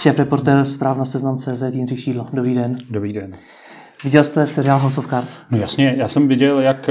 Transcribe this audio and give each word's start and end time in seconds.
Šéf 0.00 0.18
reportér 0.18 0.64
zpráv 0.64 0.98
na 0.98 1.04
seznam 1.04 1.38
CZ 1.38 1.62
Jindřich 1.72 2.00
Šídlo. 2.00 2.26
Dobrý 2.32 2.54
den. 2.54 2.78
Dobrý 2.90 3.12
den. 3.12 3.32
Viděl 4.04 4.24
jste 4.24 4.46
seriál 4.46 4.78
House 4.78 5.00
of 5.00 5.06
Cards? 5.06 5.38
No 5.50 5.58
jasně, 5.58 5.94
já 5.98 6.08
jsem 6.08 6.28
viděl 6.28 6.60
jak, 6.60 6.90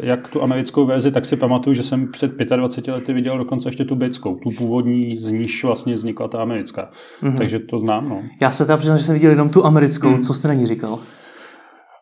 jak 0.00 0.28
tu 0.28 0.42
americkou 0.42 0.86
verzi, 0.86 1.10
tak 1.10 1.24
si 1.24 1.36
pamatuju, 1.36 1.74
že 1.74 1.82
jsem 1.82 2.12
před 2.12 2.32
25 2.56 2.94
lety 2.94 3.12
viděl 3.12 3.38
dokonce 3.38 3.68
ještě 3.68 3.84
tu 3.84 3.94
britskou, 3.94 4.34
tu 4.34 4.50
původní, 4.50 5.16
z 5.16 5.30
níž 5.30 5.64
vlastně 5.64 5.94
vznikla 5.94 6.28
ta 6.28 6.42
americká. 6.42 6.90
Mm-hmm. 7.22 7.38
Takže 7.38 7.58
to 7.58 7.78
znám. 7.78 8.08
No. 8.08 8.22
Já 8.40 8.50
se 8.50 8.66
teda 8.66 8.76
přiznám, 8.76 8.98
že 8.98 9.04
jsem 9.04 9.14
viděl 9.14 9.30
jenom 9.30 9.48
tu 9.48 9.66
americkou. 9.66 10.10
Mm. 10.10 10.22
Co 10.22 10.34
jste 10.34 10.48
na 10.48 10.54
ní 10.54 10.66
říkal? 10.66 10.98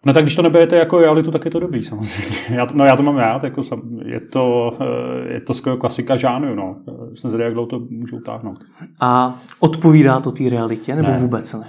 No 0.06 0.12
tak 0.12 0.24
když 0.24 0.36
to 0.36 0.42
neberete 0.42 0.76
jako 0.76 0.98
realitu, 0.98 1.30
tak 1.30 1.44
je 1.44 1.50
to 1.50 1.60
dobrý 1.60 1.82
samozřejmě. 1.82 2.36
Já, 2.50 2.66
no 2.74 2.84
já 2.84 2.96
to 2.96 3.02
mám 3.02 3.16
rád, 3.16 3.44
jako 3.44 3.62
sam, 3.62 3.82
je, 4.04 4.20
to, 4.20 4.76
eh, 4.80 5.32
je 5.32 5.40
to 5.40 5.54
skoro 5.54 5.76
klasika 5.76 6.16
žánru, 6.16 6.54
no. 6.54 6.76
Jsem 7.14 7.30
zvědavý, 7.30 7.46
jak 7.46 7.54
dlouho 7.54 7.66
to 7.66 7.80
můžu 7.90 8.16
utáhnout. 8.16 8.58
A 9.00 9.40
odpovídá 9.60 10.20
to 10.20 10.32
té 10.32 10.48
realitě, 10.48 10.96
nebo 10.96 11.08
ne. 11.08 11.18
vůbec 11.18 11.54
ne? 11.54 11.66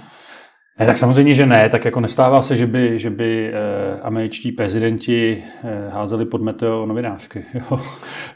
Ne, 0.80 0.86
tak 0.86 0.98
samozřejmě, 0.98 1.34
že 1.34 1.46
ne. 1.46 1.68
Tak 1.68 1.84
jako 1.84 2.00
nestává 2.00 2.42
se, 2.42 2.56
že 2.56 2.66
by, 2.66 2.98
že 2.98 3.10
by 3.10 3.50
eh, 3.52 4.00
američtí 4.02 4.52
prezidenti 4.52 5.44
eh, 5.64 5.88
házeli 5.88 6.24
pod 6.24 6.42
meteo 6.42 6.86
novinářky. 6.86 7.44
Jo. 7.54 7.80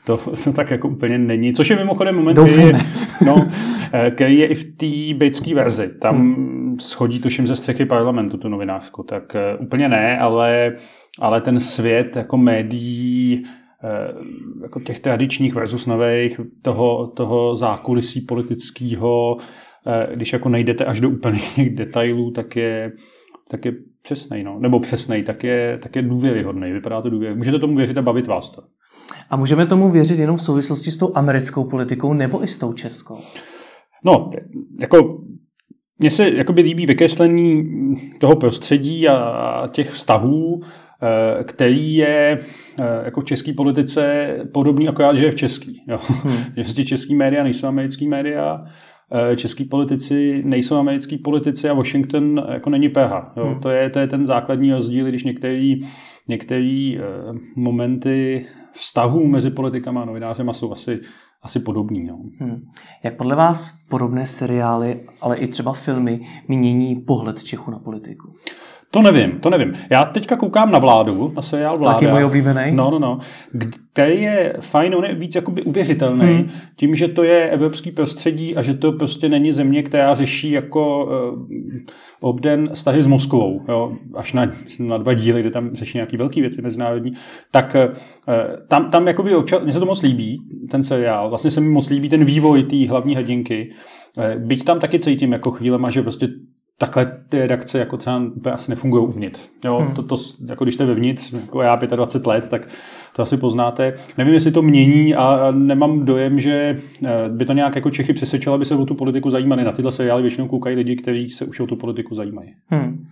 To, 0.06 0.16
to 0.44 0.52
tak 0.52 0.70
jako 0.70 0.88
úplně 0.88 1.18
není. 1.18 1.52
Což 1.52 1.70
je 1.70 1.76
mimochodem 1.76 2.16
moment, 2.16 2.34
který 2.34 2.62
je, 2.62 2.72
no, 3.26 3.48
eh, 3.92 4.10
který 4.10 4.38
je 4.38 4.46
i 4.46 4.54
v 4.54 4.64
té 4.64 5.18
britské 5.18 5.54
verzi. 5.54 5.90
Tam 6.00 6.16
hmm. 6.16 6.65
Schodí 6.78 7.20
tuším 7.20 7.46
ze 7.46 7.56
střechy 7.56 7.86
parlamentu 7.86 8.36
tu 8.36 8.48
novinářku. 8.48 9.02
Tak 9.02 9.34
eh, 9.34 9.56
úplně 9.56 9.88
ne, 9.88 10.18
ale, 10.18 10.74
ale 11.18 11.40
ten 11.40 11.60
svět 11.60 12.16
jako 12.16 12.36
médií 12.36 13.44
eh, 13.84 14.12
jako 14.62 14.80
těch 14.80 15.00
tradičních 15.00 15.54
versus 15.54 15.86
nových, 15.86 16.40
toho, 16.62 17.06
toho 17.06 17.56
zákulisí 17.56 18.20
politického, 18.20 19.36
Eh, 19.86 20.16
když 20.16 20.32
jako 20.32 20.48
nejdete 20.48 20.84
až 20.84 21.00
do 21.00 21.10
úplných 21.10 21.70
detailů, 21.74 22.30
tak 22.30 22.56
je, 22.56 22.92
tak 23.50 23.64
je 23.64 23.72
přesnej, 24.02 24.44
no. 24.44 24.58
nebo 24.58 24.80
přesnej, 24.80 25.22
tak 25.22 25.44
je, 25.44 25.78
tak 25.82 25.96
je 25.96 26.02
důvěryhodný, 26.02 26.72
vypadá 26.72 27.02
to 27.02 27.10
důvěryhodný. 27.10 27.38
Můžete 27.38 27.58
tomu 27.58 27.76
věřit 27.76 27.98
a 27.98 28.02
bavit 28.02 28.26
vás 28.26 28.50
to. 28.50 28.62
A 29.30 29.36
můžeme 29.36 29.66
tomu 29.66 29.90
věřit 29.90 30.18
jenom 30.18 30.36
v 30.36 30.42
souvislosti 30.42 30.90
s 30.90 30.96
tou 30.96 31.12
americkou 31.14 31.64
politikou 31.64 32.12
nebo 32.12 32.44
i 32.44 32.48
s 32.48 32.58
tou 32.58 32.72
českou? 32.72 33.18
No, 34.04 34.30
jako 34.80 35.18
mně 35.98 36.10
se 36.10 36.30
jakoby 36.30 36.62
líbí 36.62 36.86
vykreslení 36.86 37.64
toho 38.20 38.36
prostředí 38.36 39.08
a 39.08 39.68
těch 39.72 39.90
vztahů, 39.90 40.60
eh, 40.60 41.44
který 41.44 41.94
je 41.94 42.38
eh, 42.78 43.04
jako 43.04 43.20
v 43.20 43.24
české 43.24 43.52
politice 43.52 44.28
podobný, 44.52 44.88
akorát, 44.88 45.14
že 45.16 45.24
je 45.24 45.30
v 45.30 45.34
český. 45.34 45.82
Jo. 45.88 45.98
Hmm. 46.08 46.36
Prostě 46.54 46.84
český 46.84 47.14
média 47.14 47.42
nejsou 47.42 47.66
americký 47.66 48.08
média 48.08 48.64
Eh, 49.12 49.36
český 49.36 49.64
politici 49.64 50.42
nejsou 50.44 50.76
americký 50.76 51.18
politici 51.18 51.68
a 51.68 51.74
Washington 51.74 52.46
jako 52.52 52.70
není 52.70 52.88
PH. 52.88 53.32
Jo. 53.36 53.46
Hmm. 53.46 53.60
To, 53.60 53.70
je, 53.70 53.90
to 53.90 53.98
je 53.98 54.06
ten 54.06 54.26
základní 54.26 54.72
rozdíl, 54.72 55.06
když 55.06 55.24
některý, 55.24 55.78
některý 56.28 56.98
momenty 57.56 58.46
vztahů 58.72 59.26
mezi 59.26 59.50
politikama 59.50 60.02
a 60.02 60.04
novinářema 60.04 60.52
jsou 60.52 60.72
asi, 60.72 61.00
asi 61.42 61.60
podobný. 61.60 62.04
No. 62.04 62.18
Hmm. 62.38 62.68
Jak 63.02 63.16
podle 63.16 63.36
vás 63.36 63.78
podobné 63.88 64.26
seriály, 64.26 65.00
ale 65.20 65.36
i 65.36 65.46
třeba 65.46 65.72
filmy 65.72 66.20
mění 66.48 66.96
pohled 66.96 67.42
Čechu 67.42 67.70
na 67.70 67.78
politiku? 67.78 68.32
To 68.90 69.02
nevím, 69.02 69.38
to 69.40 69.50
nevím. 69.50 69.72
Já 69.90 70.04
teďka 70.04 70.36
koukám 70.36 70.70
na 70.70 70.78
vládu, 70.78 71.32
na 71.36 71.42
seriál 71.42 71.78
Vláda. 71.78 71.94
Taky 71.94 72.06
můj 72.06 72.24
oblíbený. 72.24 72.62
No, 72.70 72.90
no, 72.90 72.98
no. 72.98 73.18
Který 73.92 74.22
je 74.22 74.56
fajn, 74.60 74.94
on 74.94 75.04
je 75.04 75.14
víc 75.14 75.34
jakoby 75.34 75.62
uvěřitelný, 75.62 76.26
hmm. 76.26 76.50
tím, 76.76 76.94
že 76.94 77.08
to 77.08 77.22
je 77.22 77.50
evropský 77.50 77.90
prostředí 77.90 78.56
a 78.56 78.62
že 78.62 78.74
to 78.74 78.92
prostě 78.92 79.28
není 79.28 79.52
země, 79.52 79.82
která 79.82 80.14
řeší 80.14 80.50
jako 80.50 81.04
uh, 81.04 81.10
obden 82.20 82.70
vztahy 82.74 83.02
s 83.02 83.06
Moskvou, 83.06 83.60
jo, 83.68 83.92
až 84.14 84.32
na, 84.32 84.50
na 84.80 84.98
dva 84.98 85.14
díly, 85.14 85.40
kde 85.40 85.50
tam 85.50 85.70
řeší 85.74 85.98
nějaký 85.98 86.16
velký 86.16 86.40
věci 86.40 86.62
mezinárodní, 86.62 87.10
tak 87.50 87.76
uh, 87.76 87.94
tam, 88.68 88.90
tam 88.90 89.06
jakoby 89.06 89.34
občas, 89.34 89.62
mně 89.62 89.72
se 89.72 89.78
to 89.78 89.86
moc 89.86 90.02
líbí, 90.02 90.40
ten 90.70 90.82
seriál, 90.82 91.28
vlastně 91.28 91.50
se 91.50 91.60
mi 91.60 91.68
moc 91.68 91.90
líbí 91.90 92.08
ten 92.08 92.24
vývoj 92.24 92.62
té 92.62 92.88
hlavní 92.88 93.16
hrdinky, 93.16 93.70
Byť 94.38 94.64
tam 94.64 94.80
taky 94.80 94.98
cítím 94.98 95.32
jako 95.32 95.50
chvílema, 95.50 95.90
že 95.90 96.02
prostě 96.02 96.28
takhle 96.78 97.06
ty 97.28 97.38
redakce 97.38 97.78
jako 97.78 97.96
třeba 97.96 98.18
úplně 98.18 98.52
asi 98.52 98.70
nefungují 98.70 99.06
uvnitř. 99.06 99.50
Jo, 99.64 99.78
hmm. 99.78 99.94
to, 99.94 100.02
to, 100.02 100.16
jako 100.48 100.64
když 100.64 100.74
jste 100.74 100.86
vevnitř, 100.86 101.32
jako 101.32 101.62
já 101.62 101.76
25 101.76 102.26
let, 102.26 102.48
tak 102.48 102.68
to 103.16 103.22
asi 103.22 103.36
poznáte. 103.36 103.94
Nevím, 104.18 104.34
jestli 104.34 104.52
to 104.52 104.62
mění 104.62 105.14
a 105.14 105.50
nemám 105.50 106.04
dojem, 106.04 106.40
že 106.40 106.76
eh, 107.04 107.28
by 107.28 107.44
to 107.44 107.52
nějak 107.52 107.74
jako 107.76 107.90
Čechy 107.90 108.12
přesvědčilo, 108.12 108.54
aby 108.54 108.64
se 108.64 108.74
o 108.74 108.86
tu 108.86 108.94
politiku 108.94 109.30
zajímali. 109.30 109.64
Na 109.64 109.72
tyhle 109.72 109.92
seriály 109.92 110.22
většinou 110.22 110.48
koukají 110.48 110.76
lidi, 110.76 110.96
kteří 110.96 111.28
se 111.28 111.44
už 111.44 111.60
o 111.60 111.66
tu 111.66 111.76
politiku 111.76 112.14
zajímají. 112.14 112.54
Hmm. 112.66 113.04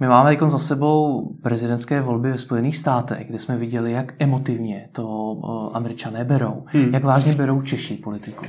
My 0.00 0.06
máme 0.06 0.30
jako 0.30 0.48
za 0.48 0.58
sebou 0.58 1.28
prezidentské 1.42 2.00
volby 2.00 2.30
ve 2.30 2.38
Spojených 2.38 2.76
státech, 2.76 3.26
kde 3.28 3.38
jsme 3.38 3.56
viděli, 3.56 3.92
jak 3.92 4.14
emotivně 4.18 4.88
to 4.92 5.36
eh, 5.36 5.76
američané 5.76 6.24
berou. 6.24 6.64
Hmm. 6.66 6.94
Jak 6.94 7.04
vážně 7.04 7.34
berou 7.34 7.62
Češí 7.62 7.96
politiku. 7.96 8.44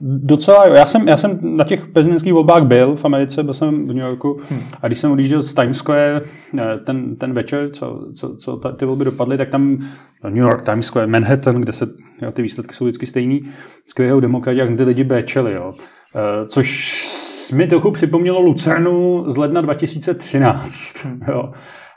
Docela 0.00 0.66
jo. 0.66 0.74
Já 0.74 0.86
jsem, 0.86 1.08
já 1.08 1.16
jsem 1.16 1.38
na 1.42 1.64
těch 1.64 1.86
prezidentských 1.86 2.32
volbách 2.32 2.62
byl 2.62 2.96
v 2.96 3.04
Americe, 3.04 3.42
byl 3.42 3.54
jsem 3.54 3.88
v 3.88 3.94
New 3.94 4.04
Yorku 4.04 4.40
hmm. 4.50 4.60
a 4.82 4.86
když 4.86 4.98
jsem 4.98 5.12
odjížděl 5.12 5.42
z 5.42 5.54
Times 5.54 5.78
Square 5.78 6.20
eh, 6.58 6.78
ten, 6.78 7.16
ten 7.16 7.32
večer, 7.32 7.70
co, 7.70 8.00
co, 8.14 8.36
co 8.36 8.56
ty 8.56 8.84
volby 8.84 9.04
dopadly, 9.04 9.38
tak 9.38 9.48
tam 9.48 9.78
no, 10.24 10.30
New 10.30 10.38
York, 10.38 10.62
Times 10.62 10.86
Square, 10.86 11.06
Manhattan, 11.06 11.54
kde 11.54 11.72
se 11.72 11.86
jo, 12.22 12.32
ty 12.32 12.42
výsledky 12.42 12.74
jsou 12.74 12.84
vždycky 12.84 13.06
stejný, 13.06 13.48
skvělého 13.86 14.20
demokrati, 14.20 14.58
jak 14.58 14.76
ty 14.76 14.82
lidi 14.82 15.04
béčeli. 15.04 15.52
Jo. 15.52 15.74
Uh, 16.14 16.46
což 16.46 17.50
mi 17.54 17.66
trochu 17.66 17.90
připomnělo 17.90 18.40
Lucernu 18.40 19.24
z 19.26 19.36
ledna 19.36 19.60
2013. 19.60 21.04
Hmm. 21.04 21.20
Jo. 21.28 21.52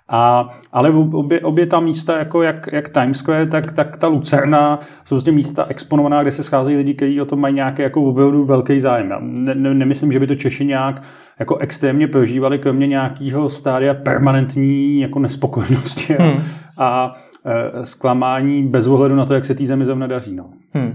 A, 0.09 0.49
ale 0.71 0.89
obě, 0.89 1.39
obě 1.39 1.65
ta 1.65 1.79
místa, 1.79 2.17
jako 2.17 2.41
jak, 2.41 2.69
jak 2.71 2.89
Times 2.89 3.17
Square, 3.17 3.45
tak, 3.45 3.71
tak 3.71 3.97
ta 3.97 4.07
Lucerna, 4.07 4.79
jsou 5.05 5.15
vlastně 5.15 5.31
místa 5.31 5.65
exponovaná, 5.69 6.21
kde 6.21 6.31
se 6.31 6.43
scházejí 6.43 6.77
lidi, 6.77 6.93
kteří 6.93 7.21
o 7.21 7.25
tom 7.25 7.39
mají 7.39 7.55
nějaký 7.55 7.81
jako 7.81 8.03
opravdu 8.03 8.45
velký 8.45 8.79
zájem. 8.79 9.09
Já 9.09 9.19
ne, 9.21 9.55
ne, 9.55 9.73
nemyslím, 9.73 10.11
že 10.11 10.19
by 10.19 10.27
to 10.27 10.35
Češi 10.35 10.65
nějak 10.65 11.03
jako 11.39 11.57
extrémně 11.57 12.07
prožívali, 12.07 12.59
kromě 12.59 12.87
nějakého 12.87 13.49
stádia 13.49 13.93
permanentní 13.93 14.99
jako 14.99 15.19
nespokojenosti 15.19 16.15
hmm. 16.19 16.43
a 16.77 17.13
e, 17.45 17.85
zklamání 17.85 18.63
bez 18.67 18.87
ohledu 18.87 19.15
na 19.15 19.25
to, 19.25 19.33
jak 19.33 19.45
se 19.45 19.55
té 19.55 19.65
zemi 19.65 19.85
zrovna 19.85 20.07
daří. 20.07 20.35
No. 20.35 20.49
Hmm. 20.73 20.94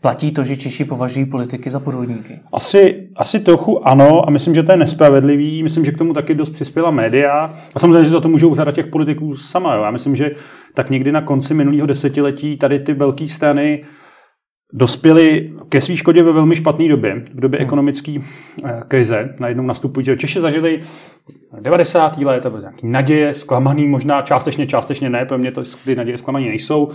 Platí 0.00 0.32
to, 0.32 0.44
že 0.44 0.56
Češi 0.56 0.84
považují 0.84 1.24
politiky 1.26 1.70
za 1.70 1.80
podvodníky? 1.80 2.40
Asi, 2.52 3.08
asi 3.16 3.40
trochu 3.40 3.88
ano 3.88 4.28
a 4.28 4.30
myslím, 4.30 4.54
že 4.54 4.62
to 4.62 4.72
je 4.72 4.78
nespravedlivý. 4.78 5.62
Myslím, 5.62 5.84
že 5.84 5.92
k 5.92 5.98
tomu 5.98 6.14
taky 6.14 6.34
dost 6.34 6.50
přispěla 6.50 6.90
média. 6.90 7.54
A 7.74 7.78
samozřejmě, 7.78 8.04
že 8.04 8.10
za 8.10 8.20
to 8.20 8.28
můžou 8.28 8.54
řada 8.54 8.72
těch 8.72 8.86
politiků 8.86 9.36
sama. 9.36 9.74
Jo. 9.74 9.82
Já 9.82 9.90
myslím, 9.90 10.16
že 10.16 10.30
tak 10.74 10.90
někdy 10.90 11.12
na 11.12 11.20
konci 11.20 11.54
minulého 11.54 11.86
desetiletí 11.86 12.56
tady 12.56 12.78
ty 12.78 12.92
velké 12.92 13.28
strany 13.28 13.84
dospěli 14.74 15.52
ke 15.68 15.80
své 15.80 15.96
škodě 15.96 16.22
ve 16.22 16.32
velmi 16.32 16.56
špatné 16.56 16.88
době, 16.88 17.24
v 17.34 17.40
době 17.40 17.58
hmm. 17.58 17.66
ekonomické 17.66 18.14
eh, 18.64 18.82
krize. 18.88 19.34
Najednou 19.40 19.64
nastupují, 19.64 20.06
že 20.06 20.16
Češi 20.16 20.40
zažili 20.40 20.80
90. 21.60 22.18
let, 22.18 22.46
nějaký 22.60 22.86
naděje, 22.86 23.34
zklamaný 23.34 23.86
možná 23.86 24.22
částečně, 24.22 24.66
částečně 24.66 25.10
ne, 25.10 25.24
pro 25.24 25.38
mě 25.38 25.52
to 25.52 25.62
ty 25.84 25.96
naděje 25.96 26.18
zklamaný 26.18 26.48
nejsou. 26.48 26.90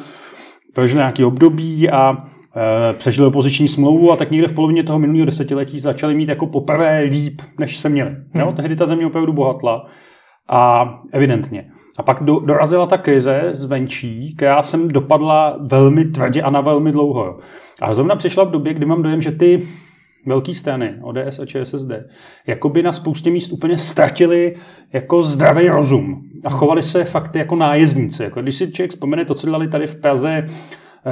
Prožili 0.74 0.98
nějaký 0.98 1.24
období 1.24 1.90
a 1.90 2.18
přežili 2.94 3.28
opoziční 3.28 3.68
smlouvu 3.68 4.12
a 4.12 4.16
tak 4.16 4.32
někde 4.32 4.48
v 4.48 4.54
polovině 4.54 4.84
toho 4.84 5.00
minulého 5.00 5.26
desetiletí 5.26 5.80
začali 5.80 6.16
mít 6.16 6.30
jako 6.30 6.48
poprvé 6.48 7.00
líp, 7.00 7.42
než 7.60 7.78
se 7.78 7.90
měli. 7.90 8.10
Hmm. 8.10 8.26
Jo? 8.40 8.52
Tehdy 8.52 8.76
ta 8.76 8.88
země 8.88 9.06
opravdu 9.06 9.34
bohatla 9.34 9.86
a 10.50 10.90
evidentně. 11.12 11.72
A 11.98 12.04
pak 12.04 12.24
do, 12.24 12.40
dorazila 12.40 12.86
ta 12.86 12.98
krize 12.98 13.48
zvenčí, 13.52 14.36
která 14.36 14.64
sem 14.64 14.88
dopadla 14.88 15.58
velmi 15.62 16.06
tvrdě 16.06 16.42
a 16.42 16.50
na 16.50 16.62
velmi 16.62 16.92
dlouho. 16.92 17.38
A 17.82 17.94
zrovna 17.94 18.16
přišla 18.16 18.44
v 18.44 18.52
době, 18.52 18.74
kdy 18.74 18.86
mám 18.86 19.04
dojem, 19.04 19.22
že 19.22 19.32
ty 19.32 19.68
velké 20.26 20.54
strany, 20.54 20.96
ODS 21.02 21.40
a 21.40 21.46
ČSSD, 21.46 21.92
jakoby 22.48 22.84
na 22.84 22.94
spoustě 22.94 23.32
míst 23.32 23.52
úplně 23.52 23.78
ztratili 23.78 24.56
jako 24.94 25.24
zdravý 25.24 25.68
rozum 25.68 26.22
a 26.46 26.50
chovali 26.50 26.84
se 26.84 27.04
fakt 27.04 27.36
jako 27.36 27.56
nájezdníci. 27.56 28.24
Jako 28.24 28.42
když 28.42 28.56
si 28.56 28.72
člověk 28.72 28.92
vzpomene 28.92 29.26
to, 29.26 29.36
co 29.36 29.48
dělali 29.48 29.68
tady 29.68 29.88
v 29.88 29.96
Praze 29.96 30.46
eh, 30.46 30.50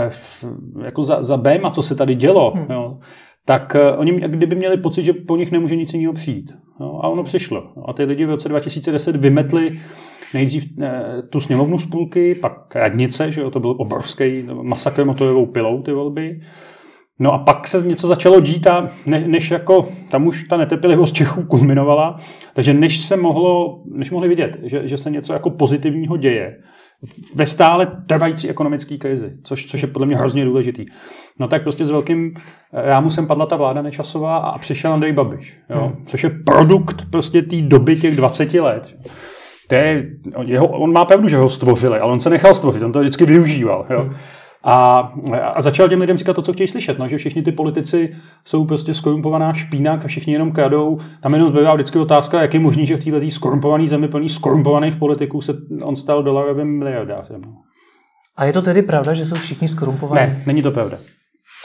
v, 0.10 0.46
jako 0.84 1.04
za, 1.04 1.24
za 1.24 1.42
a 1.64 1.70
co 1.70 1.84
se 1.84 1.96
tady 1.96 2.16
dělo, 2.16 2.54
hmm. 2.56 2.66
jo, 2.70 2.98
tak 3.46 3.76
uh, 3.76 4.00
oni 4.00 4.12
kdyby 4.12 4.56
měli 4.56 4.78
pocit, 4.78 5.04
že 5.04 5.14
po 5.14 5.38
nich 5.38 5.52
nemůže 5.52 5.76
nic 5.76 5.94
jiného 5.94 6.14
přijít. 6.14 6.54
Jo, 6.80 7.00
a 7.04 7.08
ono 7.08 7.24
přišlo. 7.24 7.64
A 7.86 7.94
ty 7.94 8.04
lidi 8.04 8.26
v 8.26 8.30
roce 8.30 8.50
2010 8.50 9.16
vymetli 9.16 9.80
nejdřív 10.34 10.66
eh, 10.82 11.04
tu 11.30 11.40
sněmovnu 11.40 11.78
z 11.78 11.86
půlky, 11.86 12.36
pak 12.36 12.76
radnice, 12.76 13.32
že 13.32 13.42
jo, 13.42 13.52
to 13.52 13.60
byl 13.60 13.76
obrovský 13.78 14.44
masakr 14.62 15.06
motorovou 15.06 15.46
pilou 15.46 15.82
ty 15.82 15.92
volby. 15.92 16.40
No 17.20 17.34
a 17.34 17.38
pak 17.38 17.68
se 17.68 17.88
něco 17.88 18.08
začalo 18.08 18.40
dít 18.40 18.68
a 18.68 18.90
ne, 19.06 19.28
než 19.28 19.52
jako, 19.52 19.90
tam 20.10 20.28
už 20.28 20.44
ta 20.44 20.58
netrpělivost 20.58 21.16
Čechů 21.16 21.44
kulminovala, 21.44 22.18
takže 22.54 22.74
než 22.74 23.00
se 23.00 23.18
mohlo, 23.18 23.82
než 23.92 24.12
mohli 24.12 24.28
vidět, 24.28 24.58
že, 24.64 24.88
že 24.88 24.98
se 24.98 25.12
něco 25.12 25.34
jako 25.34 25.50
pozitivního 25.50 26.18
děje, 26.18 26.58
ve 27.36 27.46
stále 27.46 27.88
trvající 28.06 28.50
ekonomické 28.50 28.98
krizi, 28.98 29.38
což, 29.44 29.66
což 29.66 29.82
je 29.82 29.88
podle 29.88 30.06
mě 30.08 30.18
hrozně 30.18 30.46
důležitý. 30.46 30.86
No 31.40 31.48
tak 31.48 31.64
prostě 31.64 31.86
s 31.86 31.90
velkým 31.90 32.34
eh, 32.74 32.90
já 32.90 33.00
musím 33.00 33.28
padla 33.28 33.46
ta 33.46 33.56
vláda 33.56 33.82
nečasová 33.82 34.38
a 34.38 34.58
přišel 34.58 34.94
Andrej 34.94 35.12
Babiš, 35.12 35.60
jo? 35.70 35.82
Hmm. 35.82 36.06
což 36.06 36.24
je 36.24 36.30
produkt 36.30 37.06
prostě 37.12 37.42
té 37.42 37.62
doby 37.62 37.96
těch 37.96 38.16
20 38.16 38.54
let. 38.54 38.98
To 39.68 39.76
je, 39.76 40.10
jeho, 40.46 40.68
on 40.68 40.94
má 40.94 41.06
pravdu, 41.06 41.28
že 41.28 41.38
ho 41.38 41.50
stvořili, 41.50 42.00
ale 42.00 42.12
on 42.12 42.20
se 42.20 42.30
nechal 42.30 42.54
stvořit, 42.54 42.84
on 42.84 42.92
to 42.92 43.00
vždycky 43.00 43.26
využíval. 43.26 43.86
Jo? 43.90 44.02
Hmm. 44.02 44.16
A, 44.70 45.14
a 45.54 45.62
začal 45.62 45.90
těm 45.90 46.02
lidem 46.02 46.18
říkat 46.18 46.34
to, 46.34 46.42
co 46.42 46.54
chtějí 46.54 46.68
slyšet, 46.68 47.00
no, 47.00 47.08
že 47.08 47.18
všichni 47.18 47.42
ty 47.42 47.52
politici 47.52 48.16
jsou 48.46 48.66
prostě 48.66 48.94
skorumpovaná 48.94 49.54
špína 49.54 49.94
a 49.94 50.08
všichni 50.08 50.34
jenom 50.34 50.52
kradou. 50.52 50.98
Tam 51.22 51.34
jenom 51.34 51.50
zbývá 51.50 51.74
vždycky 51.74 52.00
otázka, 52.00 52.42
jak 52.42 52.54
je 52.54 52.60
možný, 52.60 52.86
že 52.86 52.98
v 52.98 53.04
této 53.04 53.30
skorumpované 53.30 53.88
zemi 53.88 54.08
plný 54.08 54.30
skorumpovaných 54.30 54.96
politiků 54.96 55.42
se 55.42 55.54
on 55.84 55.96
stal 55.96 56.24
dolarovým 56.24 56.80
miliardářem. 56.80 57.42
No. 57.46 57.54
A 58.38 58.46
je 58.46 58.54
to 58.54 58.62
tedy 58.62 58.82
pravda, 58.82 59.14
že 59.14 59.26
jsou 59.26 59.36
všichni 59.36 59.68
skorumpovaní? 59.68 60.22
Ne, 60.22 60.44
není 60.46 60.62
to 60.62 60.72
pravda. 60.72 60.98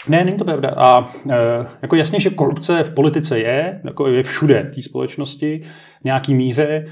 Ne, 0.09 0.25
není 0.25 0.37
to 0.37 0.45
pravda. 0.45 0.75
A 0.77 1.11
e, 1.31 1.67
jako 1.83 1.97
jasně, 1.97 2.21
že 2.21 2.31
korupce 2.31 2.83
v 2.83 2.95
politice 2.95 3.39
je, 3.39 3.81
jako 3.85 4.09
je 4.09 4.23
všude 4.23 4.71
v 4.73 4.75
té 4.75 4.83
společnosti 4.83 5.63
v 6.01 6.05
nějaký 6.05 6.35
míře. 6.35 6.87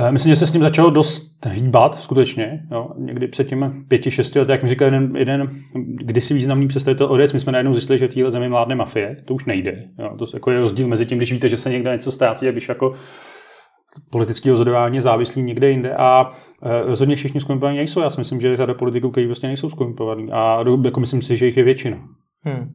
Eh, 0.00 0.12
myslím, 0.12 0.32
že 0.32 0.36
se 0.36 0.46
s 0.46 0.50
tím 0.50 0.62
začalo 0.62 0.90
dost 0.90 1.46
hýbat, 1.46 1.94
skutečně. 1.94 2.66
Jo. 2.70 2.90
Někdy 2.98 3.28
před 3.28 3.48
těmi 3.48 3.66
pěti, 3.88 4.10
šesti 4.10 4.38
lety, 4.38 4.52
jak 4.52 4.62
mi 4.62 4.68
říkal 4.68 4.86
jeden, 4.86 5.16
jeden 5.16 5.50
kdysi 5.74 6.34
významný 6.34 6.68
představitel 6.68 7.12
ODS, 7.12 7.32
my 7.32 7.40
jsme 7.40 7.52
najednou 7.52 7.74
zjistili, 7.74 7.98
že 7.98 8.08
v 8.08 8.14
téhle 8.14 8.30
zemi 8.30 8.48
vládne 8.48 8.74
mafie. 8.74 9.16
To 9.24 9.34
už 9.34 9.44
nejde. 9.44 9.84
Jo. 9.98 10.16
To 10.18 10.26
jako 10.34 10.50
je 10.50 10.60
rozdíl 10.60 10.88
mezi 10.88 11.06
tím, 11.06 11.18
když 11.18 11.32
víte, 11.32 11.48
že 11.48 11.56
se 11.56 11.70
někde 11.70 11.92
něco 11.92 12.12
ztrácí 12.12 12.48
a 12.48 12.50
když 12.50 12.68
jako 12.68 12.94
politické 14.10 14.50
rozhodování 14.50 14.96
je 14.96 15.02
závislý 15.02 15.42
někde 15.42 15.70
jinde 15.70 15.94
a 15.94 16.30
e, 16.62 16.82
rozhodně 16.82 17.16
všichni 17.16 17.40
skorumpovaní 17.40 17.76
nejsou. 17.76 18.00
Já 18.00 18.10
si 18.10 18.20
myslím, 18.20 18.40
že 18.40 18.48
je 18.48 18.56
řada 18.56 18.74
politiků, 18.74 19.10
kteří 19.10 19.26
prostě 19.26 19.46
nejsou 19.46 19.70
skorumpovaní 19.70 20.32
a 20.32 20.64
jako 20.84 21.00
myslím 21.00 21.22
si, 21.22 21.36
že 21.36 21.46
jich 21.46 21.56
je 21.56 21.64
většina. 21.64 21.96
Hmm. 22.42 22.68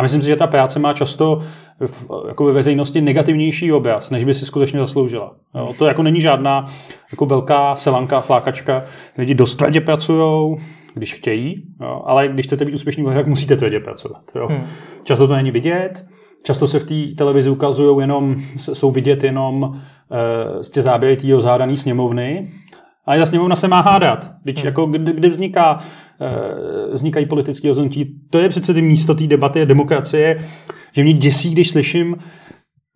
A 0.00 0.02
myslím 0.02 0.22
si, 0.22 0.26
že 0.26 0.36
ta 0.36 0.46
práce 0.46 0.78
má 0.78 0.92
často 0.92 1.40
v, 1.86 2.10
jako 2.28 2.44
ve 2.44 2.52
veřejnosti 2.52 3.00
negativnější 3.00 3.72
obraz, 3.72 4.10
než 4.10 4.24
by 4.24 4.34
si 4.34 4.46
skutečně 4.46 4.78
zasloužila. 4.78 5.34
Jo, 5.54 5.74
to 5.78 5.86
jako 5.86 6.02
není 6.02 6.20
žádná 6.20 6.64
jako 7.10 7.26
velká 7.26 7.76
selanka, 7.76 8.20
flákačka. 8.20 8.84
Lidi 9.18 9.34
dost 9.34 9.54
tvrdě 9.54 9.80
pracují, 9.80 10.56
když 10.94 11.14
chtějí, 11.14 11.62
jo, 11.80 12.02
ale 12.06 12.28
když 12.28 12.46
chcete 12.46 12.64
být 12.64 12.74
úspěšní, 12.74 13.04
tak 13.04 13.26
musíte 13.26 13.56
tvrdě 13.56 13.80
pracovat. 13.80 14.22
Jo. 14.34 14.48
Hmm. 14.48 14.66
Často 15.04 15.28
to 15.28 15.34
není 15.34 15.50
vidět, 15.50 16.04
často 16.42 16.66
se 16.66 16.78
v 16.78 16.84
té 16.84 17.14
televizi 17.16 17.50
ukazují 17.50 18.00
jenom, 18.00 18.36
jsou 18.56 18.90
vidět 18.90 19.24
jenom 19.24 19.62
uh, 19.62 19.78
z 20.60 20.70
těch 20.70 20.82
záběry 20.82 21.16
té 21.16 21.32
rozhádané 21.32 21.76
sněmovny, 21.76 22.50
a 23.06 23.16
ta 23.16 23.26
sněmovna 23.26 23.56
se 23.56 23.68
má 23.68 23.80
hádat. 23.80 24.30
Když, 24.42 24.56
hmm. 24.56 24.66
jako, 24.66 24.86
kdy, 24.86 25.12
kdy 25.12 25.28
vzniká, 25.28 25.78
vznikají 26.92 27.26
politické 27.26 27.68
rozhodnutí, 27.68 28.20
to 28.30 28.38
je 28.38 28.48
přece 28.48 28.74
ty 28.74 28.82
místo 28.82 29.14
té 29.14 29.26
debaty 29.26 29.62
a 29.62 29.64
demokracie, 29.64 30.44
že 30.92 31.02
mě 31.02 31.12
děsí, 31.12 31.50
když 31.50 31.70
slyším 31.70 32.16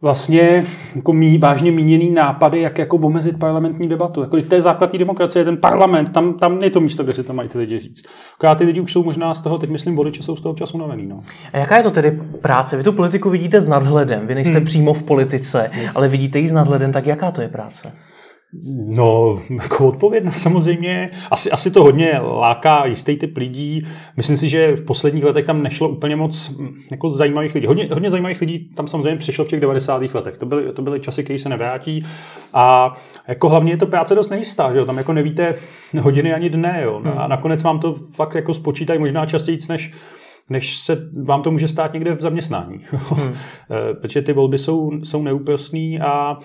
vlastně 0.05 0.65
jako 0.97 1.13
mý, 1.13 1.39
vážně 1.39 1.73
míněný 1.73 2.11
nápady, 2.11 2.61
jak 2.61 2.79
jako 2.79 2.97
omezit 2.97 3.39
parlamentní 3.39 3.89
debatu. 3.89 4.21
Jako, 4.21 4.43
to 4.43 4.55
je 4.55 4.63
základ 4.63 4.91
té 4.91 4.99
demokracie, 4.99 5.45
ten 5.45 5.57
parlament, 5.57 6.13
tam, 6.13 6.35
tam 6.35 6.63
je 6.63 6.71
to 6.71 6.81
místo, 6.81 7.05
kde 7.05 7.13
si 7.13 7.23
to 7.23 7.33
mají 7.33 7.49
ty 7.49 7.59
lidi 7.59 7.79
říct. 7.79 8.03
A 8.49 8.55
ty 8.55 8.65
lidi 8.65 8.81
už 8.81 8.93
jsou 8.93 9.05
možná 9.05 9.35
z 9.35 9.43
toho, 9.43 9.59
teď 9.59 9.71
myslím, 9.71 9.97
voliče 9.97 10.23
jsou 10.23 10.37
z 10.37 10.41
toho 10.41 10.55
času 10.55 10.77
unavený. 10.77 11.07
No. 11.07 11.23
A 11.53 11.59
jaká 11.59 11.77
je 11.77 11.83
to 11.83 11.91
tedy 11.91 12.21
práce? 12.43 12.77
Vy 12.77 12.83
tu 12.83 12.93
politiku 12.93 13.31
vidíte 13.31 13.61
s 13.61 13.67
nadhledem, 13.67 14.27
vy 14.27 14.35
nejste 14.35 14.57
hmm. 14.57 14.65
přímo 14.65 14.95
v 14.95 15.03
politice, 15.03 15.71
hmm. 15.73 15.89
ale 15.95 16.09
vidíte 16.09 16.39
ji 16.39 16.49
s 16.49 16.53
nadhledem, 16.53 16.93
tak 16.93 17.07
jaká 17.07 17.31
to 17.31 17.41
je 17.41 17.49
práce? 17.49 17.93
No, 18.89 19.41
jako 19.51 19.89
odpovědná 19.89 20.33
samozřejmě. 20.33 21.11
Asi, 21.31 21.51
asi 21.51 21.71
to 21.71 21.83
hodně 21.83 22.21
láká 22.23 22.87
jistý 22.87 23.17
typ 23.17 23.37
lidí. 23.37 23.87
Myslím 24.17 24.37
si, 24.37 24.49
že 24.49 24.77
v 24.77 24.85
posledních 24.85 25.25
letech 25.25 25.45
tam 25.45 25.63
nešlo 25.63 25.89
úplně 25.89 26.17
moc 26.17 26.51
hm, 26.51 26.77
jako 26.91 27.11
zajímavých 27.11 27.55
lidí. 27.55 27.67
Hodně, 27.67 27.89
hodně 27.93 28.11
zajímavých 28.11 28.41
lidí 28.41 28.71
tam 28.75 28.89
samozřejmě 28.89 29.17
přišlo 29.17 29.45
v 29.45 29.49
těch 29.49 29.61
90. 29.61 30.15
letech. 30.15 30.39
To 30.39 30.47
byly, 30.47 30.73
to 30.73 30.83
byly 30.83 31.01
časy, 31.01 31.25
které 31.25 31.39
se 31.39 31.49
nevrátí. 31.49 32.07
A 32.53 32.95
jako 33.29 33.49
hlavně 33.49 33.73
je 33.73 33.77
to 33.77 33.87
práce 33.87 34.15
dost 34.15 34.31
nejistá, 34.31 34.73
že 34.73 34.79
jo? 34.79 34.85
Tam 34.85 34.99
jako 34.99 35.13
nevíte 35.13 35.55
hodiny 36.01 36.35
ani 36.35 36.51
dne. 36.51 36.81
Jo? 36.85 37.01
Hmm. 37.05 37.19
A 37.19 37.27
nakonec 37.27 37.63
vám 37.63 37.81
to 37.81 37.95
fakt 37.95 38.35
jako 38.35 38.55
spočítají 38.55 39.01
možná 39.01 39.27
častěji, 39.27 39.59
než 39.69 39.93
než 40.51 40.79
se 40.79 40.99
vám 41.23 41.43
to 41.43 41.51
může 41.51 41.69
stát 41.69 41.93
někde 41.93 42.15
v 42.15 42.21
zaměstnání. 42.21 42.81
Hmm. 42.93 43.35
Eh, 43.71 43.95
protože 43.95 44.23
ty 44.23 44.33
volby 44.33 44.59
jsou, 44.59 44.91
jsou 45.03 45.23
neúprostný 45.23 46.01
a 46.01 46.39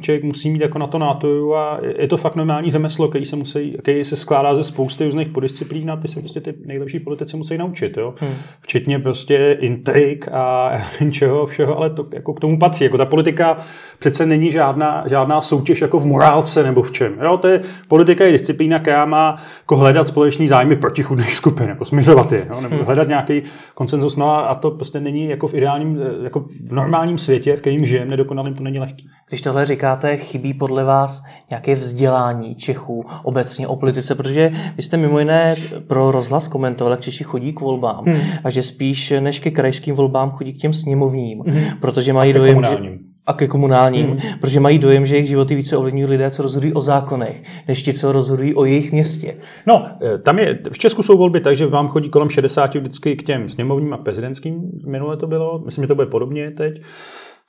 člověk 0.00 0.24
musí 0.24 0.50
mít 0.50 0.62
jako 0.62 0.78
na 0.78 0.86
to 0.86 0.98
nátoju 0.98 1.54
a 1.54 1.80
je 1.98 2.08
to 2.08 2.16
fakt 2.16 2.36
normální 2.36 2.70
řemeslo, 2.70 3.08
který 3.08 3.24
se, 3.24 3.36
musí, 3.36 3.76
který 3.78 4.04
se 4.04 4.16
skládá 4.16 4.54
ze 4.54 4.64
spousty 4.64 5.04
různých 5.04 5.28
podisciplín 5.28 5.90
a 5.90 5.96
ty 5.96 6.08
se 6.08 6.20
prostě 6.20 6.40
ty 6.40 6.54
nejlepší 6.66 7.00
politici 7.00 7.36
musí 7.36 7.58
naučit, 7.58 7.96
jo? 7.96 8.14
Hmm. 8.18 8.34
Včetně 8.60 8.98
prostě 8.98 9.56
intrik 9.60 10.28
a 10.32 10.72
čeho 11.10 11.46
všeho, 11.46 11.76
ale 11.76 11.90
to 11.90 12.06
jako 12.12 12.34
k 12.34 12.40
tomu 12.40 12.58
patří. 12.58 12.84
Jako 12.84 12.98
ta 12.98 13.04
politika 13.04 13.58
přece 13.98 14.26
není 14.26 14.52
žádná, 14.52 15.04
žádná 15.08 15.40
soutěž 15.40 15.80
jako 15.80 16.00
v 16.00 16.06
morálce 16.06 16.62
nebo 16.62 16.82
v 16.82 16.92
čem. 16.92 17.18
Jo? 17.22 17.36
To 17.36 17.48
je, 17.48 17.60
politika 17.88 18.24
je 18.24 18.32
disciplína, 18.32 18.78
která 18.78 19.04
má 19.04 19.36
jako 19.60 19.76
hledat 19.76 20.08
společný 20.08 20.48
zájmy 20.48 20.76
protichudných 20.76 21.34
skupin, 21.34 21.68
jako 21.68 21.84
smizovat 21.84 22.32
je, 22.32 22.46
jo? 22.50 22.60
nebo 22.60 22.76
hmm. 22.76 22.84
hledat 22.84 23.08
nějaký 23.08 23.42
konsenzus. 23.74 24.16
No 24.16 24.50
a 24.50 24.54
to 24.54 24.70
prostě 24.70 25.00
není 25.00 25.28
jako 25.28 25.48
v 25.48 25.54
ideálním, 25.54 25.98
jako 26.22 26.40
v 26.40 26.72
normálním 26.72 27.18
světě, 27.18 27.56
v 27.56 27.60
kterým 27.60 27.86
žijeme, 27.86 28.10
nedokonalým 28.10 28.54
to 28.54 28.62
není 28.62 28.78
lehký. 28.78 29.08
Když 29.34 29.42
tohle 29.42 29.66
říkáte, 29.66 30.16
chybí 30.16 30.54
podle 30.54 30.84
vás 30.84 31.24
nějaké 31.50 31.74
vzdělání 31.74 32.54
Čechů 32.54 33.06
obecně 33.22 33.68
o 33.68 33.76
politice, 33.76 34.14
protože 34.14 34.50
vy 34.76 34.82
jste 34.82 34.96
mimo 34.96 35.18
jiné 35.18 35.56
pro 35.86 36.10
rozhlas 36.10 36.48
komentoval, 36.48 36.92
jak 36.92 37.00
Češi 37.00 37.24
chodí 37.24 37.52
k 37.52 37.60
volbám 37.60 38.04
hmm. 38.04 38.20
a 38.44 38.50
že 38.50 38.62
spíš 38.62 39.12
než 39.20 39.38
ke 39.38 39.50
krajským 39.50 39.94
volbám 39.94 40.30
chodí 40.30 40.52
k 40.52 40.60
těm 40.60 40.72
sněmovním, 40.72 41.40
hmm. 41.46 41.64
protože 41.80 42.12
mají 42.12 42.32
dojem, 42.32 42.64
že 42.64 42.78
a 43.26 43.32
ke 43.32 43.48
komunálním, 43.48 44.06
hmm. 44.06 44.20
protože 44.40 44.60
mají 44.60 44.78
dojem, 44.78 45.06
že 45.06 45.14
jejich 45.14 45.28
životy 45.28 45.54
více 45.54 45.76
ovlivňují 45.76 46.06
lidé, 46.06 46.30
co 46.30 46.42
rozhodují 46.42 46.72
o 46.72 46.82
zákonech, 46.82 47.42
než 47.68 47.82
ti, 47.82 47.92
co 47.92 48.12
rozhodují 48.12 48.54
o 48.54 48.64
jejich 48.64 48.92
městě. 48.92 49.34
No, 49.66 49.86
e, 50.14 50.18
tam 50.18 50.38
je, 50.38 50.58
v 50.72 50.78
Česku 50.78 51.02
jsou 51.02 51.18
volby 51.18 51.40
tak, 51.40 51.56
že 51.56 51.66
vám 51.66 51.88
chodí 51.88 52.08
kolem 52.08 52.30
60 52.30 52.74
vždycky 52.74 53.16
k 53.16 53.22
těm 53.22 53.48
sněmovním 53.48 53.92
a 53.92 53.96
prezidentským, 53.96 54.70
minule 54.86 55.16
to 55.16 55.26
bylo, 55.26 55.62
myslím, 55.64 55.84
že 55.84 55.88
to 55.88 55.94
bude 55.94 56.06
podobně 56.06 56.50
teď 56.50 56.80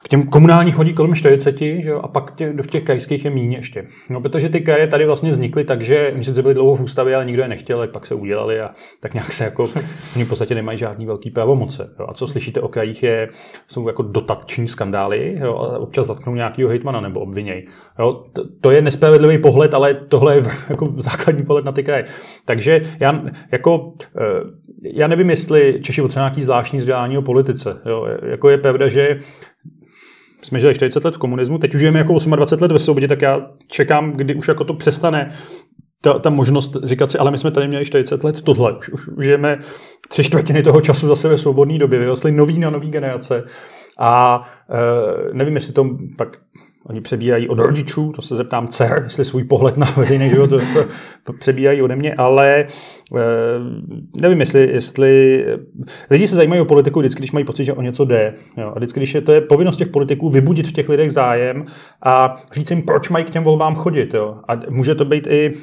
k 0.04 0.08
těm 0.08 0.28
komunálním 0.28 0.74
chodí 0.74 0.94
kolem 0.94 1.16
40, 1.16 1.58
že 1.58 1.90
jo, 1.90 2.00
a 2.00 2.08
pak 2.08 2.36
tě, 2.36 2.54
do 2.54 2.64
těch 2.64 2.84
krajských 2.84 3.26
je 3.26 3.32
méně 3.32 3.58
ještě. 3.58 3.88
No, 4.10 4.22
protože 4.22 4.50
ty 4.50 4.62
kraje 4.62 4.88
tady 4.88 5.06
vlastně 5.06 5.30
vznikly 5.30 5.64
tak, 5.64 5.82
že 5.82 6.14
my 6.16 6.24
sice 6.24 6.42
byli 6.42 6.54
dlouho 6.54 6.76
v 6.76 6.82
ústavě, 6.82 7.16
ale 7.16 7.26
nikdo 7.26 7.42
je 7.42 7.48
nechtěl, 7.48 7.80
tak 7.80 7.92
pak 7.92 8.06
se 8.06 8.16
udělali 8.16 8.62
a 8.62 8.72
tak 9.00 9.14
nějak 9.14 9.34
se 9.34 9.44
jako, 9.44 9.70
oni 10.16 10.26
v 10.26 10.30
podstatě 10.30 10.56
nemají 10.56 10.78
žádný 10.78 11.06
velký 11.06 11.32
pravomoce. 11.32 11.90
Jo. 12.00 12.06
A 12.10 12.14
co 12.14 12.28
slyšíte 12.28 12.62
o 12.62 12.68
krajích 12.68 13.04
je, 13.04 13.30
jsou 13.68 13.88
jako 13.88 14.04
dotační 14.04 14.68
skandály, 14.68 15.38
jo, 15.40 15.56
a 15.56 15.80
občas 15.80 16.08
zatknou 16.08 16.36
nějakého 16.36 16.70
hejtmana 16.70 17.02
nebo 17.02 17.20
obviněj. 17.20 17.68
Jo. 18.00 18.24
To, 18.34 18.44
to, 18.62 18.72
je 18.72 18.82
nespravedlivý 18.82 19.38
pohled, 19.38 19.74
ale 19.74 19.94
tohle 19.94 20.36
je 20.36 20.44
jako 20.70 20.94
základní 20.98 21.44
pohled 21.44 21.66
na 21.66 21.72
ty 21.72 21.84
kraje. 21.84 22.06
Takže 22.46 22.82
já 23.00 23.24
jako, 23.52 23.94
eh, 24.18 24.44
já 24.94 25.08
nevím, 25.08 25.30
jestli 25.30 25.80
Češi 25.82 26.02
potřebují 26.02 26.24
nějaký 26.24 26.42
zvláštní 26.42 26.80
vzdělání 26.80 27.18
o 27.18 27.22
politice. 27.22 27.82
Jo. 27.86 28.08
Jako 28.24 28.50
je 28.50 28.58
pravda, 28.58 28.88
že 28.88 29.20
jsme 30.46 30.60
žili 30.60 30.76
40 30.76 31.06
let 31.06 31.16
v 31.16 31.18
komunismu, 31.18 31.58
teď 31.58 31.74
už 31.76 31.80
žijeme 31.80 32.00
jako 32.00 32.14
28 32.14 32.62
let 32.62 32.72
ve 32.72 32.80
svobodě, 32.80 33.08
tak 33.08 33.22
já 33.22 33.50
čekám, 33.68 34.12
kdy 34.12 34.36
už 34.36 34.48
jako 34.48 34.64
to 34.64 34.74
přestane 34.74 35.32
ta, 36.02 36.20
ta 36.20 36.30
možnost 36.30 36.78
říkat 36.84 37.12
si, 37.12 37.18
ale 37.18 37.32
my 37.32 37.38
jsme 37.38 37.52
tady 37.52 37.68
měli 37.68 37.86
40 37.86 38.24
let 38.24 38.42
tohle, 38.42 38.78
už, 38.78 38.90
už 38.90 39.26
žijeme 39.26 39.60
tři 40.10 40.24
čtvrtiny 40.24 40.64
toho 40.64 40.82
času 40.82 41.08
zase 41.08 41.28
ve 41.30 41.38
svobodné 41.38 41.78
době, 41.78 42.00
vyrostly 42.00 42.32
nový 42.32 42.60
na 42.60 42.70
nový 42.70 42.90
generace. 42.90 43.44
A 44.00 44.42
e, 44.70 45.34
nevím, 45.34 45.56
jestli 45.56 45.74
to 45.74 45.90
pak 46.18 46.38
Oni 46.90 47.02
přebírají 47.02 47.50
od 47.50 47.60
rodičů, 47.60 48.12
to 48.16 48.22
se 48.22 48.36
zeptám 48.36 48.68
dcer, 48.68 49.02
jestli 49.04 49.26
svůj 49.26 49.44
pohled 49.44 49.78
na 49.78 49.94
veřejný 49.98 50.30
život 50.30 50.50
přebírají 51.40 51.82
ode 51.82 51.96
mě, 51.96 52.14
ale 52.14 52.60
e, 52.60 52.66
nevím, 54.22 54.40
jestli, 54.40 54.70
jestli 54.74 55.46
lidi 56.12 56.28
se 56.28 56.36
zajímají 56.36 56.62
o 56.62 56.66
politiku 56.66 57.00
vždycky, 57.00 57.20
když 57.20 57.32
mají 57.32 57.46
pocit, 57.46 57.66
že 57.66 57.74
o 57.74 57.82
něco 57.82 58.06
jde. 58.06 58.34
Jo. 58.58 58.72
A 58.76 58.80
vždycky, 58.80 59.00
když 59.00 59.16
je 59.16 59.22
to 59.22 59.32
je 59.32 59.42
povinnost 59.42 59.78
těch 59.78 59.88
politiků 59.88 60.30
vybudit 60.30 60.68
v 60.68 60.72
těch 60.72 60.90
lidech 60.90 61.12
zájem 61.12 61.66
a 62.04 62.36
říct 62.52 62.72
jim, 62.72 62.82
proč 62.82 63.10
mají 63.10 63.26
k 63.26 63.30
těm 63.30 63.44
volbám 63.44 63.76
chodit. 63.76 64.14
Jo. 64.14 64.36
A 64.48 64.60
může 64.70 64.96
to 64.96 65.06
být 65.06 65.28
i 65.28 65.54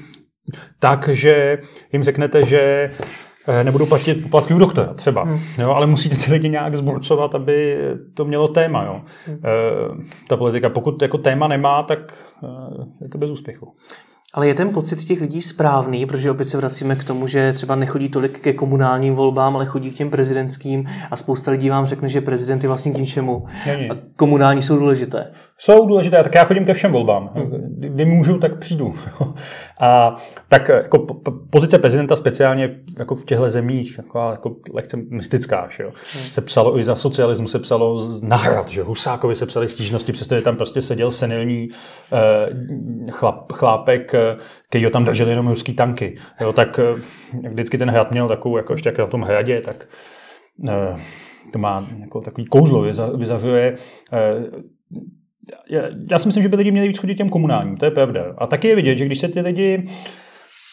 tak, 0.79 1.09
že 1.09 1.59
jim 1.93 2.03
řeknete, 2.03 2.47
že 2.47 2.91
Eh, 3.01 3.22
nebudou 3.63 3.87
platit 3.87 4.15
poplatky 4.15 4.55
u 4.55 4.59
doktora 4.59 4.95
třeba, 4.95 5.25
hmm. 5.25 5.39
jo, 5.59 5.71
ale 5.71 5.87
musíte 5.87 6.17
ty 6.17 6.33
lidi 6.33 6.49
nějak 6.49 6.77
zburcovat, 6.77 7.35
aby 7.35 7.79
to 8.15 8.25
mělo 8.25 8.49
téma. 8.49 8.85
Jo. 8.85 9.01
Hmm. 9.27 9.37
E, 9.37 10.29
ta 10.29 10.37
politika, 10.37 10.69
pokud 10.69 11.03
jako 11.03 11.19
téma 11.19 11.49
nemá, 11.49 11.83
tak 11.83 12.15
e, 12.43 13.05
je 13.05 13.09
to 13.09 13.19
bez 13.19 13.31
úspěchu. 13.31 13.75
Ale 14.35 14.47
je 14.47 14.55
ten 14.55 14.71
pocit 14.71 15.05
těch 15.05 15.21
lidí 15.21 15.43
správný, 15.43 16.07
protože 16.07 16.31
opět 16.31 16.49
se 16.49 16.57
vracíme 16.57 16.97
k 16.97 17.05
tomu, 17.05 17.27
že 17.27 17.53
třeba 17.53 17.75
nechodí 17.75 18.09
tolik 18.09 18.41
ke 18.41 18.53
komunálním 18.53 19.15
volbám, 19.15 19.57
ale 19.57 19.67
chodí 19.67 19.91
k 19.91 19.95
těm 19.95 20.11
prezidentským 20.11 20.85
a 21.11 21.17
spousta 21.17 21.51
lidí 21.51 21.71
vám 21.71 21.87
řekne, 21.87 22.09
že 22.09 22.21
prezident 22.21 22.63
je 22.63 22.69
vlastně 22.69 22.93
k 22.93 22.99
ničemu. 22.99 23.45
A 23.91 23.97
komunální 24.17 24.63
jsou 24.63 24.79
důležité. 24.79 25.33
Jsou 25.59 25.87
důležité, 25.87 26.23
tak 26.23 26.35
já 26.35 26.45
chodím 26.45 26.65
ke 26.65 26.75
všem 26.75 26.93
volbám. 26.93 27.31
Hmm. 27.35 27.62
Kdy 28.03 28.11
můžu, 28.11 28.39
tak 28.39 28.59
přijdu. 28.59 28.95
A 29.81 30.17
tak 30.49 30.69
jako 30.69 30.99
pozice 31.51 31.79
prezidenta 31.79 32.17
speciálně 32.17 32.77
jako 32.99 33.15
v 33.15 33.25
těchto 33.25 33.51
zemích 33.51 33.99
jako, 33.99 34.19
jako 34.31 34.57
lehce 34.73 34.97
mystická. 35.11 35.69
Že 35.77 35.83
jo? 35.83 35.91
Hmm. 36.15 36.25
Se 36.31 36.41
psalo 36.41 36.79
i 36.79 36.85
za 36.85 36.97
socialismu, 36.97 37.49
se 37.49 37.59
psalo 37.59 37.99
z 37.99 38.23
nahrad, 38.23 38.69
že 38.69 38.83
Husákovi 38.83 39.37
se 39.37 39.47
psali 39.47 39.69
stížnosti, 39.69 40.13
přestože 40.13 40.43
tam 40.43 40.57
prostě 40.57 40.83
seděl 40.83 41.11
senilní 41.11 41.69
eh, 42.13 43.11
chlap, 43.11 43.53
chlápek, 43.53 44.15
eh, 44.15 44.37
který 44.69 44.85
ho 44.85 44.91
tam 44.91 45.05
drželi 45.05 45.31
jenom 45.31 45.49
ruský 45.49 45.73
tanky. 45.73 46.17
Jo? 46.41 46.53
Tak 46.53 46.79
eh, 46.79 47.01
vždycky 47.49 47.79
ten 47.79 47.91
hrad 47.91 48.11
měl 48.11 48.29
takovou, 48.29 48.57
jako 48.57 48.73
ještě 48.73 48.89
jak 48.89 48.99
na 48.99 49.07
tom 49.07 49.23
hradě, 49.23 49.61
tak 49.61 49.89
eh, 50.69 50.97
to 51.53 51.59
má 51.59 51.87
jako 52.01 52.21
takový 52.21 52.47
kouzlo, 52.47 52.83
vyzařuje 53.17 53.75
já, 54.13 54.63
já 56.11 56.19
si 56.19 56.29
myslím, 56.29 56.43
že 56.43 56.49
by 56.49 56.57
lidi 56.57 56.71
měli 56.71 56.89
víc 56.89 56.99
chodit 56.99 57.15
těm 57.15 57.29
komunálním, 57.29 57.77
to 57.77 57.85
je 57.85 57.91
pravda. 57.91 58.35
A 58.39 58.47
taky 58.47 58.69
je 58.69 58.77
vidět, 58.77 58.99
že 58.99 59.05
když 59.05 59.19
se 59.19 59.29
ty 59.29 59.41
lidi 59.41 59.85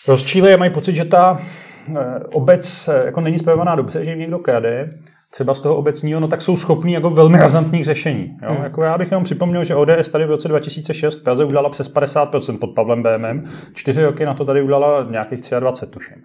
rozčílejí 0.07 0.53
a 0.53 0.57
mají 0.57 0.71
pocit, 0.71 0.95
že 0.95 1.05
ta 1.05 1.41
eh, 1.89 2.19
obec 2.33 2.87
eh, 2.87 3.05
jako 3.05 3.21
není 3.21 3.37
zpravovaná 3.39 3.75
dobře, 3.75 4.03
že 4.03 4.09
jim 4.09 4.19
někdo 4.19 4.39
krade, 4.39 4.89
třeba 5.31 5.53
z 5.53 5.61
toho 5.61 5.75
obecního, 5.75 6.19
no 6.19 6.27
tak 6.27 6.41
jsou 6.41 6.57
schopní 6.57 6.93
jako 6.93 7.09
velmi 7.09 7.37
razantních 7.37 7.85
řešení. 7.85 8.37
Jo? 8.43 8.53
Hmm. 8.53 8.63
Jako 8.63 8.83
já 8.83 8.97
bych 8.97 9.11
jenom 9.11 9.23
připomněl, 9.23 9.63
že 9.63 9.75
ODS 9.75 10.09
tady 10.11 10.25
v 10.25 10.29
roce 10.29 10.47
2006 10.47 11.15
v 11.15 11.23
Praze 11.23 11.45
udělala 11.45 11.69
přes 11.69 11.93
50% 11.93 12.57
pod 12.57 12.69
Pavlem 12.69 13.03
BMM, 13.03 13.43
čtyři 13.73 14.03
roky 14.03 14.25
na 14.25 14.33
to 14.33 14.45
tady 14.45 14.61
udělala 14.61 15.07
nějakých 15.09 15.39
23, 15.59 15.93
tuším. 15.93 16.15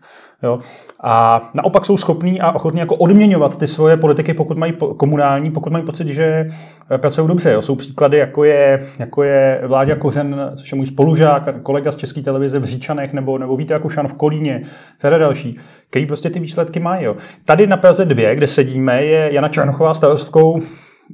Jo? 0.43 0.59
A 1.01 1.43
naopak 1.55 1.87
jsou 1.87 1.97
schopní 1.97 2.41
a 2.41 2.53
ochotní 2.53 2.81
jako 2.81 2.97
odměňovat 2.97 3.59
ty 3.59 3.67
svoje 3.67 3.97
politiky, 3.97 4.35
pokud 4.35 4.59
mají 4.59 4.73
komunální, 4.97 5.51
pokud 5.51 5.73
mají 5.73 5.85
pocit, 5.85 6.09
že 6.09 6.47
eh, 6.91 6.99
pracují 6.99 7.29
dobře. 7.29 7.53
Jo? 7.53 7.63
Jsou 7.63 7.75
příklady, 7.75 8.19
jako 8.19 8.45
je, 8.45 8.87
jako 8.99 9.23
je 9.23 9.61
Vláďa 9.67 9.97
Kořen, 9.97 10.53
což 10.57 10.73
je 10.73 10.77
můj 10.77 10.87
spolužák, 10.87 11.63
kolega 11.63 11.93
z 11.93 11.97
České 11.97 12.23
televize 12.23 12.59
v 12.59 12.65
Říčanech, 12.65 13.13
nebo, 13.13 13.39
nebo 13.39 13.57
Vít 13.57 13.71
Jakušan 13.71 14.09
v 14.09 14.15
Kolíně, 14.15 14.63
řada 15.01 15.19
další, 15.19 15.59
který 15.91 16.07
prostě 16.07 16.31
ty 16.31 16.41
výsledky 16.41 16.81
mají. 16.81 17.05
Jo? 17.05 17.17
Tady 17.45 17.67
na 17.67 17.77
Praze 17.77 18.05
2, 18.05 18.35
kde 18.35 18.47
sedíme, 18.47 18.94
je 19.03 19.29
Jana 19.33 19.49
Černochová 19.49 19.95
starostkou 19.95 20.61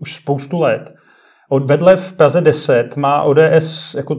už 0.00 0.14
spoustu 0.14 0.60
let 0.60 0.94
od 1.52 1.68
vedle 1.68 1.96
v 1.96 2.12
Praze 2.12 2.40
10 2.40 2.96
má 2.96 3.22
ODS 3.22 3.94
jako 3.94 4.16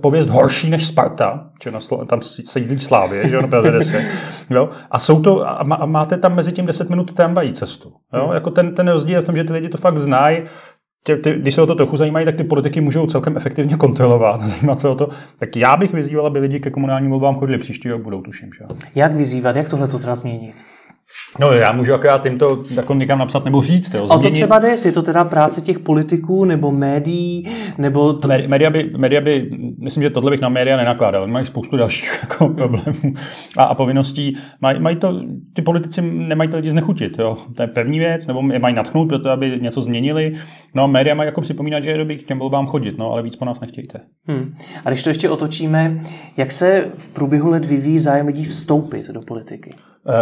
pověst 0.00 0.28
horší 0.28 0.70
než 0.70 0.86
Sparta, 0.86 1.50
že 1.62 1.70
na, 1.70 1.80
tam 2.06 2.22
sedí 2.22 2.78
Slávě, 2.78 3.28
že 3.28 3.42
na 3.42 3.48
Praze 3.48 3.70
10. 3.70 4.04
Jo? 4.50 4.68
A, 4.90 4.98
jsou 4.98 5.20
to, 5.20 5.48
a 5.48 5.64
máte 5.86 6.16
tam 6.16 6.34
mezi 6.34 6.52
tím 6.52 6.66
10 6.66 6.90
minut 6.90 7.14
tramvají 7.14 7.52
cestu. 7.52 7.92
Jo? 8.14 8.24
Hmm. 8.24 8.34
Jako 8.34 8.50
ten, 8.50 8.74
ten 8.74 8.88
rozdíl 8.88 9.16
je 9.16 9.22
v 9.22 9.26
tom, 9.26 9.36
že 9.36 9.44
ty 9.44 9.52
lidi 9.52 9.68
to 9.68 9.78
fakt 9.78 9.98
znají, 9.98 10.42
ty, 11.02 11.16
ty, 11.16 11.32
když 11.32 11.54
se 11.54 11.62
o 11.62 11.66
to 11.66 11.74
trochu 11.74 11.96
zajímají, 11.96 12.26
tak 12.26 12.36
ty 12.36 12.44
politiky 12.44 12.80
můžou 12.80 13.06
celkem 13.06 13.36
efektivně 13.36 13.76
kontrolovat. 13.76 14.40
Zajímat 14.46 14.80
se 14.80 14.88
o 14.88 14.94
to. 14.94 15.08
Tak 15.38 15.56
já 15.56 15.76
bych 15.76 15.92
vyzýval, 15.92 16.26
aby 16.26 16.38
lidi 16.38 16.60
ke 16.60 16.70
komunálním 16.70 17.10
volbám 17.10 17.34
chodili 17.34 17.58
příští 17.58 17.88
rok, 17.88 18.02
budou 18.02 18.22
tuším. 18.22 18.50
Že? 18.58 18.64
Jak 18.94 19.14
vyzývat, 19.14 19.56
jak 19.56 19.68
tohle 19.68 19.88
to 19.88 19.98
teda 19.98 20.14
změnit? 20.14 20.54
No 21.40 21.52
já 21.52 21.72
můžu 21.72 21.94
akorát 21.94 22.22
tímto 22.22 22.64
jako 22.70 22.94
někam 22.94 23.18
napsat 23.18 23.44
nebo 23.44 23.62
říct. 23.62 23.94
Jo, 23.94 24.06
A 24.10 24.18
to 24.18 24.30
třeba 24.30 24.58
jde, 24.58 24.76
je 24.84 24.92
to 24.92 25.02
teda 25.02 25.24
práce 25.24 25.60
těch 25.60 25.78
politiků 25.78 26.44
nebo 26.44 26.72
médií, 26.72 27.48
nebo... 27.78 28.12
To... 28.12 28.28
Média, 28.46 28.70
by, 28.70 28.90
média 28.96 29.20
by, 29.20 29.50
myslím, 29.78 30.02
že 30.02 30.10
tohle 30.10 30.30
bych 30.30 30.40
na 30.40 30.48
média 30.48 30.76
nenakládal. 30.76 31.26
Mají 31.26 31.46
spoustu 31.46 31.76
dalších 31.76 32.18
jako 32.22 32.48
problémů 32.48 33.14
a, 33.56 33.64
a 33.64 33.74
povinností. 33.74 34.36
Mají, 34.60 34.80
mají 34.80 34.96
to, 34.96 35.20
ty 35.52 35.62
politici 35.62 36.02
nemají 36.02 36.50
ty 36.50 36.56
lidi 36.56 36.70
znechutit. 36.70 37.18
Jo. 37.18 37.36
To 37.56 37.62
je 37.62 37.68
první 37.68 37.98
věc, 37.98 38.26
nebo 38.26 38.52
je 38.52 38.58
mají 38.58 38.74
natchnout 38.74 39.08
pro 39.08 39.18
to, 39.18 39.30
aby 39.30 39.58
něco 39.62 39.82
změnili. 39.82 40.32
No 40.74 40.84
a 40.84 40.86
média 40.86 41.14
mají 41.14 41.26
jako 41.26 41.40
připomínat, 41.40 41.82
že 41.82 41.90
je 41.90 41.98
dobrý 41.98 42.18
k 42.18 42.26
těm 42.26 42.38
volbám 42.38 42.66
chodit, 42.66 42.98
no, 42.98 43.12
ale 43.12 43.22
víc 43.22 43.36
po 43.36 43.44
nás 43.44 43.60
nechtějte. 43.60 44.00
Hmm. 44.26 44.54
A 44.84 44.90
když 44.90 45.02
to 45.02 45.10
ještě 45.10 45.30
otočíme, 45.30 46.00
jak 46.36 46.52
se 46.52 46.90
v 46.96 47.08
průběhu 47.08 47.50
let 47.50 47.64
vyvíjí 47.64 47.98
zájem 47.98 48.26
lidí 48.26 48.44
vstoupit 48.44 49.08
do 49.08 49.20
politiky? 49.20 49.74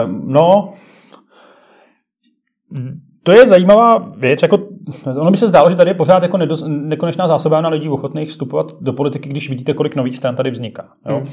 Um, 0.04 0.22
no, 0.26 0.72
to 3.22 3.32
je 3.32 3.46
zajímavá 3.46 3.98
věc. 4.16 4.42
Jako, 4.42 4.58
ono 5.20 5.30
by 5.30 5.36
se 5.36 5.48
zdálo, 5.48 5.70
že 5.70 5.76
tady 5.76 5.90
je 5.90 5.94
pořád 5.94 6.22
jako 6.22 6.36
nedo, 6.36 6.56
nekonečná 6.68 7.28
zásobárna 7.28 7.68
lidí 7.68 7.88
ochotných 7.88 8.28
vstupovat 8.28 8.72
do 8.80 8.92
politiky, 8.92 9.28
když 9.28 9.48
vidíte, 9.48 9.74
kolik 9.74 9.96
nových 9.96 10.16
stran 10.16 10.36
tady 10.36 10.50
vzniká. 10.50 10.88
Jo? 11.08 11.16
Hmm. 11.16 11.26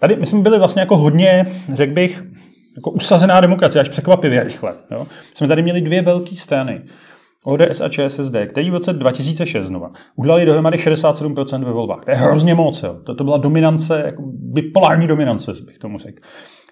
Tady 0.00 0.16
my 0.16 0.26
jsme 0.26 0.40
byli 0.40 0.58
vlastně 0.58 0.80
jako 0.80 0.96
hodně, 0.96 1.46
řekl 1.72 1.92
bych, 1.92 2.22
jako 2.76 2.90
usazená 2.90 3.40
demokracie, 3.40 3.80
až 3.80 3.88
překvapivě 3.88 4.44
rychle. 4.44 4.74
Jo? 4.90 5.06
Jsme 5.34 5.48
tady 5.48 5.62
měli 5.62 5.80
dvě 5.80 6.02
velké 6.02 6.36
strany. 6.36 6.82
ODS 7.44 7.80
a 7.80 7.88
ČSSD, 7.88 8.34
který 8.48 8.70
v 8.70 8.74
roce 8.74 8.92
2006 8.92 9.66
znova 9.66 9.90
udělali 10.16 10.46
dohromady 10.46 10.78
67% 10.78 11.64
ve 11.64 11.72
volbách. 11.72 12.04
To 12.04 12.10
je 12.10 12.16
hrozně 12.16 12.54
moc. 12.54 12.82
Jo. 12.82 12.96
To, 13.04 13.14
to 13.14 13.24
byla 13.24 13.36
dominance, 13.36 14.02
jako 14.06 14.22
bipolární 14.26 15.06
dominance, 15.06 15.52
bych 15.66 15.78
tomu 15.78 15.98
řekl. 15.98 16.18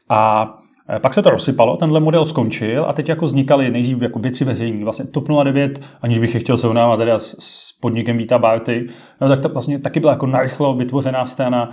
A 0.09 0.49
pak 0.99 1.14
se 1.14 1.23
to 1.23 1.30
rozsypalo, 1.30 1.76
tenhle 1.76 2.00
model 2.00 2.26
skončil 2.26 2.85
a 2.88 2.92
teď 2.92 3.09
jako 3.09 3.25
vznikaly 3.25 3.70
nejdřív 3.70 4.02
jako 4.02 4.18
věci 4.18 4.44
veřejné. 4.44 4.85
Vlastně 4.85 5.04
TOP 5.04 5.28
09, 5.44 5.80
aniž 6.02 6.18
bych 6.18 6.35
je 6.35 6.40
chtěl 6.40 6.56
srovnávat 6.56 6.97
teda 6.97 7.18
s, 7.18 7.37
s 7.38 7.73
podnikem 7.80 8.16
Víta 8.16 8.38
Barty, 8.38 8.87
no, 9.20 9.28
tak 9.28 9.40
to 9.40 9.49
vlastně 9.49 9.78
taky 9.78 10.00
byla 10.00 10.12
jako 10.12 10.26
narychlo 10.26 10.75
vytvořená 10.75 11.26
strana, 11.26 11.70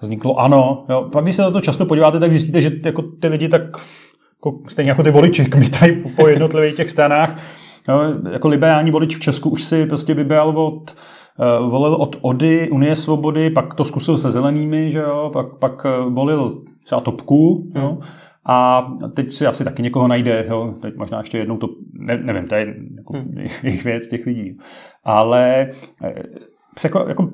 vzniklo 0.00 0.40
ano. 0.40 0.84
Jo. 0.88 1.08
Pak 1.12 1.24
když 1.24 1.36
se 1.36 1.42
na 1.42 1.50
to 1.50 1.60
často 1.60 1.86
podíváte, 1.86 2.20
tak 2.20 2.30
zjistíte, 2.30 2.62
že 2.62 2.70
jako 2.84 3.02
ty 3.02 3.28
lidi 3.28 3.48
tak 3.48 3.62
jako, 4.34 4.58
stejně 4.68 4.90
jako 4.90 5.02
ty 5.02 5.10
voliči 5.10 5.44
kmitají 5.50 6.04
po 6.16 6.28
jednotlivých 6.28 6.74
těch 6.74 6.90
stranách. 6.90 7.40
Jo. 7.88 8.00
Jako 8.32 8.48
liberální 8.48 8.90
volič 8.90 9.16
v 9.16 9.20
Česku 9.20 9.50
už 9.50 9.64
si 9.64 9.86
prostě 9.86 10.14
vybral 10.14 10.48
od 10.48 10.94
uh, 11.60 11.70
volil 11.70 11.94
od 11.94 12.16
Ody, 12.20 12.70
Unie 12.70 12.96
svobody, 12.96 13.50
pak 13.50 13.74
to 13.74 13.84
zkusil 13.84 14.18
se 14.18 14.30
zelenými, 14.30 14.90
že 14.90 14.98
jo, 14.98 15.30
pak, 15.32 15.54
pak 15.58 15.84
uh, 15.84 16.12
volil 16.12 16.62
třeba 16.84 17.00
Topku, 17.00 17.66
jo. 17.74 17.88
Hmm. 17.88 18.10
A 18.46 18.86
teď 19.14 19.32
si 19.32 19.46
asi 19.46 19.64
taky 19.64 19.82
někoho 19.82 20.08
najde, 20.08 20.46
jo, 20.48 20.74
teď 20.82 20.96
možná 20.96 21.18
ještě 21.18 21.38
jednou 21.38 21.56
to, 21.56 21.68
ne, 21.92 22.16
nevím, 22.16 22.48
to 22.48 22.54
je 22.54 22.76
jako 22.96 23.12
hmm. 23.12 23.34
jejich 23.62 23.84
věc 23.84 24.08
těch 24.08 24.26
lidí. 24.26 24.58
Ale 25.04 25.68
eh, 26.04 26.22
překo, 26.74 27.04
jako, 27.08 27.30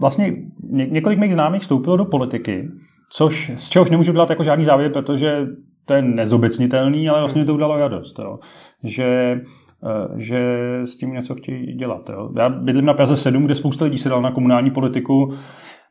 vlastně 0.00 0.32
ně, 0.70 0.86
několik 0.86 1.18
mých 1.18 1.32
známých 1.32 1.62
vstoupilo 1.62 1.96
do 1.96 2.04
politiky, 2.04 2.68
což, 3.12 3.52
z 3.56 3.68
čehož 3.68 3.90
nemůžu 3.90 4.12
dělat 4.12 4.30
jako 4.30 4.44
žádný 4.44 4.64
závěr, 4.64 4.92
protože 4.92 5.46
to 5.84 5.94
je 5.94 6.02
nezobecnitelný, 6.02 7.08
ale 7.08 7.20
vlastně 7.20 7.44
to 7.44 7.54
udělalo 7.54 7.78
radost. 7.78 8.18
Jo. 8.18 8.38
Že 8.84 9.40
eh, 9.84 10.20
že 10.20 10.58
s 10.84 10.96
tím 10.96 11.12
něco 11.12 11.34
chtějí 11.34 11.74
dělat. 11.74 12.08
Jo. 12.08 12.30
Já 12.36 12.48
bydlím 12.48 12.84
na 12.84 12.94
Praze 12.94 13.16
7, 13.16 13.44
kde 13.44 13.54
spousta 13.54 13.84
lidí 13.84 13.98
se 13.98 14.08
dal 14.08 14.22
na 14.22 14.30
komunální 14.30 14.70
politiku 14.70 15.32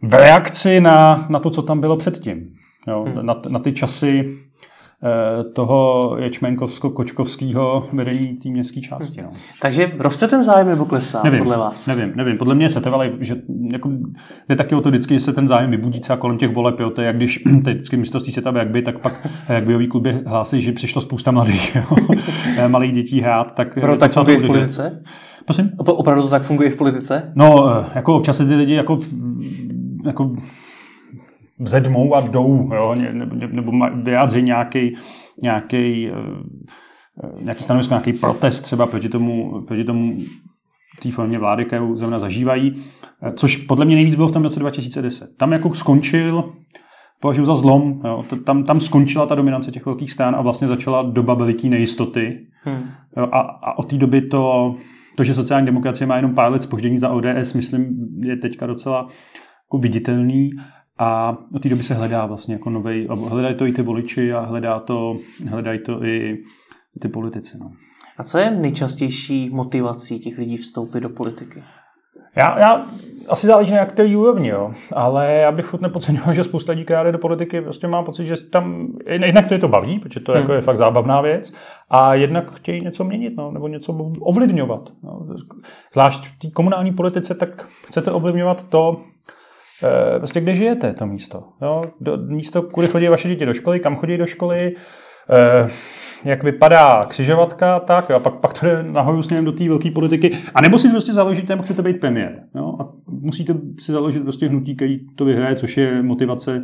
v 0.01 0.13
reakci 0.13 0.81
na, 0.81 1.27
na 1.29 1.39
to, 1.39 1.49
co 1.49 1.61
tam 1.61 1.79
bylo 1.79 1.97
předtím. 1.97 2.53
Jo, 2.87 3.05
hmm. 3.07 3.25
na, 3.25 3.41
na 3.49 3.59
ty 3.59 3.71
časy 3.71 4.37
eh, 5.03 5.43
toho 5.43 6.11
ječmenkovsko-kočkovského 6.19 7.87
vedení 7.93 8.27
té 8.27 8.49
městské 8.49 8.81
části. 8.81 9.21
No. 9.21 9.29
Takže 9.61 9.91
roste 9.97 10.27
ten 10.27 10.43
zájem 10.43 10.67
nebo 10.67 10.85
klesá 10.85 11.23
nevím, 11.23 11.39
podle 11.39 11.57
vás? 11.57 11.87
Nevím, 11.87 12.13
nevím. 12.15 12.37
Podle 12.37 12.55
mě 12.55 12.69
se 12.69 12.81
to, 12.81 12.93
ale 12.93 13.11
že 13.19 13.35
jako, 13.71 13.89
jde 14.49 14.55
taky 14.55 14.75
o 14.75 14.81
to 14.81 14.89
vždycky, 14.89 15.13
že 15.13 15.19
se 15.19 15.33
ten 15.33 15.47
zájem 15.47 15.71
vybudí 15.71 15.99
třeba 15.99 16.17
kolem 16.17 16.37
těch 16.37 16.53
voleb. 16.53 16.79
Jo. 16.79 16.89
To 16.89 17.01
je 17.01 17.07
jak 17.07 17.15
když 17.15 17.43
teď 17.63 17.75
vždycky 17.75 17.97
mistrovství 17.97 18.33
světa 18.33 18.51
v 18.51 18.65
by, 18.65 18.81
tak 18.81 18.99
pak 18.99 19.27
jak 19.49 19.65
byový 19.65 19.87
kluby 19.87 20.21
hlásí, 20.25 20.61
že 20.61 20.71
přišlo 20.71 21.01
spousta 21.01 21.31
mladých, 21.31 21.75
jo. 21.75 21.83
Eh, 22.57 22.67
malých 22.67 22.93
dětí 22.93 23.21
hrát. 23.21 23.51
Tak, 23.51 23.79
Pro 23.79 23.97
tak 23.97 24.13
funguje 24.13 24.37
v 24.37 24.47
politice? 24.47 25.03
Prosím? 25.45 25.71
Opravdu 25.77 26.23
to 26.23 26.29
tak 26.29 26.43
funguje 26.43 26.69
v 26.69 26.75
politice? 26.75 27.31
No, 27.35 27.69
eh, 27.69 27.85
jako 27.95 28.15
občas 28.15 28.37
se 28.37 28.45
ty 28.45 28.55
lidi 28.55 28.73
jako, 28.73 28.99
jako 30.05 30.35
vzedmou 31.59 32.15
a 32.15 32.21
jdou, 32.21 32.69
jo, 32.73 32.95
nebo 33.51 33.71
vyjádří 34.03 34.41
nějaký, 34.41 34.95
nějaký, 35.41 36.09
eh, 36.09 37.43
nějaký 37.43 37.63
stanovisko, 37.63 37.93
nějaký 37.93 38.13
protest 38.13 38.61
třeba 38.61 38.85
proti 38.85 39.09
tomu, 39.09 39.61
proti 39.61 39.83
tomu 39.83 40.15
té 41.01 41.11
formě 41.11 41.39
vlády, 41.39 41.65
kterou 41.65 41.95
zrovna 41.95 42.19
zažívají, 42.19 42.73
eh, 43.23 43.31
což 43.31 43.57
podle 43.57 43.85
mě 43.85 43.95
nejvíc 43.95 44.15
bylo 44.15 44.27
v 44.27 44.31
tom 44.31 44.43
roce 44.43 44.59
2010. 44.59 45.37
Tam 45.37 45.51
jako 45.51 45.73
skončil, 45.73 46.53
považuji 47.19 47.45
za 47.45 47.55
zlom, 47.55 48.01
jo, 48.05 48.25
tam, 48.43 48.63
tam 48.63 48.79
skončila 48.79 49.25
ta 49.25 49.35
dominance 49.35 49.71
těch 49.71 49.85
velkých 49.85 50.11
stran 50.11 50.35
a 50.35 50.41
vlastně 50.41 50.67
začala 50.67 51.01
doba 51.01 51.33
veliké 51.33 51.69
nejistoty. 51.69 52.47
Hmm. 52.63 52.83
Jo, 53.17 53.27
a, 53.31 53.39
a 53.39 53.77
od 53.77 53.89
té 53.89 53.97
doby 53.97 54.21
to, 54.21 54.73
to, 55.15 55.23
že 55.23 55.33
sociální 55.33 55.65
demokracie 55.65 56.07
má 56.07 56.15
jenom 56.15 56.35
pár 56.35 56.51
let 56.51 56.61
spoždění 56.61 56.97
za 56.97 57.09
ODS, 57.09 57.53
myslím, 57.53 58.07
je 58.23 58.37
teďka 58.37 58.67
docela 58.67 59.07
jako 59.65 59.77
viditelný. 59.77 60.49
A 60.97 61.37
od 61.55 61.61
té 61.61 61.69
doby 61.69 61.83
se 61.83 61.93
hledá 61.93 62.25
vlastně 62.25 62.55
jako 62.55 62.69
novej, 62.69 63.07
hledají 63.27 63.55
to 63.55 63.65
i 63.65 63.71
ty 63.71 63.81
voliči 63.81 64.33
a 64.33 64.39
hledá 64.39 64.79
to, 64.79 65.15
hledají 65.49 65.79
to 65.79 66.03
i 66.03 66.43
ty 67.01 67.07
politici. 67.07 67.57
No. 67.59 67.71
A 68.17 68.23
co 68.23 68.37
je 68.37 68.51
nejčastější 68.51 69.49
motivací 69.49 70.19
těch 70.19 70.37
lidí 70.37 70.57
vstoupit 70.57 70.99
do 70.99 71.09
politiky? 71.09 71.63
Já, 72.35 72.59
já 72.59 72.85
asi 73.29 73.47
záleží 73.47 73.73
na 73.73 73.85
který 73.85 74.15
úrovni, 74.15 74.47
jo. 74.47 74.71
ale 74.93 75.33
já 75.33 75.51
bych 75.51 75.65
furt 75.65 75.81
nepodceňoval, 75.81 76.33
že 76.33 76.43
spousta 76.43 76.71
lidí, 76.71 76.85
která 76.85 77.03
jde 77.03 77.11
do 77.11 77.17
politiky, 77.17 77.61
prostě 77.61 77.87
mám 77.87 78.05
pocit, 78.05 78.25
že 78.25 78.43
tam, 78.43 78.87
jednak 79.05 79.47
to 79.47 79.53
je 79.53 79.59
to 79.59 79.67
baví, 79.67 79.99
protože 79.99 80.19
to 80.19 80.31
hmm. 80.31 80.41
jako 80.41 80.53
je 80.53 80.61
fakt 80.61 80.77
zábavná 80.77 81.21
věc, 81.21 81.53
a 81.89 82.13
jednak 82.13 82.51
chtějí 82.51 82.81
něco 82.83 83.03
měnit, 83.03 83.33
no, 83.37 83.51
nebo 83.51 83.67
něco 83.67 83.93
ovlivňovat. 84.19 84.89
No. 85.03 85.27
Zvlášť 85.93 86.25
v 86.25 86.39
té 86.39 86.51
komunální 86.51 86.91
politice, 86.91 87.35
tak 87.35 87.67
chcete 87.87 88.11
ovlivňovat 88.11 88.69
to, 88.69 89.01
prostě 90.17 90.41
kde 90.41 90.55
žijete, 90.55 90.93
to 90.93 91.05
místo. 91.05 91.43
Jo? 91.61 91.85
Do, 92.01 92.17
místo, 92.17 92.61
kudy 92.61 92.87
chodí 92.87 93.07
vaše 93.07 93.27
děti 93.27 93.45
do 93.45 93.53
školy, 93.53 93.79
kam 93.79 93.95
chodí 93.95 94.17
do 94.17 94.25
školy, 94.25 94.75
e, 95.29 95.69
jak 96.25 96.43
vypadá 96.43 97.03
křižovatka, 97.03 97.79
tak 97.79 98.11
a 98.11 98.19
pak, 98.19 98.33
pak 98.33 98.59
to 98.59 98.65
jde 98.65 98.83
nahoru 98.83 99.21
s 99.21 99.27
do 99.27 99.51
té 99.51 99.69
velké 99.69 99.91
politiky. 99.91 100.37
A 100.55 100.61
nebo 100.61 100.79
si 100.79 100.89
prostě 100.89 101.13
založíte, 101.13 101.53
nebo 101.53 101.63
chcete 101.63 101.81
být 101.81 101.99
premiér. 101.99 102.43
Jo? 102.55 102.75
A 102.79 102.87
musíte 103.07 103.53
si 103.79 103.91
založit 103.91 104.23
prostě 104.23 104.47
hnutí, 104.47 104.75
který 104.75 104.99
to 105.15 105.25
vyhraje, 105.25 105.55
což 105.55 105.77
je 105.77 106.01
motivace 106.03 106.63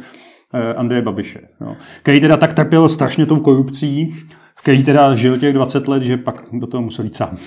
eh, 0.53 0.74
Andreje 0.74 1.01
Babiše. 1.01 1.39
Jo? 1.62 1.75
Který 2.03 2.22
teda 2.22 2.38
tak 2.38 2.53
trpěl 2.53 2.89
strašně 2.89 3.25
tou 3.25 3.39
korupcí, 3.39 4.15
v 4.56 4.62
který 4.62 4.84
teda 4.84 5.15
žil 5.15 5.38
těch 5.38 5.53
20 5.53 5.88
let, 5.88 6.03
že 6.03 6.18
pak 6.18 6.44
do 6.51 6.68
toho 6.68 6.84
musel 6.84 7.06
jít 7.06 7.15
sám. 7.15 7.38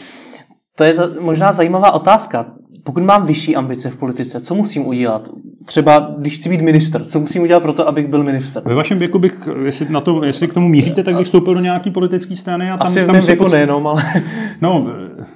To 0.76 0.84
je 0.84 0.94
možná 1.20 1.52
zajímavá 1.52 1.92
otázka. 1.92 2.46
Pokud 2.84 3.02
mám 3.02 3.26
vyšší 3.26 3.56
ambice 3.56 3.90
v 3.90 3.96
politice, 3.96 4.40
co 4.40 4.54
musím 4.54 4.86
udělat? 4.86 5.28
Třeba, 5.64 6.14
když 6.18 6.38
chci 6.38 6.48
být 6.48 6.60
minister, 6.60 7.04
co 7.04 7.20
musím 7.20 7.42
udělat 7.42 7.60
pro 7.60 7.72
to, 7.72 7.88
abych 7.88 8.08
byl 8.08 8.24
minister? 8.24 8.62
Ve 8.66 8.74
vašem 8.74 8.98
věku 8.98 9.18
bych, 9.18 9.48
jestli, 9.64 9.86
na 9.90 10.00
to, 10.00 10.24
jestli 10.24 10.48
k 10.48 10.54
tomu 10.54 10.68
míříte, 10.68 11.02
tak 11.02 11.16
bych 11.16 11.24
vstoupil 11.24 11.54
do 11.54 11.60
nějaký 11.60 11.90
politické 11.90 12.36
strany. 12.36 12.70
A 12.70 12.76
tam, 12.76 12.86
Asi 12.86 13.06
tam 13.06 13.20
v 13.20 13.26
věku 13.26 13.44
poc... 13.44 13.52
nejenom, 13.52 13.86
ale... 13.86 14.04
No, 14.60 14.86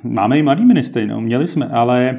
máme 0.02 0.38
i 0.38 0.42
mladý 0.42 0.64
ministry, 0.64 1.06
no, 1.06 1.20
měli 1.20 1.46
jsme, 1.46 1.68
ale 1.68 2.18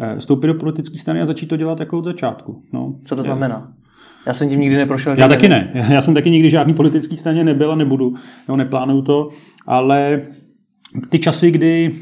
eh, 0.00 0.18
vstoupit 0.18 0.46
do 0.46 0.54
politické 0.54 0.98
strany 0.98 1.20
a 1.20 1.26
začít 1.26 1.46
to 1.46 1.56
dělat 1.56 1.80
jako 1.80 1.98
od 1.98 2.04
začátku. 2.04 2.62
No. 2.72 2.94
Co 3.04 3.16
to 3.16 3.22
znamená? 3.22 3.72
Já 4.26 4.34
jsem 4.34 4.48
tím 4.48 4.60
nikdy 4.60 4.76
neprošel. 4.76 5.14
Já 5.18 5.28
taky 5.28 5.48
ne. 5.48 5.70
Já 5.88 6.02
jsem 6.02 6.14
taky 6.14 6.30
nikdy 6.30 6.50
žádný 6.50 6.74
politický 6.74 7.16
straně 7.16 7.44
nebyl 7.44 7.72
a 7.72 7.74
nebudu. 7.74 8.14
No, 8.48 8.56
neplánuju 8.56 9.02
to, 9.02 9.28
ale 9.66 10.22
ty 11.08 11.18
časy, 11.18 11.50
kdy 11.50 11.94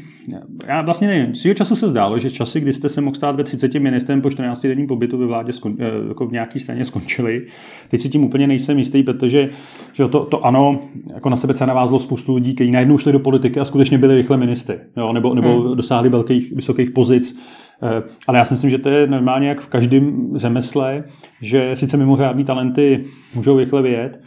já 0.67 0.81
vlastně 0.81 1.07
nevím, 1.07 1.35
svýho 1.35 1.53
času 1.53 1.75
se 1.75 1.89
zdálo, 1.89 2.19
že 2.19 2.31
časy, 2.31 2.59
kdy 2.59 2.73
jste 2.73 2.89
se 2.89 3.01
mohl 3.01 3.15
stát 3.15 3.35
ve 3.35 3.43
30 3.43 3.73
ministrem 3.75 4.21
po 4.21 4.29
14 4.29 4.61
denním 4.61 4.87
pobytu 4.87 5.17
ve 5.17 5.25
vládě 5.25 5.53
skon, 5.53 5.75
eh, 5.79 6.07
jako 6.07 6.27
v 6.27 6.31
nějaký 6.31 6.59
straně 6.59 6.85
skončili. 6.85 7.45
Teď 7.89 8.01
si 8.01 8.09
tím 8.09 8.23
úplně 8.23 8.47
nejsem 8.47 8.77
jistý, 8.77 9.03
protože 9.03 9.49
že 9.93 10.07
to, 10.07 10.25
to 10.25 10.45
ano, 10.45 10.79
jako 11.13 11.29
na 11.29 11.35
sebe 11.35 11.55
se 11.55 11.65
navázlo 11.65 11.99
spoustu 11.99 12.35
lidí, 12.35 12.55
kteří 12.55 12.71
najednou 12.71 12.97
šli 12.97 13.11
do 13.11 13.19
politiky 13.19 13.59
a 13.59 13.65
skutečně 13.65 13.97
byli 13.97 14.15
rychle 14.15 14.37
ministry, 14.37 14.79
jo, 14.97 15.13
nebo, 15.13 15.35
nebo 15.35 15.61
hmm. 15.61 15.75
dosáhli 15.75 16.09
velkých, 16.09 16.51
vysokých 16.51 16.91
pozic. 16.91 17.37
Eh, 17.83 18.03
ale 18.27 18.37
já 18.37 18.45
si 18.45 18.53
myslím, 18.53 18.69
že 18.69 18.77
to 18.77 18.89
je 18.89 19.07
normálně 19.07 19.49
jak 19.49 19.61
v 19.61 19.67
každém 19.67 20.31
řemesle, 20.35 21.03
že 21.41 21.75
sice 21.75 21.97
mimořádní 21.97 22.43
talenty 22.43 23.05
můžou 23.35 23.59
rychle 23.59 23.81
vyjet, 23.81 24.21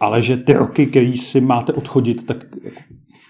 ale 0.00 0.22
že 0.22 0.36
ty 0.36 0.52
roky, 0.52 0.86
který 0.86 1.16
si 1.16 1.40
máte 1.40 1.72
odchodit, 1.72 2.26
tak 2.26 2.44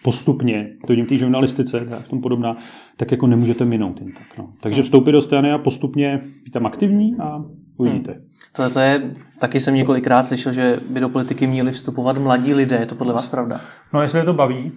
postupně, 0.02 0.70
to 0.80 0.92
vidím 0.92 1.04
v 1.04 1.08
té 1.08 1.16
žurnalistice, 1.16 1.80
v 1.80 2.08
tom 2.08 2.20
podobná, 2.20 2.56
tak 2.96 3.10
jako 3.10 3.26
nemůžete 3.26 3.64
minout 3.64 4.00
jen 4.00 4.12
tak. 4.12 4.38
No. 4.38 4.50
Takže 4.60 4.82
vstoupit 4.82 5.12
do 5.12 5.22
strany 5.22 5.52
a 5.52 5.58
postupně 5.58 6.20
být 6.44 6.50
tam 6.50 6.66
aktivní 6.66 7.16
a 7.18 7.44
uvidíte. 7.78 8.12
Hmm. 8.12 8.22
To, 8.52 8.70
to 8.70 8.80
je, 8.80 9.14
taky 9.38 9.60
jsem 9.60 9.74
několikrát 9.74 10.22
slyšel, 10.22 10.52
že 10.52 10.80
by 10.90 11.00
do 11.00 11.08
politiky 11.08 11.46
měli 11.46 11.72
vstupovat 11.72 12.18
mladí 12.18 12.54
lidé. 12.54 12.76
Je 12.76 12.86
to 12.86 12.94
podle 12.94 13.12
vás 13.12 13.28
pravda? 13.28 13.60
No, 13.92 14.02
jestli 14.02 14.18
je 14.18 14.24
to 14.24 14.34
baví, 14.34 14.72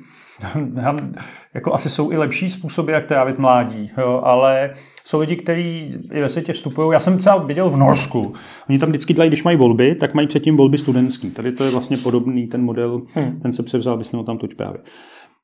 jako 1.54 1.74
asi 1.74 1.90
jsou 1.90 2.12
i 2.12 2.18
lepší 2.18 2.50
způsoby, 2.50 2.92
jak 2.92 3.06
trávit 3.06 3.40
mládí, 3.40 3.92
jo, 3.98 4.22
ale 4.24 4.72
jsou 5.04 5.20
lidi, 5.20 5.36
kteří 5.36 5.98
ve 6.22 6.30
světě 6.30 6.54
vstupují. 6.54 6.90
Já 6.94 7.00
jsem 7.00 7.18
třeba 7.18 7.38
viděl 7.38 7.70
v 7.70 7.78
Norsku. 7.78 8.34
Oni 8.70 8.80
tam 8.80 8.90
vždycky 8.90 9.14
dělají, 9.14 9.30
když 9.30 9.44
mají 9.44 9.58
volby, 9.58 9.96
tak 9.96 10.14
mají 10.14 10.28
předtím 10.28 10.58
volby 10.58 10.78
studentský. 10.78 11.32
Tady 11.32 11.52
to 11.52 11.64
je 11.64 11.72
vlastně 11.72 11.98
podobný 11.98 12.48
ten 12.48 12.64
model, 12.64 13.02
hmm. 13.14 13.40
ten 13.42 13.54
se 13.54 13.64
převzal, 13.64 13.98
bys 13.98 14.12
tam 14.26 14.38
tuď 14.38 14.56
právě. 14.56 14.80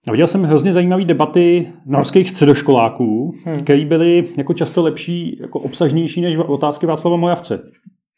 A 0.08 0.12
viděl 0.12 0.28
jsem 0.28 0.44
hrozně 0.44 0.74
zajímavé 0.74 1.06
debaty 1.06 1.68
norských 1.86 2.30
středoškoláků, 2.30 3.36
hmm. 3.46 3.56
které 3.56 3.86
byly 3.86 4.24
jako 4.38 4.54
často 4.54 4.84
lepší, 4.84 5.38
jako 5.42 5.60
obsažnější 5.60 6.22
než 6.22 6.38
otázky 6.38 6.86
Václava 6.86 7.18
Mojavce. 7.18 7.60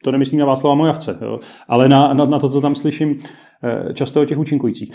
To 0.04 0.12
nemyslím 0.12 0.40
na 0.40 0.46
Václava 0.46 0.76
Mojavce, 0.76 1.18
jo, 1.22 1.40
ale 1.68 1.90
na, 1.90 2.14
na, 2.14 2.26
na 2.26 2.40
to, 2.40 2.50
co 2.50 2.62
tam 2.62 2.76
slyším 2.76 3.20
často 3.94 4.22
o 4.22 4.26
těch 4.26 4.38
účinkujících. 4.38 4.92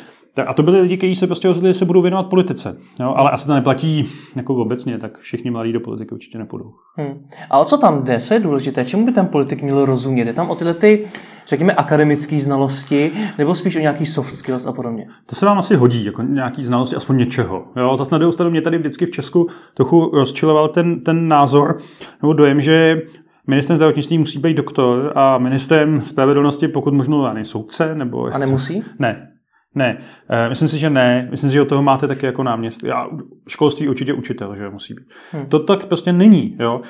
A 0.47 0.55
to 0.55 0.63
byli 0.63 0.81
lidi, 0.81 0.97
kteří 0.97 1.17
se 1.17 1.27
prostě 1.27 1.49
rozhodli, 1.49 1.71
že 1.71 1.75
se 1.75 1.85
budou 1.85 2.03
věnovat 2.03 2.27
politice. 2.27 2.77
Jo? 3.01 3.15
Ale 3.17 3.31
asi 3.31 3.47
to 3.47 3.55
neplatí 3.55 4.09
jako 4.37 4.55
obecně, 4.55 4.99
tak 4.99 5.19
všichni 5.19 5.51
mladí 5.51 5.73
do 5.73 5.81
politiky 5.81 6.15
určitě 6.15 6.39
nepůjdou. 6.39 6.73
Hmm. 6.97 7.25
A 7.51 7.59
o 7.59 7.65
co 7.65 7.79
tam 7.79 8.05
jde? 8.05 8.21
Co 8.21 8.35
je 8.35 8.41
důležité? 8.41 8.85
Čemu 8.85 9.07
by 9.07 9.13
ten 9.13 9.27
politik 9.27 9.63
měl 9.63 9.85
rozumět? 9.85 10.27
Je 10.27 10.33
tam 10.33 10.51
o 10.51 10.55
tyhle 10.55 10.75
ty, 10.75 11.07
řekněme, 11.47 11.73
akademické 11.73 12.41
znalosti, 12.41 13.13
nebo 13.39 13.55
spíš 13.55 13.77
o 13.77 13.81
nějaký 13.81 14.07
soft 14.07 14.35
skills 14.35 14.67
a 14.67 14.73
podobně? 14.73 15.07
To 15.27 15.37
se 15.37 15.47
vám 15.47 15.59
asi 15.59 15.77
hodí, 15.77 16.05
jako 16.05 16.23
nějaký 16.23 16.65
znalosti, 16.65 16.97
aspoň 16.97 17.17
něčeho. 17.17 17.65
Jo? 17.77 17.97
Zase 17.97 18.15
na 18.15 18.19
druhou 18.19 18.33
stranu 18.33 18.51
mě 18.51 18.63
tady 18.63 18.79
vždycky 18.79 19.07
v 19.07 19.11
Česku 19.11 19.49
trochu 19.75 20.11
rozčiloval 20.13 20.69
ten, 20.69 21.01
ten 21.01 21.29
názor, 21.29 21.79
nebo 22.23 22.33
dojem, 22.33 22.61
že 22.61 23.03
Ministrem 23.47 23.77
zdravotnictví 23.77 24.19
musí 24.19 24.39
být 24.39 24.57
doktor 24.57 25.13
a 25.15 25.39
ministrem 25.39 26.01
spravedlnosti 26.01 26.69
pokud 26.69 26.95
možno 26.95 27.25
ani 27.25 27.45
soudce. 27.45 27.95
Nebo 27.95 28.27
a 28.27 28.39
nemusí? 28.39 28.83
Ne. 28.99 29.31
Ne, 29.75 29.99
eh, 30.29 30.49
myslím 30.49 30.69
si, 30.69 30.79
že 30.79 30.91
ne. 30.91 31.29
Myslím 31.31 31.51
si, 31.51 31.55
že 31.55 31.63
od 31.63 31.69
toho 31.69 31.83
máte 31.83 32.09
taky 32.09 32.27
jako 32.27 32.43
náměst. 32.43 32.85
Já, 32.85 33.09
školství 33.49 33.89
určitě 33.89 34.13
učitel, 34.13 34.57
že 34.57 34.71
musí 34.71 34.95
být. 34.95 35.05
Hmm. 35.33 35.47
To 35.47 35.59
tak 35.59 35.85
prostě 35.85 36.13
není. 36.13 36.57
Jo? 36.61 36.81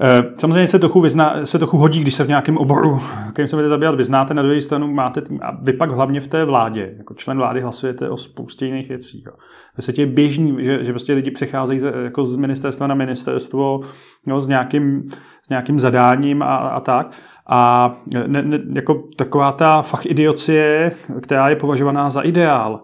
Eh, 0.00 0.24
samozřejmě 0.38 0.66
se 0.66 0.78
trochu, 0.78 1.00
vyzná, 1.00 1.46
se 1.46 1.58
trochu 1.58 1.76
hodí, 1.76 2.00
když 2.00 2.14
se 2.14 2.24
v 2.24 2.28
nějakém 2.28 2.56
oboru, 2.56 2.98
kterým 3.32 3.48
se 3.48 3.56
budete 3.56 3.68
zabývat, 3.68 3.94
vyznáte, 3.94 4.34
na 4.34 4.42
druhé 4.42 4.60
stranu 4.60 4.92
máte 4.92 5.20
tým, 5.20 5.40
a 5.42 5.58
vy 5.62 5.72
pak 5.72 5.90
hlavně 5.90 6.20
v 6.20 6.26
té 6.26 6.44
vládě, 6.44 6.94
jako 6.98 7.14
člen 7.14 7.36
vlády 7.36 7.60
hlasujete 7.60 8.08
o 8.08 8.16
spoustě 8.16 8.66
jiných 8.66 8.88
věcí. 8.88 9.22
Jo. 9.26 9.32
V 9.72 9.76
podstatě 9.76 10.02
je 10.02 10.06
běžný, 10.06 10.56
že, 10.60 10.84
že 10.84 10.92
prostě 10.92 11.12
lidi 11.12 11.30
přecházejí 11.30 11.78
z, 11.78 11.92
jako 12.04 12.24
z 12.24 12.36
ministerstva 12.36 12.86
na 12.86 12.94
ministerstvo 12.94 13.80
jo, 14.26 14.40
s, 14.40 14.48
nějakým, 14.48 15.08
s 15.42 15.48
nějakým 15.48 15.80
zadáním 15.80 16.42
a, 16.42 16.56
a 16.56 16.80
tak. 16.80 17.10
A 17.46 17.92
ne, 18.26 18.42
ne, 18.42 18.58
jako 18.72 19.02
taková 19.16 19.52
ta 19.52 19.82
fach 19.82 20.06
idiocie, 20.06 20.92
která 21.20 21.48
je 21.48 21.56
považovaná 21.56 22.10
za 22.10 22.20
ideál, 22.20 22.82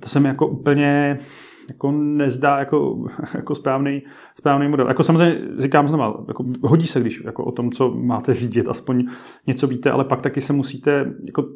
to 0.00 0.08
jsem 0.08 0.24
jako 0.24 0.46
úplně 0.46 1.18
jako 1.70 1.92
nezdá 1.92 2.58
jako, 2.58 3.04
jako 3.34 3.54
správný, 3.54 4.02
správný 4.38 4.68
model. 4.68 4.88
Jako 4.88 5.02
samozřejmě 5.04 5.38
říkám 5.58 5.88
znovu, 5.88 6.24
jako 6.28 6.44
hodí 6.62 6.86
se, 6.86 7.00
když 7.00 7.22
jako 7.24 7.44
o 7.44 7.52
tom, 7.52 7.70
co 7.70 7.94
máte 7.94 8.32
vidět, 8.32 8.68
aspoň 8.68 9.06
něco 9.46 9.66
víte, 9.66 9.90
ale 9.90 10.04
pak 10.04 10.22
taky 10.22 10.40
se 10.40 10.52
musíte, 10.52 11.12
jako 11.24 11.48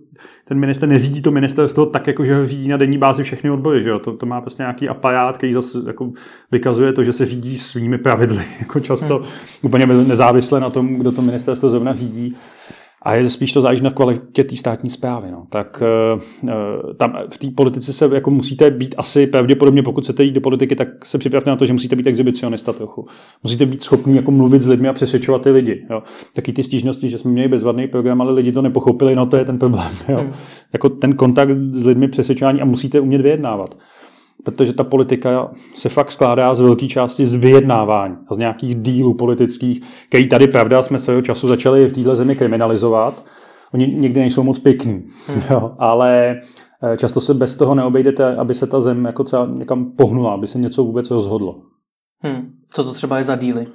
ten 0.44 0.58
minister 0.58 0.88
neřídí 0.88 1.22
to 1.22 1.30
ministerstvo 1.30 1.86
tak, 1.86 2.06
jako 2.06 2.24
že 2.24 2.34
ho 2.34 2.46
řídí 2.46 2.68
na 2.68 2.76
denní 2.76 2.98
bázi 2.98 3.22
všechny 3.22 3.50
odbory, 3.50 3.82
že 3.82 3.88
jo? 3.88 3.98
To, 3.98 4.12
to 4.16 4.26
má 4.26 4.40
prostě 4.40 4.62
nějaký 4.62 4.88
aparát, 4.88 5.36
který 5.36 5.52
zase 5.52 5.78
jako 5.86 6.12
vykazuje 6.52 6.92
to, 6.92 7.04
že 7.04 7.12
se 7.12 7.26
řídí 7.26 7.58
svými 7.58 7.98
pravidly, 7.98 8.44
jako 8.60 8.80
často 8.80 9.16
hmm. 9.16 9.26
úplně 9.62 9.86
nezávisle 9.86 10.60
na 10.60 10.70
tom, 10.70 10.94
kdo 10.94 11.12
to 11.12 11.22
ministerstvo 11.22 11.70
zrovna 11.70 11.92
řídí 11.94 12.36
a 13.04 13.14
je 13.14 13.30
spíš 13.30 13.52
to 13.52 13.60
záleží 13.60 13.84
na 13.84 13.90
kvalitě 13.90 14.44
té 14.44 14.56
státní 14.56 14.90
zprávy. 14.90 15.30
No. 15.30 15.46
Tak 15.50 15.82
uh, 16.44 16.52
tam 16.96 17.16
v 17.30 17.38
té 17.38 17.48
politice 17.56 17.92
se 17.92 18.10
jako 18.14 18.30
musíte 18.30 18.70
být 18.70 18.94
asi 18.98 19.26
pravděpodobně, 19.26 19.82
pokud 19.82 20.04
chcete 20.04 20.24
jít 20.24 20.32
do 20.32 20.40
politiky, 20.40 20.76
tak 20.76 21.06
se 21.06 21.18
připravte 21.18 21.50
na 21.50 21.56
to, 21.56 21.66
že 21.66 21.72
musíte 21.72 21.96
být 21.96 22.06
exhibicionista 22.06 22.72
trochu. 22.72 23.06
Musíte 23.42 23.66
být 23.66 23.82
schopný 23.82 24.16
jako 24.16 24.30
mluvit 24.30 24.62
s 24.62 24.68
lidmi 24.68 24.88
a 24.88 24.92
přesvědčovat 24.92 25.42
ty 25.42 25.50
lidi. 25.50 25.86
Jo. 25.90 26.02
Taky 26.34 26.52
ty 26.52 26.62
stížnosti, 26.62 27.08
že 27.08 27.18
jsme 27.18 27.30
měli 27.30 27.48
bezvadný 27.48 27.88
program, 27.88 28.20
ale 28.20 28.32
lidi 28.32 28.52
to 28.52 28.62
nepochopili, 28.62 29.14
no 29.14 29.26
to 29.26 29.36
je 29.36 29.44
ten 29.44 29.58
problém. 29.58 29.92
Jo. 30.08 30.18
Hmm. 30.18 30.32
Jako 30.72 30.88
ten 30.88 31.14
kontakt 31.14 31.50
s 31.70 31.84
lidmi 31.84 32.08
přesvědčování 32.08 32.60
a 32.60 32.64
musíte 32.64 33.00
umět 33.00 33.20
vyjednávat 33.20 33.76
protože 34.44 34.72
ta 34.72 34.84
politika 34.84 35.50
se 35.74 35.88
fakt 35.88 36.12
skládá 36.12 36.54
z 36.54 36.60
velké 36.60 36.88
části 36.88 37.26
z 37.26 37.34
vyjednávání 37.34 38.16
a 38.28 38.34
z 38.34 38.38
nějakých 38.38 38.74
dílů 38.74 39.14
politických, 39.14 39.82
který 40.08 40.28
tady, 40.28 40.46
pravda, 40.46 40.82
jsme 40.82 40.98
svého 40.98 41.22
času 41.22 41.48
začali 41.48 41.86
v 41.86 41.92
této 41.92 42.16
zemi 42.16 42.36
kriminalizovat. 42.36 43.24
Oni 43.74 43.86
někdy 43.86 44.20
nejsou 44.20 44.42
moc 44.42 44.58
pěkní, 44.58 45.04
hmm. 45.26 45.42
jo, 45.50 45.74
ale 45.78 46.40
eh, 46.82 46.96
často 46.96 47.20
se 47.20 47.34
bez 47.34 47.56
toho 47.56 47.74
neobejdete, 47.74 48.36
aby 48.36 48.54
se 48.54 48.66
ta 48.66 48.80
zem 48.80 49.04
jako 49.04 49.24
třeba 49.24 49.46
někam 49.46 49.92
pohnula, 49.96 50.34
aby 50.34 50.46
se 50.46 50.58
něco 50.58 50.84
vůbec 50.84 51.10
rozhodlo. 51.10 51.62
Hmm. 52.20 52.52
Co 52.70 52.84
to 52.84 52.92
třeba 52.92 53.18
je 53.18 53.24
za 53.24 53.36
díly? 53.36 53.66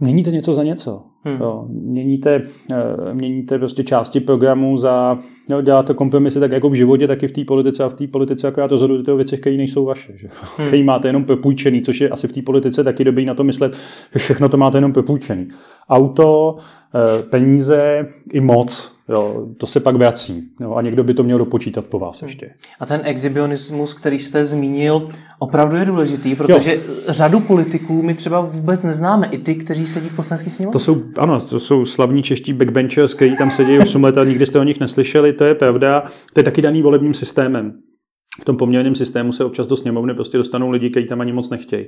Měníte 0.00 0.30
něco 0.30 0.54
za 0.54 0.62
něco. 0.62 1.02
Hmm. 1.24 1.36
Jo, 1.40 1.66
měníte, 1.68 2.42
eh, 2.72 3.14
měníte 3.14 3.58
prostě 3.58 3.84
části 3.84 4.20
programu 4.20 4.76
za, 4.76 5.18
jo, 5.50 5.60
děláte 5.60 5.94
kompromisy 5.94 6.40
tak 6.40 6.52
jako 6.52 6.68
v 6.68 6.74
životě, 6.74 7.06
tak 7.06 7.22
i 7.22 7.28
v 7.28 7.32
té 7.32 7.44
politice 7.44 7.84
a 7.84 7.88
v 7.88 7.94
té 7.94 8.06
politice 8.06 8.48
akorát 8.48 8.70
rozhodujete 8.70 9.12
o 9.12 9.16
věcech, 9.16 9.40
které 9.40 9.56
nejsou 9.56 9.84
vaše. 9.84 10.12
Že? 10.16 10.28
Hmm. 10.56 10.68
Který 10.68 10.82
máte 10.82 11.08
jenom 11.08 11.24
propůjčený, 11.24 11.82
což 11.82 12.00
je 12.00 12.08
asi 12.08 12.28
v 12.28 12.32
té 12.32 12.42
politice 12.42 12.84
taky 12.84 13.04
dobrý 13.04 13.24
na 13.24 13.34
to 13.34 13.44
myslet, 13.44 13.76
že 14.12 14.18
všechno 14.18 14.48
to 14.48 14.56
máte 14.56 14.78
jenom 14.78 14.92
propůjčený. 14.92 15.48
Auto, 15.88 16.56
eh, 16.94 17.22
peníze 17.22 18.06
i 18.32 18.40
moc. 18.40 18.97
Jo, 19.08 19.46
to 19.56 19.66
se 19.66 19.80
pak 19.80 19.96
vrací. 19.96 20.42
Jo, 20.60 20.74
a 20.74 20.82
někdo 20.82 21.04
by 21.04 21.14
to 21.14 21.22
měl 21.22 21.38
dopočítat 21.38 21.84
po 21.84 21.98
vás 21.98 22.22
ještě. 22.22 22.50
A 22.80 22.86
ten 22.86 23.00
exhibionismus, 23.04 23.94
který 23.94 24.18
jste 24.18 24.44
zmínil, 24.44 25.08
opravdu 25.38 25.76
je 25.76 25.84
důležitý, 25.84 26.34
protože 26.34 26.74
jo. 26.74 26.80
řadu 27.08 27.40
politiků 27.40 28.02
my 28.02 28.14
třeba 28.14 28.40
vůbec 28.40 28.84
neznáme, 28.84 29.26
i 29.26 29.38
ty, 29.38 29.54
kteří 29.54 29.86
sedí 29.86 30.08
v 30.08 30.16
poslaneckém 30.16 30.52
sněmovně. 30.52 30.72
To 30.72 30.78
jsou, 30.78 31.02
ano, 31.16 31.40
to 31.40 31.60
jsou 31.60 31.84
slavní 31.84 32.22
čeští 32.22 32.52
backbenchers, 32.52 33.14
kteří 33.14 33.36
tam 33.36 33.50
sedí 33.50 33.78
8 33.78 34.04
let 34.04 34.18
a 34.18 34.24
nikdy 34.24 34.46
jste 34.46 34.58
o 34.58 34.64
nich 34.64 34.80
neslyšeli, 34.80 35.32
to 35.32 35.44
je 35.44 35.54
pravda. 35.54 36.02
To 36.32 36.40
je 36.40 36.44
taky 36.44 36.62
daný 36.62 36.82
volebním 36.82 37.14
systémem 37.14 37.72
v 38.40 38.44
tom 38.44 38.56
poměrném 38.56 38.94
systému 38.94 39.32
se 39.32 39.44
občas 39.44 39.66
do 39.66 39.76
sněmovny 39.76 40.14
prostě 40.14 40.38
dostanou 40.38 40.70
lidi, 40.70 40.90
kteří 40.90 41.06
tam 41.06 41.20
ani 41.20 41.32
moc 41.32 41.50
nechtějí. 41.50 41.86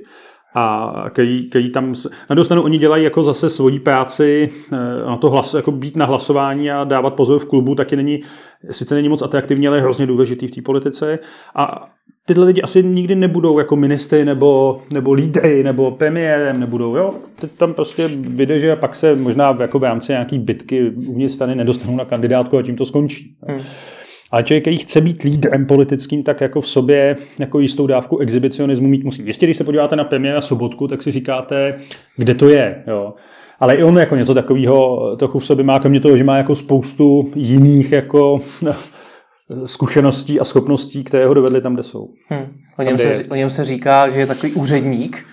A 0.55 0.93
který, 1.09 1.49
který 1.49 1.69
tam, 1.69 1.93
na 2.29 2.35
dostanu 2.35 2.63
oni 2.63 2.77
dělají 2.77 3.03
jako 3.03 3.23
zase 3.23 3.49
svoji 3.49 3.79
práci, 3.79 4.49
eh, 4.73 4.77
na 5.05 5.17
to 5.17 5.29
hlas, 5.29 5.53
jako 5.53 5.71
být 5.71 5.95
na 5.95 6.05
hlasování 6.05 6.71
a 6.71 6.83
dávat 6.83 7.13
pozor 7.13 7.39
v 7.39 7.45
klubu, 7.45 7.75
taky 7.75 7.95
není, 7.95 8.21
sice 8.71 8.95
není 8.95 9.09
moc 9.09 9.21
atraktivní, 9.21 9.67
ale 9.67 9.77
je 9.77 9.81
hrozně 9.81 10.07
důležitý 10.07 10.47
v 10.47 10.51
té 10.51 10.61
politice. 10.61 11.19
A 11.55 11.89
tyhle 12.25 12.45
lidi 12.45 12.61
asi 12.61 12.83
nikdy 12.83 13.15
nebudou 13.15 13.59
jako 13.59 13.75
ministry 13.75 14.25
nebo, 14.25 14.81
nebo 14.93 15.13
lídry 15.13 15.63
nebo 15.63 15.91
premiérem 15.91 16.59
nebudou, 16.59 16.95
jo. 16.95 17.13
Ty 17.39 17.47
tam 17.47 17.73
prostě 17.73 18.07
vydrže 18.13 18.71
a 18.71 18.75
pak 18.75 18.95
se 18.95 19.15
možná 19.15 19.57
jako 19.59 19.79
v 19.79 19.83
rámci 19.83 20.11
nějaký 20.11 20.39
bitky 20.39 20.89
uvnitř 20.89 21.33
strany 21.33 21.55
nedostanou 21.55 21.95
na 21.95 22.05
kandidátku 22.05 22.57
a 22.57 22.61
tím 22.61 22.75
to 22.75 22.85
skončí. 22.85 23.35
Hmm. 23.47 23.61
Ale 24.31 24.43
člověk, 24.43 24.63
který 24.63 24.77
chce 24.77 25.01
být 25.01 25.23
lídrem 25.23 25.65
politickým, 25.65 26.23
tak 26.23 26.41
jako 26.41 26.61
v 26.61 26.67
sobě 26.67 27.15
jako 27.39 27.59
jistou 27.59 27.87
dávku 27.87 28.17
exhibicionismu 28.17 28.87
mít 28.87 29.03
musí. 29.03 29.23
Jistě, 29.25 29.45
když 29.45 29.57
se 29.57 29.63
podíváte 29.63 29.95
na 29.95 30.03
premiéra 30.03 30.41
Sobotku, 30.41 30.87
tak 30.87 31.01
si 31.01 31.11
říkáte, 31.11 31.79
kde 32.17 32.35
to 32.35 32.49
je. 32.49 32.83
Jo. 32.87 33.13
Ale 33.59 33.75
i 33.75 33.83
on 33.83 33.97
jako 33.97 34.15
něco 34.15 34.33
takového 34.33 35.15
trochu 35.15 35.39
v 35.39 35.45
sobě 35.45 35.65
má, 35.65 35.79
kromě 35.79 35.99
toho, 35.99 36.17
že 36.17 36.23
má 36.23 36.37
jako 36.37 36.55
spoustu 36.55 37.31
jiných 37.35 37.91
jako 37.91 38.39
zkušeností 39.65 40.39
a 40.39 40.45
schopností, 40.45 41.03
které 41.03 41.25
ho 41.25 41.33
dovedly 41.33 41.61
tam, 41.61 41.73
kde 41.73 41.83
jsou. 41.83 42.09
Hmm. 42.27 42.45
O, 42.79 42.81
něm 42.81 42.97
se, 42.97 43.25
o 43.29 43.35
něm 43.35 43.49
se 43.49 43.65
říká, 43.65 44.09
že 44.09 44.19
je 44.19 44.27
takový 44.27 44.53
úředník, 44.53 45.25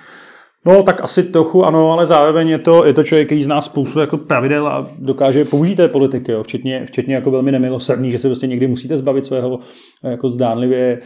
No, 0.69 0.83
tak 0.83 1.05
asi 1.05 1.23
trochu 1.23 1.65
ano, 1.65 1.93
ale 1.93 2.07
zároveň 2.07 2.49
je 2.49 2.59
to, 2.59 2.85
je 2.85 2.93
to 2.93 3.05
člověk, 3.05 3.29
který 3.29 3.43
zná 3.43 3.63
spoustu 3.63 4.01
jako 4.01 4.19
pravidel 4.19 4.67
a 4.67 4.89
dokáže 4.99 5.45
použít 5.45 5.75
té 5.75 5.89
politiky, 5.89 6.33
jo. 6.33 6.43
Včetně, 6.43 6.87
včetně 6.87 7.15
jako 7.15 7.31
velmi 7.31 7.53
nemilosrdný, 7.53 8.13
že 8.13 8.19
se 8.19 8.29
prostě 8.29 8.47
někdy 8.47 8.67
musíte 8.67 8.97
zbavit 8.97 9.25
svého 9.25 9.59
jako 10.03 10.29
zdánlivě 10.29 11.01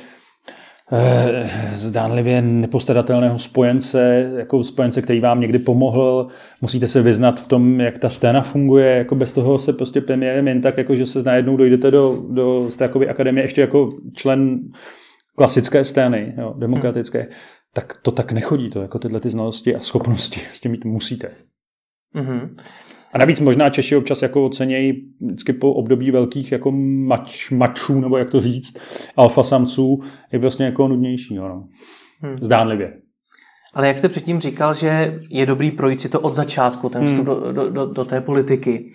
eh, 0.92 1.48
zdánlivě 1.74 2.42
nepostradatelného 2.42 3.38
spojence, 3.38 4.30
jako 4.36 4.64
spojence, 4.64 5.02
který 5.02 5.20
vám 5.20 5.40
někdy 5.40 5.58
pomohl, 5.58 6.26
musíte 6.60 6.88
se 6.88 7.02
vyznat 7.02 7.40
v 7.40 7.46
tom, 7.46 7.80
jak 7.80 7.98
ta 7.98 8.08
scéna 8.08 8.42
funguje, 8.42 8.96
jako 8.96 9.14
bez 9.14 9.32
toho 9.32 9.58
se 9.58 9.72
prostě 9.72 10.00
premiérem 10.00 10.48
jen 10.48 10.60
tak, 10.60 10.78
jako 10.78 10.94
že 10.94 11.06
se 11.06 11.22
najednou 11.22 11.56
dojdete 11.56 11.90
do, 11.90 12.22
do 12.30 12.70
Strakovy 12.70 13.08
akademie 13.08 13.44
ještě 13.44 13.60
jako 13.60 13.88
člen 14.14 14.60
klasické 15.36 15.84
scény, 15.84 16.34
jo, 16.38 16.54
demokratické. 16.58 17.26
Tak 17.74 17.96
to 18.02 18.10
tak 18.10 18.32
nechodí. 18.32 18.70
To 18.70 18.82
jako 18.82 18.98
tyhle 18.98 19.20
ty 19.20 19.30
znalosti 19.30 19.76
a 19.76 19.80
schopnosti 19.80 20.40
s 20.52 20.60
tím 20.60 20.72
mít 20.72 20.84
musíte. 20.84 21.30
Mm-hmm. 22.14 22.56
A 23.12 23.18
navíc 23.18 23.40
možná 23.40 23.70
Češi 23.70 23.96
občas 23.96 24.22
jako 24.22 24.44
ocenějí 24.44 24.92
vždycky 25.20 25.52
po 25.52 25.72
období 25.74 26.10
velkých 26.10 26.52
jako 26.52 26.72
mač, 27.06 27.50
mačů, 27.50 28.00
nebo 28.00 28.16
jak 28.16 28.30
to 28.30 28.40
říct, 28.40 28.78
alfa 29.16 29.42
samců, 29.42 30.00
je 30.32 30.38
vlastně 30.38 30.66
jako 30.66 30.88
nudnější. 30.88 31.34
No. 31.34 31.68
Hmm. 32.20 32.36
Zdánlivě. 32.40 32.92
Ale 33.74 33.86
jak 33.86 33.98
jste 33.98 34.08
předtím 34.08 34.40
říkal, 34.40 34.74
že 34.74 35.20
je 35.30 35.46
dobrý 35.46 35.70
projít 35.70 36.00
si 36.00 36.08
to 36.08 36.20
od 36.20 36.34
začátku, 36.34 36.88
ten 36.88 37.04
vstup 37.04 37.26
hmm. 37.26 37.26
do, 37.26 37.52
do, 37.52 37.70
do, 37.70 37.86
do 37.86 38.04
té 38.04 38.20
politiky. 38.20 38.92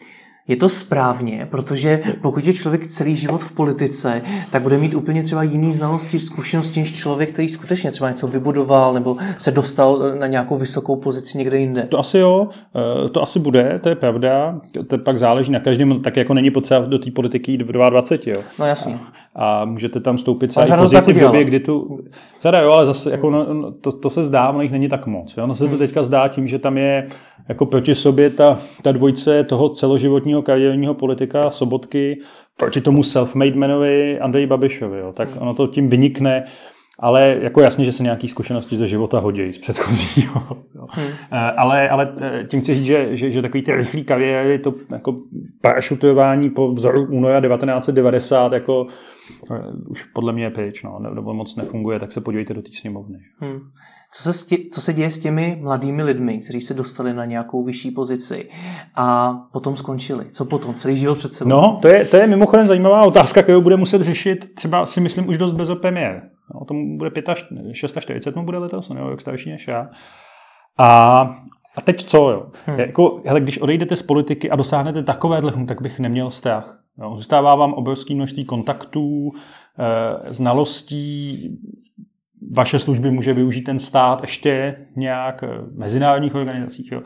Je 0.48 0.56
to 0.56 0.70
správně, 0.70 1.48
protože 1.52 2.02
pokud 2.22 2.46
je 2.46 2.54
člověk 2.54 2.88
celý 2.88 3.16
život 3.16 3.42
v 3.42 3.52
politice, 3.52 4.22
tak 4.52 4.62
bude 4.62 4.78
mít 4.78 4.96
úplně 4.96 5.24
třeba 5.24 5.44
jiný 5.44 5.74
znalosti, 5.74 6.20
zkušenosti 6.20 6.80
než 6.80 6.92
člověk, 6.92 7.32
který 7.32 7.50
skutečně 7.50 7.92
třeba 7.92 8.10
něco 8.10 8.28
vybudoval 8.28 8.94
nebo 8.94 9.18
se 9.38 9.52
dostal 9.52 10.16
na 10.20 10.28
nějakou 10.28 10.58
vysokou 10.58 10.96
pozici 10.96 11.38
někde 11.38 11.58
jinde. 11.58 11.84
To 11.84 12.00
asi 12.00 12.18
jo, 12.18 12.50
eh, 12.76 13.10
to 13.10 13.24
asi 13.24 13.40
bude, 13.40 13.80
to 13.84 13.90
je 13.90 13.96
pravda. 13.96 14.62
To 14.88 14.98
pak 14.98 15.18
záleží 15.18 15.52
na 15.52 15.60
každém, 15.60 16.02
tak 16.02 16.18
jako 16.18 16.34
není 16.34 16.52
potřeba 16.52 16.80
do 16.80 17.00
té 17.00 17.12
politiky 17.12 17.52
jít 17.52 17.62
v 17.62 17.72
22, 17.72 18.34
jo. 18.36 18.44
No 18.60 18.66
jasně. 18.66 19.00
A, 19.38 19.66
můžete 19.66 20.00
tam 20.00 20.18
stoupit 20.18 20.52
celý 20.52 20.72
pozici 20.78 21.14
v 21.14 21.20
době, 21.20 21.44
kdy 21.44 21.60
tu... 21.60 22.00
Zada 22.42 22.60
jo, 22.60 22.72
ale 22.72 22.86
zase 22.86 23.12
jako 23.12 23.30
no, 23.30 23.54
no, 23.54 23.72
to, 23.72 23.92
to, 23.92 24.10
se 24.10 24.24
zdá, 24.24 24.44
ale 24.44 24.64
jich 24.64 24.72
není 24.72 24.88
tak 24.88 25.08
moc. 25.08 25.38
Jo? 25.38 25.48
No 25.48 25.56
se 25.56 25.64
to 25.64 25.70
hmm. 25.70 25.80
teďka 25.80 26.04
zdá 26.04 26.28
tím, 26.28 26.48
že 26.48 26.60
tam 26.60 26.78
je 26.78 27.08
jako 27.50 27.66
proti 27.66 27.96
sobě 27.96 28.30
ta, 28.30 28.60
ta 28.82 28.92
dvojce 28.92 29.44
toho 29.44 29.70
celoživotního 29.70 30.42
kariérního 30.42 30.94
politika 30.94 31.52
Sobotky 31.52 32.20
proti 32.58 32.82
tomu 32.82 33.02
self-made 33.02 33.56
manovi 33.56 34.20
Andreji 34.20 34.48
Babišovi. 34.48 35.00
Jo. 35.00 35.14
Tak 35.14 35.32
hmm. 35.32 35.42
ono 35.42 35.54
to 35.54 35.68
tím 35.68 35.90
vynikne, 35.90 36.44
ale 37.00 37.38
jako 37.42 37.62
jasně, 37.62 37.86
že 37.86 37.92
se 37.92 38.04
nějaké 38.04 38.28
zkušenosti 38.28 38.78
ze 38.78 38.88
života 38.88 39.20
hodí 39.20 39.54
z 39.54 39.58
předchozího. 39.58 40.42
Hmm. 40.90 41.08
Eh, 41.32 41.52
ale, 41.52 41.90
ale 41.90 42.14
eh, 42.22 42.44
tím 42.48 42.62
chci 42.62 42.74
říct, 42.74 42.86
že, 42.86 43.16
že, 43.16 43.32
že 43.32 43.42
takový 43.42 43.64
ty 43.64 43.76
rychlý 43.76 44.04
kariéry, 44.04 44.60
to 44.60 44.74
jako 44.92 45.16
parašutování 45.62 46.50
po 46.50 46.72
vzoru 46.72 47.08
února 47.12 47.42
1990 47.42 48.54
jako 48.54 48.84
uh, 49.50 49.58
už 49.90 50.04
podle 50.04 50.34
mě 50.34 50.44
je 50.44 50.50
pryč, 50.50 50.84
no, 50.84 51.00
nebo 51.14 51.34
moc 51.34 51.56
nefunguje, 51.56 52.00
tak 52.00 52.12
se 52.12 52.22
podívejte 52.22 52.54
do 52.54 52.62
té 52.62 52.70
sněmovny. 52.74 53.18
Hmm. 53.40 53.60
Co 54.12 54.34
se, 54.34 54.56
co 54.72 54.82
se 54.82 54.94
děje 54.94 55.12
s 55.12 55.20
těmi 55.20 55.60
mladými 55.62 56.04
lidmi, 56.04 56.40
kteří 56.40 56.62
se 56.62 56.74
dostali 56.74 57.14
na 57.14 57.26
nějakou 57.26 57.64
vyšší 57.64 57.92
pozici 57.92 58.50
a 58.96 59.34
potom 59.54 59.78
skončili? 59.78 60.26
Co 60.32 60.46
potom? 60.46 60.76
Celý 60.76 60.98
život 60.98 61.18
před 61.18 61.34
sebou? 61.34 61.50
No, 61.50 61.80
to 61.82 61.88
je, 61.88 62.06
to 62.06 62.18
je 62.18 62.28
mimochodem 62.28 62.68
zajímavá 62.68 63.04
otázka, 63.04 63.44
kterou 63.44 63.62
bude 63.62 63.78
muset 63.78 64.02
řešit 64.02 64.56
třeba 64.56 64.86
si 64.86 65.02
myslím 65.02 65.30
už 65.30 65.38
dost 65.38 65.54
bez 65.54 65.70
premiér. 65.82 66.30
No, 66.54 66.66
tomu 66.66 66.98
bude 66.98 67.12
46 67.74 68.36
mu 68.36 68.44
bude 68.44 68.58
letos, 68.58 68.90
no, 68.90 69.10
jak 69.10 69.22
starší 69.22 69.50
než 69.50 69.68
já. 69.68 69.90
A, 70.78 71.22
a 71.76 71.82
teď 71.82 72.04
co, 72.04 72.30
jo? 72.30 72.48
Hmm. 72.66 72.80
Jako, 72.80 73.22
hele, 73.26 73.42
když 73.42 73.60
odejdete 73.60 73.96
z 73.96 74.02
politiky 74.02 74.50
a 74.50 74.56
dosáhnete 74.56 75.04
takovéhle, 75.04 75.66
tak 75.66 75.82
bych 75.82 76.00
neměl 76.00 76.32
strach. 76.32 76.84
Jo? 77.02 77.16
Zůstává 77.16 77.56
vám 77.56 77.74
obrovské 77.74 78.14
množství 78.14 78.46
kontaktů, 78.46 79.32
e, 79.80 80.34
znalostí, 80.34 81.50
vaše 82.52 82.80
služby 82.80 83.12
může 83.12 83.34
využít 83.34 83.62
ten 83.62 83.80
stát 83.80 84.22
ještě 84.22 84.76
nějak 84.96 85.42
v 85.42 85.46
eh, 85.46 85.66
mezinárodních 85.72 86.36
organizacích. 86.36 86.92
Jo. 86.92 87.02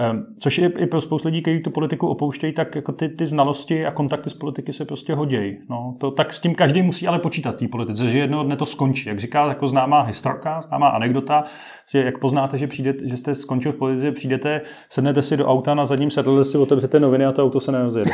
Ehm, 0.00 0.26
což 0.38 0.58
je 0.58 0.72
i 0.78 0.86
pro 0.86 1.00
spoustu 1.00 1.28
lidí, 1.28 1.42
kteří 1.42 1.60
tu 1.60 1.70
politiku 1.70 2.08
opouštějí, 2.08 2.52
tak 2.52 2.74
jako 2.74 2.92
ty, 2.92 3.08
ty 3.08 3.26
znalosti 3.26 3.86
a 3.86 3.90
kontakty 3.90 4.30
z 4.30 4.34
politiky 4.34 4.72
se 4.72 4.84
prostě 4.84 5.14
hodějí. 5.14 5.58
No, 5.70 5.94
to, 5.98 6.10
tak 6.10 6.32
s 6.34 6.40
tím 6.40 6.54
každý 6.54 6.82
musí 6.82 7.06
ale 7.06 7.18
počítat 7.18 7.56
té 7.56 7.68
politice, 7.68 8.08
že 8.08 8.18
jednoho 8.18 8.44
dne 8.44 8.56
to 8.56 8.66
skončí. 8.66 9.08
Jak 9.08 9.18
říká 9.18 9.48
jako 9.48 9.68
známá 9.68 10.02
historka, 10.02 10.60
známá 10.60 10.88
anekdota, 10.88 11.44
že 11.90 12.04
jak 12.04 12.18
poznáte, 12.18 12.58
že, 12.58 12.66
přijde, 12.66 12.94
že 13.04 13.16
jste 13.16 13.34
skončil 13.34 13.72
v 13.72 13.76
politice, 13.76 14.12
přijdete, 14.12 14.60
sednete 14.88 15.22
si 15.22 15.36
do 15.36 15.46
auta, 15.46 15.74
na 15.74 15.86
zadním 15.86 16.10
sedle 16.10 16.44
si 16.44 16.58
otevřete 16.58 17.00
noviny 17.00 17.24
a 17.24 17.32
to 17.32 17.44
auto 17.44 17.60
se 17.60 17.72
nerozjede. 17.72 18.10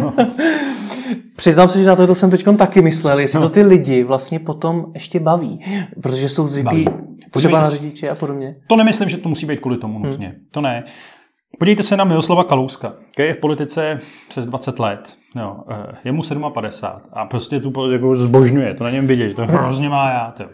No. 0.00 0.14
Přiznám 1.36 1.68
se, 1.68 1.84
že 1.84 1.90
na 1.90 1.96
to 1.96 2.14
jsem 2.14 2.30
teď 2.30 2.44
taky 2.58 2.82
myslel, 2.82 3.18
jestli 3.18 3.40
no. 3.40 3.48
to 3.48 3.54
ty 3.54 3.62
lidi 3.62 4.04
vlastně 4.04 4.38
potom 4.38 4.86
ještě 4.94 5.20
baví, 5.20 5.60
protože 6.02 6.28
jsou 6.28 6.46
zvyklí 6.46 6.86
třeba 7.30 7.60
na 7.60 7.70
řidiče 7.70 8.10
a 8.10 8.14
podobně. 8.14 8.56
To 8.66 8.76
nemyslím, 8.76 9.08
že 9.08 9.16
to 9.16 9.28
musí 9.28 9.46
být 9.46 9.60
kvůli 9.60 9.76
tomu 9.76 9.98
nutně. 9.98 10.26
Hmm. 10.26 10.36
To 10.50 10.60
ne. 10.60 10.84
Podívejte 11.60 11.82
se 11.82 11.96
na 11.96 12.04
Miroslava 12.04 12.44
Kalouska, 12.44 12.92
který 13.12 13.28
je 13.28 13.34
v 13.34 13.38
politice 13.38 13.98
přes 14.28 14.46
20 14.46 14.78
let. 14.78 15.16
Jo, 15.36 15.56
eh, 15.70 15.96
je 16.04 16.12
mu 16.12 16.22
57 16.50 17.10
a 17.12 17.26
prostě 17.26 17.60
tu 17.60 17.70
politiku 17.70 18.16
zbožňuje, 18.16 18.74
to 18.74 18.84
na 18.84 18.90
něm 18.90 19.06
vidět, 19.06 19.34
to 19.34 19.46
hrozně 19.46 19.88
má 19.88 20.10
já. 20.10 20.34
To. 20.36 20.44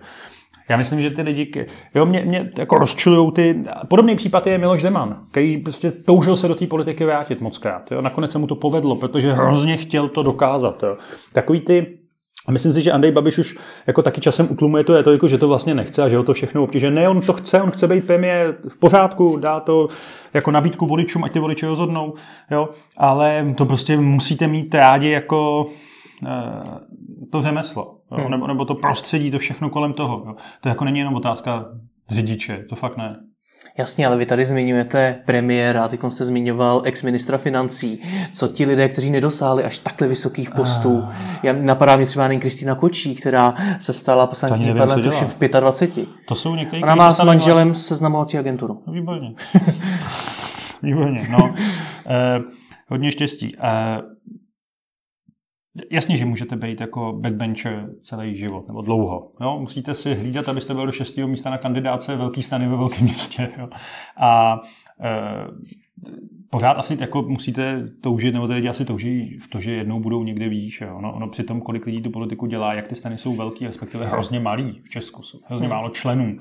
Já 0.69 0.77
myslím, 0.77 1.03
že 1.03 1.11
ty 1.11 1.23
lidi, 1.23 1.67
jo, 1.95 2.07
mě, 2.07 2.25
mě 2.25 2.51
jako 2.59 2.79
rozčilují 2.79 3.33
ty, 3.33 3.65
podobný 3.89 4.17
případ 4.17 4.47
je 4.47 4.59
Miloš 4.59 4.83
Zeman, 4.83 5.21
který 5.31 5.57
prostě 5.57 5.93
toužil 5.93 6.37
se 6.37 6.49
do 6.49 6.55
té 6.55 6.67
politiky 6.67 7.05
vrátit 7.05 7.41
moc 7.41 7.59
krát. 7.59 7.93
Jo. 7.93 8.03
Nakonec 8.03 8.33
se 8.33 8.39
mu 8.39 8.47
to 8.47 8.57
povedlo, 8.57 8.97
protože 8.97 9.33
hrozně 9.33 9.77
chtěl 9.77 10.09
to 10.09 10.23
dokázat. 10.23 10.83
Jo. 10.83 10.97
Takový 11.33 11.61
ty 11.61 11.99
a 12.47 12.53
myslím 12.53 12.73
si, 12.73 12.83
že 12.83 12.93
Andrej 12.93 13.13
Babiš 13.13 13.39
už 13.39 13.57
jako 13.87 14.03
taky 14.03 14.21
časem 14.21 14.49
utlumuje 14.51 14.85
to, 14.85 14.95
je 14.95 15.03
to 15.03 15.13
jako, 15.13 15.29
že 15.29 15.39
to 15.39 15.49
vlastně 15.49 15.75
nechce 15.75 16.03
a 16.03 16.09
že 16.09 16.17
ho 16.17 16.23
to 16.23 16.35
všechno 16.35 16.63
obtíže. 16.63 16.91
Ne, 16.91 17.09
on 17.09 17.21
to 17.21 17.33
chce, 17.33 17.63
on 17.63 17.71
chce 17.71 17.89
být 17.89 18.07
premiér 18.07 18.57
v 18.69 18.77
pořádku, 18.77 19.37
dá 19.37 19.61
to 19.61 19.89
jako 20.35 20.51
nabídku 20.51 20.87
voličům, 20.87 21.25
ať 21.25 21.33
ty 21.33 21.39
voliči 21.39 21.67
rozhodnou, 21.67 22.15
jo, 22.51 22.69
ale 22.97 23.55
to 23.57 23.67
prostě 23.67 23.97
musíte 23.97 24.47
mít 24.47 24.75
rádi 24.75 25.09
jako 25.09 25.67
e, 26.27 27.31
to 27.33 27.43
řemeslo, 27.43 27.99
jo, 28.13 28.19
hmm. 28.19 28.31
nebo, 28.31 28.47
nebo 28.47 28.65
to 28.65 28.75
prostředí, 28.75 29.31
to 29.31 29.39
všechno 29.39 29.71
kolem 29.71 29.93
toho. 29.93 30.25
Jo. 30.27 30.35
To 30.61 30.69
jako 30.69 30.85
není 30.85 30.99
jenom 30.99 31.15
otázka 31.15 31.65
řidiče, 32.11 32.65
to 32.69 32.77
fakt 32.77 32.97
ne. 32.97 33.17
Jasně, 33.79 34.07
ale 34.07 34.17
vy 34.17 34.27
tady 34.27 34.45
zmiňujete 34.45 35.17
premiéra, 35.25 35.89
teď 35.89 36.01
jste 36.09 36.25
zmiňoval 36.25 36.83
ex-ministra 36.85 37.39
financí. 37.39 38.03
Co 38.33 38.49
ti 38.49 38.67
lidé, 38.67 38.89
kteří 38.89 39.11
nedosáhli 39.11 39.65
až 39.65 39.79
takhle 39.79 40.09
vysokých 40.09 40.51
postů? 40.51 41.05
Ah. 41.07 41.15
Já, 41.43 41.53
napadá 41.53 41.97
mě 41.97 42.07
třeba 42.07 42.29
jen 42.29 42.41
Kristýna 42.41 42.75
Kočí, 42.75 43.15
která 43.15 43.55
se 43.81 43.93
stala 43.93 44.27
poslankyní 44.27 44.75
parlamentu 44.75 45.11
v 45.11 45.61
25. 45.61 46.09
To 46.29 46.35
jsou 46.35 46.55
někteří, 46.55 46.83
Ona 46.83 46.95
má 46.95 47.13
s 47.15 47.25
manželem 47.25 47.75
seznamovací 47.75 48.39
agenturu. 48.39 48.83
No, 48.87 48.93
výborně. 48.93 49.35
výborně, 50.83 51.27
no. 51.31 51.55
Eh, 52.09 52.41
hodně 52.89 53.13
štěstí. 53.13 53.53
Eh, 53.63 54.01
Jasně, 55.91 56.17
že 56.17 56.25
můžete 56.25 56.57
být 56.57 56.81
jako 56.81 57.13
backbencher 57.13 57.91
celý 58.01 58.37
život, 58.37 58.69
nebo 58.69 58.83
dlouho. 58.83 59.33
Jo? 59.41 59.59
Musíte 59.61 59.95
si 59.95 60.15
hlídat, 60.15 60.49
abyste 60.49 60.75
byl 60.75 60.87
do 60.87 60.93
šestého 60.93 61.29
místa 61.29 61.51
na 61.51 61.59
kandidáce 61.59 62.17
velký 62.17 62.43
stany 62.43 62.69
ve 62.69 62.77
velkém 62.77 63.05
městě. 63.05 63.49
Jo? 63.59 63.69
A 64.17 64.61
e, 65.01 65.11
pořád 66.51 66.73
asi 66.73 66.97
jako 67.01 67.23
musíte 67.23 67.85
toužit, 68.01 68.35
nebo 68.35 68.47
lidi 68.47 68.69
asi 68.69 68.85
touží 68.85 69.39
v 69.39 69.49
to, 69.49 69.61
že 69.61 69.73
jednou 69.73 70.01
budou 70.01 70.25
někde 70.25 70.49
výš. 70.49 70.81
Jo? 70.81 70.97
Ono, 70.97 71.13
ono 71.13 71.29
při 71.29 71.45
tom, 71.45 71.61
kolik 71.61 71.87
lidí 71.87 72.03
tu 72.03 72.11
politiku 72.11 72.47
dělá, 72.47 72.75
jak 72.75 72.89
ty 72.89 72.95
stany 72.95 73.19
jsou 73.19 73.37
velký, 73.37 73.67
respektive 73.67 74.07
hrozně 74.07 74.41
malý 74.41 74.81
v 74.85 74.89
Česku, 74.89 75.23
jsou 75.23 75.39
hrozně 75.47 75.67
hmm. 75.67 75.77
málo 75.77 75.89
členů 75.89 76.37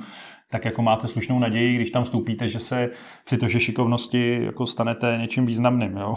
tak 0.49 0.65
jako 0.65 0.81
máte 0.81 1.07
slušnou 1.07 1.39
naději, 1.39 1.75
když 1.75 1.91
tam 1.91 2.03
vstoupíte, 2.03 2.47
že 2.47 2.59
se 2.59 2.89
při 3.25 3.37
to, 3.37 3.47
že 3.47 3.59
šikovnosti 3.59 4.43
jako 4.43 4.67
stanete 4.67 5.17
něčím 5.21 5.45
významným. 5.45 5.97
Jo? 5.97 6.15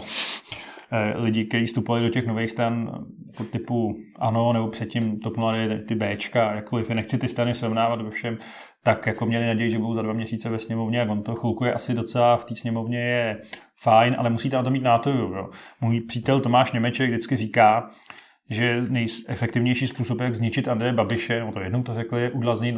Eh, 0.91 1.13
lidi, 1.21 1.45
kteří 1.45 1.65
vstupovali 1.65 2.03
do 2.03 2.09
těch 2.09 2.27
nových 2.27 2.49
stan 2.49 3.05
jako 3.27 3.43
typu 3.43 3.95
ANO 4.19 4.53
nebo 4.53 4.67
předtím 4.67 5.19
TOP 5.19 5.33
09, 5.37 5.85
ty 5.85 5.95
Bčka, 5.95 6.53
jakkoliv 6.55 6.89
je 6.89 6.95
nechci 6.95 7.17
ty 7.17 7.27
stany 7.27 7.53
srovnávat 7.53 8.01
ve 8.01 8.09
všem, 8.09 8.37
tak 8.83 9.07
jako 9.07 9.25
měli 9.25 9.45
naději, 9.45 9.69
že 9.69 9.79
budou 9.79 9.93
za 9.93 10.01
dva 10.01 10.13
měsíce 10.13 10.49
ve 10.49 10.59
sněmovně 10.59 11.01
a 11.01 11.11
on 11.11 11.23
to 11.23 11.35
chvilku 11.35 11.65
je 11.65 11.73
asi 11.73 11.93
docela 11.93 12.37
v 12.37 12.45
té 12.45 12.55
sněmovně 12.55 12.99
je 12.99 13.41
fajn, 13.81 14.15
ale 14.17 14.29
musíte 14.29 14.55
na 14.55 14.63
to 14.63 14.69
mít 14.69 14.83
nátoju. 14.83 15.33
Jo. 15.33 15.49
Můj 15.81 16.01
přítel 16.01 16.39
Tomáš 16.39 16.71
Němeček 16.71 17.09
vždycky 17.09 17.35
říká, 17.35 17.89
že 18.49 18.81
nejefektivnější 18.89 19.87
způsob, 19.87 20.19
jak 20.19 20.35
zničit 20.35 20.67
Andreje 20.67 20.93
Babiše, 20.93 21.39
no 21.39 21.51
to 21.51 21.59
jednou 21.59 21.83
to 21.83 21.93
řekli, 21.93 22.21
je 22.21 22.31
udlaznit 22.31 22.75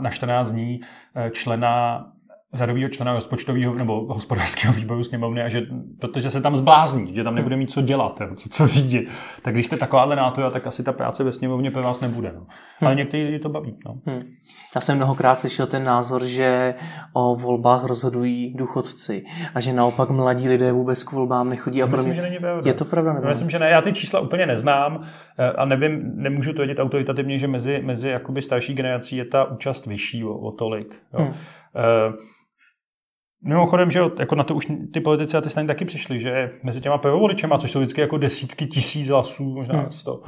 na 0.00 0.10
14 0.10 0.52
dní 0.52 0.80
eh, 1.16 1.30
člena 1.30 2.04
řadového 2.54 2.88
člena 2.88 3.12
rozpočtového 3.12 3.74
nebo 3.74 4.14
hospodářského 4.14 4.74
výboru 4.74 5.04
sněmovny, 5.04 5.42
a 5.42 5.48
že, 5.48 5.62
protože 5.98 6.30
se 6.30 6.40
tam 6.40 6.56
zblázní, 6.56 7.14
že 7.14 7.24
tam 7.24 7.34
nebude 7.34 7.56
mít 7.56 7.70
co 7.70 7.82
dělat, 7.82 8.20
jo, 8.20 8.34
co, 8.34 8.48
co 8.48 8.66
řídit. 8.66 9.08
Tak 9.42 9.54
když 9.54 9.66
jste 9.66 9.76
takováhle 9.76 10.16
náto, 10.16 10.50
tak 10.50 10.66
asi 10.66 10.82
ta 10.82 10.92
práce 10.92 11.24
ve 11.24 11.32
sněmovně 11.32 11.70
pro 11.70 11.82
vás 11.82 12.00
nebude. 12.00 12.32
No. 12.34 12.46
Ale 12.80 12.90
hmm. 12.90 12.98
někteří 12.98 13.38
to 13.38 13.48
baví. 13.48 13.76
No. 13.86 13.94
Hmm. 14.06 14.22
Já 14.74 14.80
jsem 14.80 14.96
mnohokrát 14.96 15.38
slyšel 15.38 15.66
ten 15.66 15.84
názor, 15.84 16.24
že 16.24 16.74
o 17.12 17.34
volbách 17.34 17.84
rozhodují 17.84 18.54
důchodci 18.54 19.24
a 19.54 19.60
že 19.60 19.72
naopak 19.72 20.10
mladí 20.10 20.48
lidé 20.48 20.72
vůbec 20.72 21.02
k 21.02 21.12
volbám 21.12 21.50
nechodí. 21.50 21.82
A 21.82 21.86
myslím, 21.86 22.06
mě... 22.06 22.14
že 22.14 22.22
není 22.22 22.38
pravda. 22.38 22.70
Je 22.70 22.74
to 22.74 22.84
pravda? 22.84 23.12
Nebo? 23.12 23.28
Myslím, 23.28 23.50
že 23.50 23.58
ne. 23.58 23.70
Já 23.70 23.80
ty 23.80 23.92
čísla 23.92 24.20
úplně 24.20 24.46
neznám 24.46 25.00
eh, 25.38 25.52
a 25.52 25.64
nevím, 25.64 26.12
nemůžu 26.14 26.52
to 26.52 26.58
vědět 26.58 26.78
autoritativně, 26.78 27.38
že 27.38 27.48
mezi, 27.48 27.80
mezi 27.84 28.08
jakoby 28.08 28.42
starší 28.42 28.74
generací 28.74 29.16
je 29.16 29.24
ta 29.24 29.44
účast 29.44 29.86
vyšší 29.86 30.24
o, 30.24 30.38
o 30.38 30.52
tolik. 30.52 31.00
Jo. 31.14 31.20
Hmm. 31.20 31.34
Uh, 31.78 32.14
Mimochodem, 33.42 33.90
že 33.90 34.00
jako 34.18 34.34
na 34.34 34.44
to 34.44 34.54
už 34.54 34.66
ty 34.92 35.00
politici 35.00 35.36
a 35.36 35.40
ty 35.40 35.50
strany 35.50 35.66
taky 35.66 35.84
přišli, 35.84 36.20
že 36.20 36.50
mezi 36.62 36.80
těma 36.80 36.98
prvovoličema, 36.98 37.58
což 37.58 37.70
jsou 37.70 37.78
vždycky 37.78 38.00
jako 38.00 38.18
desítky 38.18 38.66
tisíc 38.66 39.08
hlasů, 39.08 39.44
možná 39.44 39.80
hmm. 39.80 39.90
sto, 39.90 40.22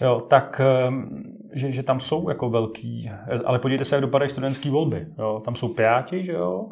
jo, 0.00 0.20
tak 0.20 0.60
ehm, 0.60 1.22
že, 1.54 1.72
že, 1.72 1.82
tam 1.82 2.00
jsou 2.00 2.28
jako 2.28 2.50
velký, 2.50 3.10
ale 3.44 3.58
podívejte 3.58 3.84
se, 3.84 3.94
jak 3.94 4.02
dopadají 4.02 4.30
studentské 4.30 4.70
volby. 4.70 5.06
Jo. 5.18 5.42
Tam 5.44 5.54
jsou 5.54 5.68
piráti, 5.68 6.24
že 6.24 6.32
jo, 6.32 6.66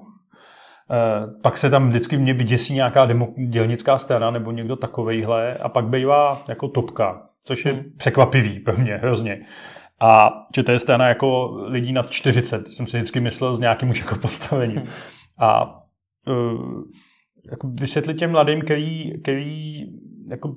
e, 0.90 1.40
pak 1.42 1.58
se 1.58 1.70
tam 1.70 1.88
vždycky 1.88 2.16
mě 2.16 2.34
vyděsí 2.34 2.74
nějaká 2.74 3.06
demo, 3.06 3.28
dělnická 3.48 3.98
strana 3.98 4.30
nebo 4.30 4.52
někdo 4.52 4.76
takovejhle 4.76 5.54
a 5.54 5.68
pak 5.68 5.84
bývá 5.84 6.42
jako 6.48 6.68
topka, 6.68 7.22
což 7.44 7.64
je 7.64 7.72
hmm. 7.72 7.82
překvapivý 7.96 8.60
pro 8.60 8.76
mě 8.76 8.96
hrozně. 8.96 9.40
A 10.02 10.32
že 10.56 10.62
to 10.62 10.72
je 10.72 10.78
strana 10.78 11.08
jako 11.08 11.58
lidí 11.66 11.92
nad 11.92 12.10
40, 12.10 12.68
jsem 12.68 12.86
si 12.86 12.96
vždycky 12.96 13.20
myslel 13.20 13.54
s 13.54 13.60
nějakým 13.60 13.90
už 13.90 14.00
jako 14.00 14.16
postavením. 14.16 14.78
Hmm. 14.78 14.88
A 15.38 15.80
uh, 16.28 16.82
jako 17.50 17.68
vysvětlit 17.80 18.14
těm 18.14 18.30
mladým, 18.30 18.60
který, 18.60 19.22
který 19.22 19.82
jako 20.30 20.54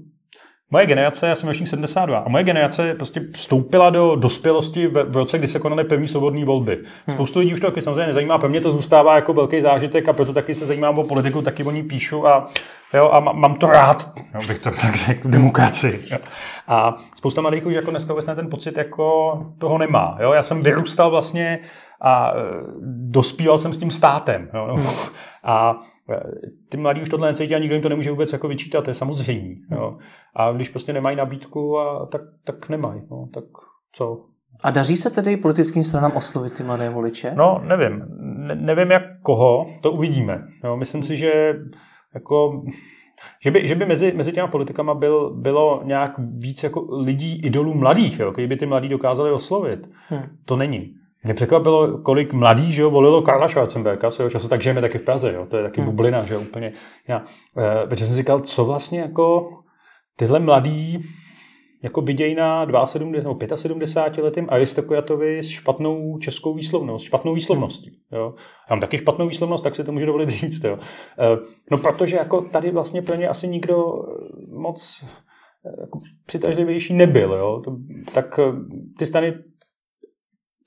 Moje 0.72 0.86
generace, 0.86 1.28
já 1.28 1.36
jsem 1.36 1.50
ročník 1.50 1.68
72, 1.68 2.20
a 2.20 2.30
moje 2.30 2.44
generace 2.44 2.94
prostě 2.94 3.22
vstoupila 3.34 3.90
do 3.90 4.16
dospělosti 4.16 4.88
v, 4.88 5.04
v 5.04 5.16
roce, 5.16 5.38
kdy 5.38 5.48
se 5.48 5.60
konaly 5.60 5.84
první 5.84 6.08
svobodné 6.08 6.46
volby. 6.46 6.76
Hmm. 6.76 7.16
Spoustu 7.16 7.40
lidí 7.40 7.54
už 7.54 7.60
to 7.60 7.68
taky 7.68 7.82
samozřejmě 7.82 8.08
nezajímá, 8.08 8.38
pro 8.38 8.50
mě 8.50 8.62
to 8.62 8.72
zůstává 8.72 9.16
jako 9.16 9.34
velký 9.34 9.62
zážitek 9.62 10.10
a 10.10 10.14
proto 10.14 10.34
taky 10.34 10.56
se 10.56 10.66
zajímám 10.66 11.00
o 11.00 11.04
politiku, 11.04 11.42
taky 11.42 11.64
o 11.64 11.72
ní 11.72 11.84
píšu 11.84 12.28
a, 12.28 12.48
jo, 12.94 13.10
a 13.12 13.20
mám 13.20 13.56
to 13.56 13.68
rád, 13.68 14.12
jo, 14.34 14.48
bych 14.48 14.60
to 14.60 14.72
tak 14.82 14.96
řekl, 14.96 15.30
demokracii. 15.30 16.04
Jo. 16.12 16.18
A 16.68 16.96
spousta 17.16 17.42
mladých 17.42 17.66
už 17.66 17.74
jako 17.74 17.92
dneska 17.92 18.14
vůbec 18.14 18.26
ten 18.26 18.50
pocit 18.50 18.78
jako 18.78 19.34
toho 19.58 19.78
nemá. 19.78 20.18
Jo. 20.22 20.34
Já 20.34 20.44
jsem 20.44 20.62
vyrůstal 20.62 21.10
vlastně 21.12 21.60
a 22.02 22.32
e, 22.32 22.42
dospíval 23.10 23.58
jsem 23.58 23.74
s 23.74 23.78
tím 23.78 23.92
státem. 23.92 24.50
Jo. 24.54 24.76
Hmm. 24.76 24.88
A 25.44 25.80
e, 26.10 26.20
ty 26.70 26.78
mladí 26.78 27.02
už 27.02 27.10
tohle 27.10 27.28
necítí 27.28 27.56
a 27.56 27.60
nikdo 27.60 27.76
jim 27.76 27.82
to 27.82 27.90
nemůže 27.90 28.12
vůbec 28.12 28.34
jako 28.34 28.48
vyčítat, 28.48 28.84
to 28.84 28.90
je 28.90 28.94
samozřejmě. 28.94 29.56
Jo. 29.72 29.98
A 30.36 30.52
když 30.52 30.70
prostě 30.70 30.94
nemají 30.94 31.16
nabídku, 31.16 31.80
a, 31.80 32.06
tak, 32.06 32.22
tak 32.44 32.70
nemají. 32.70 33.02
No, 33.12 33.28
tak 33.34 33.44
co? 33.92 34.26
A 34.64 34.72
daří 34.72 34.98
se 34.98 35.10
tedy 35.10 35.38
politickým 35.38 35.84
stranám 35.84 36.12
oslovit 36.16 36.54
ty 36.54 36.64
mladé 36.64 36.90
voliče? 36.90 37.34
No, 37.36 37.62
nevím. 37.68 38.06
Ne, 38.20 38.56
nevím, 38.56 38.92
jak 38.92 39.04
koho, 39.22 39.66
to 39.82 39.92
uvidíme. 39.92 40.48
Jo, 40.64 40.78
myslím 40.78 41.04
si, 41.04 41.18
že 41.18 41.54
jako 42.14 42.64
že 43.44 43.52
by, 43.52 43.68
že 43.68 43.76
by 43.76 43.86
mezi, 43.86 44.12
mezi 44.16 44.32
těma 44.32 44.48
politikama 44.48 44.94
byl, 44.94 45.30
bylo 45.30 45.82
nějak 45.84 46.12
víc 46.18 46.64
jako 46.64 46.88
lidí, 46.92 47.42
idolů 47.44 47.74
mladých, 47.74 48.20
jo, 48.20 48.34
by 48.48 48.58
ty 48.58 48.66
mladí 48.66 48.90
dokázali 48.90 49.32
oslovit. 49.32 49.80
Hmm. 50.10 50.24
To 50.46 50.56
není. 50.56 50.94
Mě 51.24 51.34
překvapilo, 51.34 51.98
kolik 51.98 52.34
mladých 52.34 52.74
že 52.74 52.82
jo, 52.82 52.90
volilo 52.90 53.22
Karla 53.22 53.48
Schwarzenberga 53.48 54.12
svého 54.12 54.30
času, 54.30 54.48
tak 54.48 54.62
žijeme 54.62 54.82
taky 54.82 54.98
v 54.98 55.02
Praze, 55.02 55.34
jo, 55.34 55.46
to 55.46 55.58
je 55.58 55.64
taky 55.64 55.82
hmm. 55.82 55.90
bublina, 55.90 56.24
že 56.24 56.34
jo, 56.34 56.40
úplně. 56.40 56.72
Já, 57.08 57.24
eh, 57.58 57.88
protože 57.88 58.06
jsem 58.06 58.16
říkal, 58.16 58.40
co 58.40 58.66
vlastně 58.66 59.00
jako 59.00 59.50
tyhle 60.16 60.40
mladí 60.40 61.06
jako 61.86 62.02
vidějí 62.02 62.36
na 62.36 62.66
72 62.86 63.24
nebo 63.24 63.58
75 63.58 64.24
letým 64.24 64.48
aristokratovi 64.50 65.40
s 65.40 65.50
špatnou 65.50 66.18
českou 66.18 66.54
výslovnost, 66.54 67.06
špatnou 67.06 67.34
výslovností. 67.34 68.00
Jo. 68.12 68.34
Já 68.70 68.76
mám 68.76 68.82
taky 68.82 68.98
špatnou 68.98 69.28
výslovnost, 69.28 69.64
tak 69.64 69.76
si 69.76 69.84
to 69.84 69.92
můžu 69.92 70.06
dovolit 70.06 70.30
říct. 70.30 70.64
Jo. 70.64 70.78
Eh, 71.20 71.38
no 71.72 71.78
protože 71.78 72.16
jako 72.16 72.42
tady 72.42 72.72
vlastně 72.72 73.02
pro 73.02 73.16
ně 73.16 73.28
asi 73.28 73.48
nikdo 73.48 73.86
moc 74.58 75.04
eh, 75.04 75.82
jako 75.82 76.00
přitažlivější 76.26 76.94
nebyl. 76.94 77.34
Jo. 77.34 77.62
To, 77.66 77.78
tak 78.14 78.40
ty 79.00 79.06
stany 79.06 79.34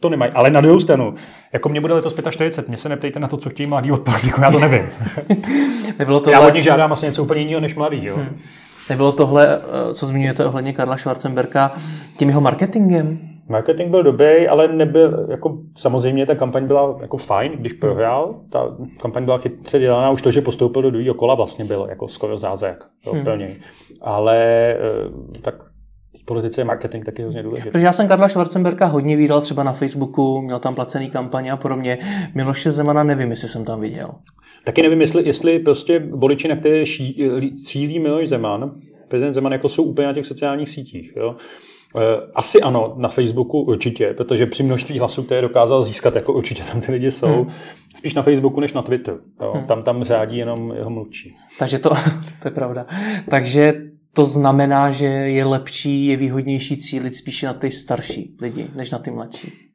to 0.01 0.09
nemají. 0.09 0.33
Ale 0.33 0.51
na 0.51 0.61
druhou 0.61 0.81
stranu, 0.81 1.15
jako 1.53 1.69
mě 1.69 1.81
bude 1.81 1.95
letos 1.95 2.15
45, 2.31 2.69
mě 2.69 2.77
se 2.77 2.89
neptejte 2.89 3.21
na 3.21 3.29
to, 3.29 3.37
co 3.37 3.51
chtějí 3.51 3.67
mladí 3.67 3.93
od 3.93 4.03
politiku, 4.03 4.41
já 4.41 4.51
to 4.51 4.59
nevím. 4.59 4.83
Nebylo 5.99 6.21
tohle... 6.21 6.33
Já 6.33 6.47
od 6.47 6.55
nich 6.55 6.65
žádám 6.65 6.93
asi 6.93 7.07
něco 7.07 7.25
úplně 7.25 7.41
jiného 7.41 7.61
než 7.61 7.75
mladý. 7.75 8.05
Jo. 8.05 8.17
Hmm. 8.17 8.39
Nebylo 8.91 9.13
tohle, 9.13 9.59
eh, 9.59 9.95
co 9.95 10.07
zmiňujete 10.07 10.47
ohledně 10.47 10.73
Karla 10.73 10.97
Schwarzenberka, 10.97 11.73
tím 12.17 12.29
jeho 12.29 12.41
marketingem? 12.41 13.19
Marketing 13.49 13.91
byl 13.91 14.03
dobrý, 14.03 14.49
ale 14.49 14.69
nebyl, 14.69 15.27
jako 15.31 15.59
samozřejmě 15.79 16.27
ta 16.27 16.35
kampaň 16.35 16.67
byla 16.67 16.97
jako 17.01 17.17
fajn, 17.17 17.53
když 17.53 17.73
prohrál. 17.73 18.41
Ta 18.51 18.77
kampaň 19.01 19.25
byla 19.25 19.39
chytře 19.39 19.79
dělaná, 19.79 20.11
už 20.11 20.23
to, 20.23 20.31
že 20.31 20.41
postoupil 20.41 20.83
do 20.83 20.91
druhého 20.91 21.15
kola 21.15 21.35
vlastně 21.35 21.65
bylo 21.65 21.89
jako 21.89 22.09
skoro 22.09 22.39
zázrak 22.39 22.85
hmm. 23.13 23.55
Ale 24.01 24.37
eh, 24.75 25.39
tak 25.43 25.55
politice 26.25 26.61
je 26.61 26.65
marketing 26.65 27.05
taky 27.05 27.23
hrozně 27.23 27.43
důležitý. 27.43 27.71
Protože 27.71 27.87
já 27.87 27.93
jsem 27.93 28.09
Karla 28.09 28.29
Schwarzenberga 28.29 28.87
hodně 28.87 29.17
viděl 29.17 29.41
třeba 29.41 29.63
na 29.63 29.73
Facebooku, 29.73 30.43
měl 30.43 30.59
tam 30.59 30.75
placený 30.75 31.11
kampaně 31.11 31.53
a 31.53 31.57
podobně. 31.57 31.99
Miloše 32.35 32.73
Zemana 32.73 33.03
nevím, 33.03 33.31
jestli 33.31 33.49
jsem 33.49 33.65
tam 33.65 33.81
viděl. 33.81 34.11
Taky 34.65 34.83
nevím, 34.83 35.01
jestli, 35.01 35.27
jestli 35.27 35.59
prostě 35.59 35.99
voliči, 36.11 36.49
na 36.49 36.57
které 36.57 36.87
ší, 36.87 37.31
cílí 37.65 37.99
Miloš 37.99 38.29
Zeman, 38.29 38.81
prezident 39.09 39.35
Zeman, 39.35 39.53
jako 39.53 39.69
jsou 39.69 39.83
úplně 39.83 40.07
na 40.07 40.15
těch 40.15 40.27
sociálních 40.27 40.69
sítích. 40.69 41.13
Jo? 41.17 41.37
Eh, 41.97 42.01
asi 42.35 42.61
ano, 42.61 42.95
na 42.97 43.09
Facebooku 43.09 43.61
určitě, 43.61 44.15
protože 44.17 44.47
při 44.47 44.63
množství 44.63 44.99
hlasů, 44.99 45.23
které 45.23 45.41
dokázal 45.41 45.83
získat, 45.83 46.15
jako 46.15 46.33
určitě 46.33 46.63
tam 46.63 46.81
ty 46.81 46.93
lidi 46.93 47.11
jsou, 47.11 47.27
hmm. 47.27 47.51
spíš 47.97 48.15
na 48.15 48.23
Facebooku 48.23 48.61
než 48.61 48.73
na 48.73 48.83
Twitteru. 48.83 49.19
Jo? 49.41 49.53
Hmm. 49.55 49.65
Tam 49.65 49.83
tam 49.83 50.05
řádí 50.05 50.39
jenom 50.39 50.73
jeho 50.77 50.91
mluvčí. 50.91 51.35
Takže 51.59 51.79
to, 51.79 51.91
to 52.43 52.49
je 52.49 52.51
pravda. 52.51 52.87
Takže 53.31 53.75
to 54.13 54.27
znamená, 54.27 54.91
že 54.91 55.07
je 55.07 55.45
lepší, 55.45 56.07
je 56.07 56.17
výhodnější 56.17 56.77
cílit 56.77 57.17
spíše 57.17 57.47
na 57.47 57.55
ty 57.55 57.71
starší 57.71 58.37
lidi, 58.41 58.67
než 58.75 58.91
na 58.91 58.99
ty 58.99 59.11
mladší. 59.11 59.68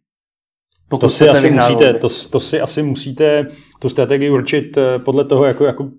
Pokud 0.93 1.01
to 1.01 1.09
si, 1.09 1.29
asi 1.29 1.51
musíte, 1.51 1.93
to, 1.93 2.07
to 2.29 2.39
si 2.39 2.61
asi 2.61 2.83
musíte 2.83 3.47
tu 3.79 3.89
strategii 3.89 4.29
určit 4.29 4.77
eh, 4.77 4.99
podle 4.99 5.25
toho, 5.25 5.45
jako, 5.45 5.65
jako 5.65 5.89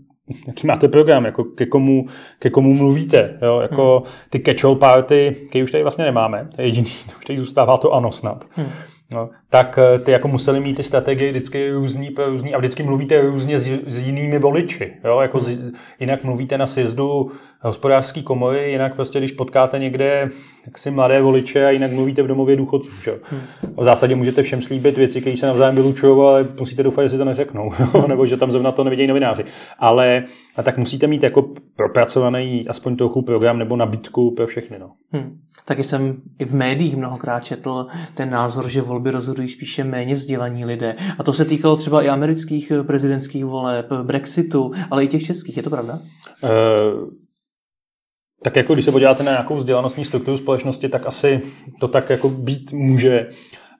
jaký 0.46 0.66
máte 0.66 0.88
program, 0.88 1.24
jako 1.24 1.44
ke 1.44 1.66
komu, 1.66 2.06
ke 2.38 2.50
komu 2.50 2.74
mluvíte. 2.74 3.38
Jo? 3.42 3.60
Jako 3.60 4.02
hmm. 4.06 4.14
ty 4.30 4.38
catch-all 4.38 4.78
party, 4.78 5.36
které 5.48 5.64
už 5.64 5.70
tady 5.70 5.82
vlastně 5.82 6.04
nemáme, 6.04 6.48
to 6.56 6.62
je 6.62 6.66
jediný, 6.66 6.90
to 7.06 7.12
už 7.18 7.24
tady 7.24 7.38
zůstává 7.38 7.76
to 7.76 7.92
ano 7.92 8.12
snad. 8.12 8.44
Hmm. 8.50 8.68
No, 9.10 9.30
tak 9.50 9.78
eh, 9.78 9.98
ty 9.98 10.12
jako 10.12 10.28
museli 10.28 10.60
mít 10.60 10.74
ty 10.74 10.82
strategie 10.82 11.30
vždycky 11.30 11.70
různý 11.70 12.10
pro 12.10 12.26
různý 12.26 12.54
a 12.54 12.58
vždycky 12.58 12.82
mluvíte 12.82 13.20
různě 13.20 13.58
s, 13.58 13.70
s 13.86 14.02
jinými 14.02 14.38
voliči. 14.38 14.92
Jo? 15.04 15.20
Jako 15.20 15.40
z, 15.40 15.72
jinak 16.00 16.24
mluvíte 16.24 16.58
na 16.58 16.66
sjezdu 16.66 17.30
hospodářské 17.68 18.22
komory, 18.22 18.70
jinak 18.70 18.94
prostě, 18.94 19.18
když 19.18 19.32
potkáte 19.32 19.78
někde 19.78 20.30
si 20.76 20.90
mladé 20.90 21.22
voliče 21.22 21.66
a 21.66 21.70
jinak 21.70 21.92
mluvíte 21.92 22.22
v 22.22 22.26
domově 22.26 22.56
důchodců. 22.56 22.90
Že? 23.02 23.18
Hmm. 23.22 23.40
V 23.76 23.84
zásadě 23.84 24.14
můžete 24.14 24.42
všem 24.42 24.62
slíbit 24.62 24.96
věci, 24.96 25.20
které 25.20 25.36
se 25.36 25.46
navzájem 25.46 25.74
vylučují, 25.74 26.20
ale 26.20 26.48
musíte 26.58 26.82
doufat, 26.82 27.02
že 27.02 27.10
si 27.10 27.18
to 27.18 27.24
neřeknou, 27.24 27.70
nebo 28.08 28.26
že 28.26 28.36
tam 28.36 28.50
zrovna 28.50 28.72
to 28.72 28.84
nevidějí 28.84 29.08
novináři. 29.08 29.44
Ale 29.78 30.24
a 30.56 30.62
tak 30.62 30.78
musíte 30.78 31.06
mít 31.06 31.22
jako 31.22 31.50
propracovaný 31.76 32.68
aspoň 32.68 32.96
trochu 32.96 33.22
program 33.22 33.58
nebo 33.58 33.76
nabídku 33.76 34.30
pro 34.30 34.46
všechny. 34.46 34.78
No. 34.78 34.90
Hmm. 35.12 35.38
Taky 35.64 35.84
jsem 35.84 36.16
i 36.38 36.44
v 36.44 36.54
médiích 36.54 36.96
mnohokrát 36.96 37.40
četl 37.40 37.86
ten 38.14 38.30
názor, 38.30 38.68
že 38.68 38.82
volby 38.82 39.10
rozhodují 39.10 39.48
spíše 39.48 39.84
méně 39.84 40.14
vzdělaní 40.14 40.64
lidé. 40.64 40.96
A 41.18 41.22
to 41.22 41.32
se 41.32 41.44
týkalo 41.44 41.76
třeba 41.76 42.02
i 42.02 42.08
amerických 42.08 42.72
prezidentských 42.86 43.44
voleb, 43.44 43.92
Brexitu, 44.02 44.72
ale 44.90 45.04
i 45.04 45.08
těch 45.08 45.22
českých. 45.22 45.56
Je 45.56 45.62
to 45.62 45.70
pravda? 45.70 45.98
Uh 46.42 47.23
tak 48.44 48.56
jako 48.56 48.74
když 48.74 48.84
se 48.84 48.92
podíváte 48.92 49.22
na 49.22 49.30
nějakou 49.30 49.56
vzdělanostní 49.56 50.04
strukturu 50.04 50.36
společnosti, 50.36 50.88
tak 50.88 51.06
asi 51.06 51.40
to 51.80 51.88
tak 51.88 52.10
jako 52.10 52.28
být 52.28 52.72
může. 52.72 53.28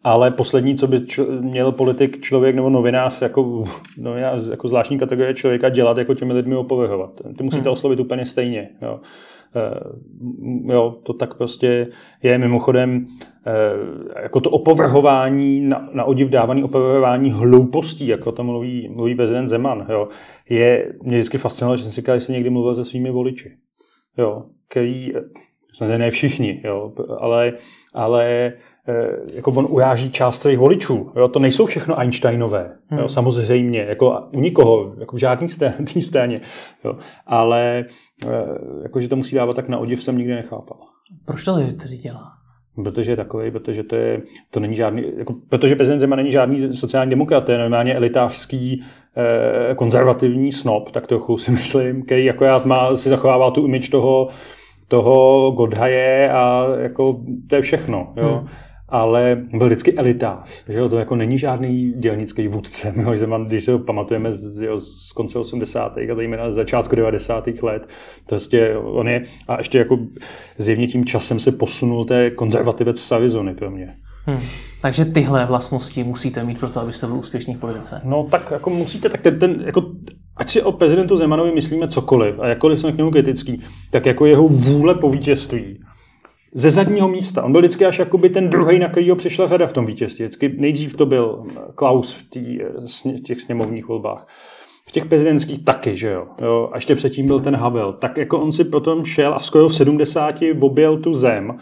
Ale 0.04 0.30
poslední, 0.30 0.76
co 0.76 0.86
by 0.86 0.96
čl- 0.96 1.42
měl 1.42 1.72
politik, 1.72 2.20
člověk 2.20 2.56
nebo 2.56 2.70
novinář, 2.70 3.22
jako, 3.22 3.64
novinář, 3.98 4.50
jako 4.50 4.68
zvláštní 4.68 4.98
kategorie 4.98 5.34
člověka 5.34 5.68
dělat, 5.68 5.98
jako 5.98 6.14
těmi 6.14 6.32
lidmi 6.32 6.56
opovrhovat. 6.56 7.10
Ty 7.38 7.44
musíte 7.44 7.62
hmm. 7.62 7.72
oslovit 7.72 8.00
úplně 8.00 8.26
stejně. 8.26 8.68
Jo. 8.82 9.00
Uh, 9.54 10.72
jo, 10.72 10.96
to 11.02 11.12
tak 11.12 11.34
prostě 11.34 11.86
je 12.22 12.38
mimochodem 12.38 13.06
uh, 13.06 14.22
jako 14.22 14.40
to 14.40 14.50
opovrhování, 14.50 15.60
na, 15.60 15.88
na 15.92 16.04
odiv 16.04 16.28
dávaný 16.28 16.64
opovrhování 16.64 17.30
hloupostí, 17.30 18.06
jako 18.06 18.32
to 18.32 18.44
mluví, 18.44 18.88
mluví 18.88 19.14
prezident 19.14 19.48
Zeman, 19.48 19.86
jo, 19.88 20.08
je, 20.48 20.92
mě 21.02 21.16
vždycky 21.16 21.38
fascinovalo, 21.38 21.76
že 21.76 21.82
jsem 21.82 21.92
si 21.92 21.96
říkal, 21.96 22.14
jestli 22.14 22.32
někdy 22.32 22.50
mluvil 22.50 22.74
se 22.74 22.84
svými 22.84 23.10
voliči 23.10 23.52
jo, 24.18 24.44
který, 24.68 25.12
samozřejmě 25.74 25.98
ne 25.98 26.10
všichni, 26.10 26.60
jo, 26.64 26.92
ale, 27.18 27.52
ale 27.92 28.52
eh, 28.88 29.08
jako 29.34 29.50
on 29.50 29.66
uráží 29.70 30.10
část 30.10 30.42
svých 30.42 30.58
voličů. 30.58 31.12
Jo? 31.16 31.28
To 31.28 31.38
nejsou 31.38 31.66
všechno 31.66 31.98
Einsteinové, 31.98 32.76
hmm. 32.86 33.00
jo? 33.00 33.08
samozřejmě, 33.08 33.80
jako 33.80 34.28
u 34.32 34.40
nikoho, 34.40 34.94
jako 34.98 35.16
v 35.16 35.20
žádný 35.20 35.48
té 35.94 36.00
straně. 36.00 36.40
Jo? 36.84 36.96
Ale 37.26 37.84
eh, 38.26 38.28
jako, 38.82 39.00
že 39.00 39.08
to 39.08 39.16
musí 39.16 39.36
dávat 39.36 39.56
tak 39.56 39.68
na 39.68 39.78
odiv, 39.78 40.02
jsem 40.02 40.18
nikdy 40.18 40.34
nechápal. 40.34 40.78
Proč 41.24 41.44
to 41.44 41.54
tedy 41.54 41.96
dělá? 41.96 42.30
Protože 42.84 43.12
je 43.12 43.16
takový, 43.16 43.50
protože 43.50 43.82
to, 43.82 43.96
je, 43.96 44.22
to 44.50 44.60
není 44.60 44.74
žádný, 44.74 45.04
jako, 45.16 45.34
protože 45.48 45.76
prezident 45.76 46.00
Zeman 46.00 46.16
není 46.16 46.30
žádný 46.30 46.76
sociální 46.76 47.10
demokrat, 47.10 47.44
to 47.44 47.52
je 47.52 47.58
normálně 47.58 47.94
elitářský 47.94 48.84
konzervativní 49.76 50.52
snob, 50.52 50.90
tak 50.90 51.06
trochu 51.06 51.38
si 51.38 51.50
myslím, 51.50 52.02
který 52.02 52.24
jako 52.24 52.44
já 52.44 52.62
má, 52.64 52.96
si 52.96 53.08
zachovával 53.08 53.50
tu 53.50 53.66
image 53.66 53.90
toho, 53.90 54.28
toho 54.88 55.50
Godhaje 55.50 56.30
a 56.30 56.66
jako 56.78 57.20
to 57.48 57.56
je 57.56 57.62
všechno. 57.62 58.12
Jo. 58.16 58.28
Hmm 58.28 58.48
ale 58.94 59.42
byl 59.54 59.66
vždycky 59.66 59.94
elitář, 59.94 60.64
že 60.68 60.78
jo, 60.78 60.88
to 60.88 60.98
jako 60.98 61.16
není 61.16 61.38
žádný 61.38 61.92
dělnický 61.96 62.48
vůdce, 62.48 62.94
Zeman, 63.14 63.44
když 63.44 63.64
se 63.64 63.72
ho 63.72 63.78
pamatujeme 63.78 64.32
z, 64.32 64.62
jo, 64.62 64.80
z 64.80 65.12
konce 65.12 65.38
80. 65.38 65.98
a 65.98 66.14
zejména 66.14 66.50
z 66.50 66.54
začátku 66.54 66.96
90. 66.96 67.48
let, 67.62 67.88
to 68.26 68.56
je, 68.56 68.78
on 68.78 69.08
je, 69.08 69.22
a 69.48 69.56
ještě 69.56 69.78
jako 69.78 69.98
zjevně 70.56 70.86
tím 70.86 71.04
časem 71.04 71.40
se 71.40 71.52
posunul 71.52 72.04
té 72.04 72.30
konzervativec 72.30 73.00
z 73.00 73.12
Arizony 73.12 73.54
pro 73.54 73.70
mě. 73.70 73.88
Hmm. 74.26 74.40
Takže 74.82 75.04
tyhle 75.04 75.46
vlastnosti 75.46 76.04
musíte 76.04 76.44
mít 76.44 76.60
pro 76.60 76.68
to, 76.68 76.80
abyste 76.80 77.06
byl 77.06 77.16
úspěšný 77.16 77.54
v 77.54 77.58
politice. 77.58 78.00
No 78.04 78.26
tak 78.30 78.50
jako 78.50 78.70
musíte, 78.70 79.08
tak 79.08 79.20
ten, 79.20 79.38
ten 79.38 79.62
jako, 79.66 79.82
ať 80.36 80.50
si 80.50 80.62
o 80.62 80.72
prezidentu 80.72 81.16
Zemanovi 81.16 81.52
myslíme 81.52 81.88
cokoliv 81.88 82.34
a 82.38 82.48
jakkoliv 82.48 82.80
jsme 82.80 82.92
k 82.92 82.96
němu 82.96 83.10
kritický, 83.10 83.62
tak 83.90 84.06
jako 84.06 84.26
jeho 84.26 84.48
vůle 84.48 84.94
po 84.94 85.10
vítězství 85.10 85.78
ze 86.54 86.70
zadního 86.70 87.08
místa. 87.08 87.42
On 87.42 87.52
byl 87.52 87.60
vždycky 87.60 87.86
až 87.86 87.98
jakoby 87.98 88.28
ten 88.30 88.50
druhý, 88.50 88.78
na 88.78 88.88
kterýho 88.88 89.16
přišla 89.16 89.46
řada 89.46 89.66
v 89.66 89.72
tom 89.72 89.86
vítězství. 89.86 90.24
Vždycky 90.24 90.54
nejdřív 90.58 90.96
to 90.96 91.06
byl 91.06 91.44
Klaus 91.74 92.12
v, 92.12 92.30
tý, 92.30 92.58
v 92.58 93.20
těch 93.22 93.40
sněmovních 93.40 93.88
volbách. 93.88 94.28
V 94.88 94.92
těch 94.92 95.04
prezidentských 95.04 95.64
taky, 95.64 95.96
že 95.96 96.08
jo. 96.08 96.26
jo. 96.42 96.68
A 96.72 96.76
ještě 96.76 96.94
předtím 96.94 97.26
byl 97.26 97.40
ten 97.40 97.56
Havel. 97.56 97.92
Tak 97.92 98.16
jako 98.18 98.40
on 98.40 98.52
si 98.52 98.64
potom 98.64 99.04
šel 99.04 99.34
a 99.34 99.38
skoro 99.38 99.68
v 99.68 99.76
70 99.76 100.34
objel 100.60 100.98
tu 100.98 101.14
zem. 101.14 101.58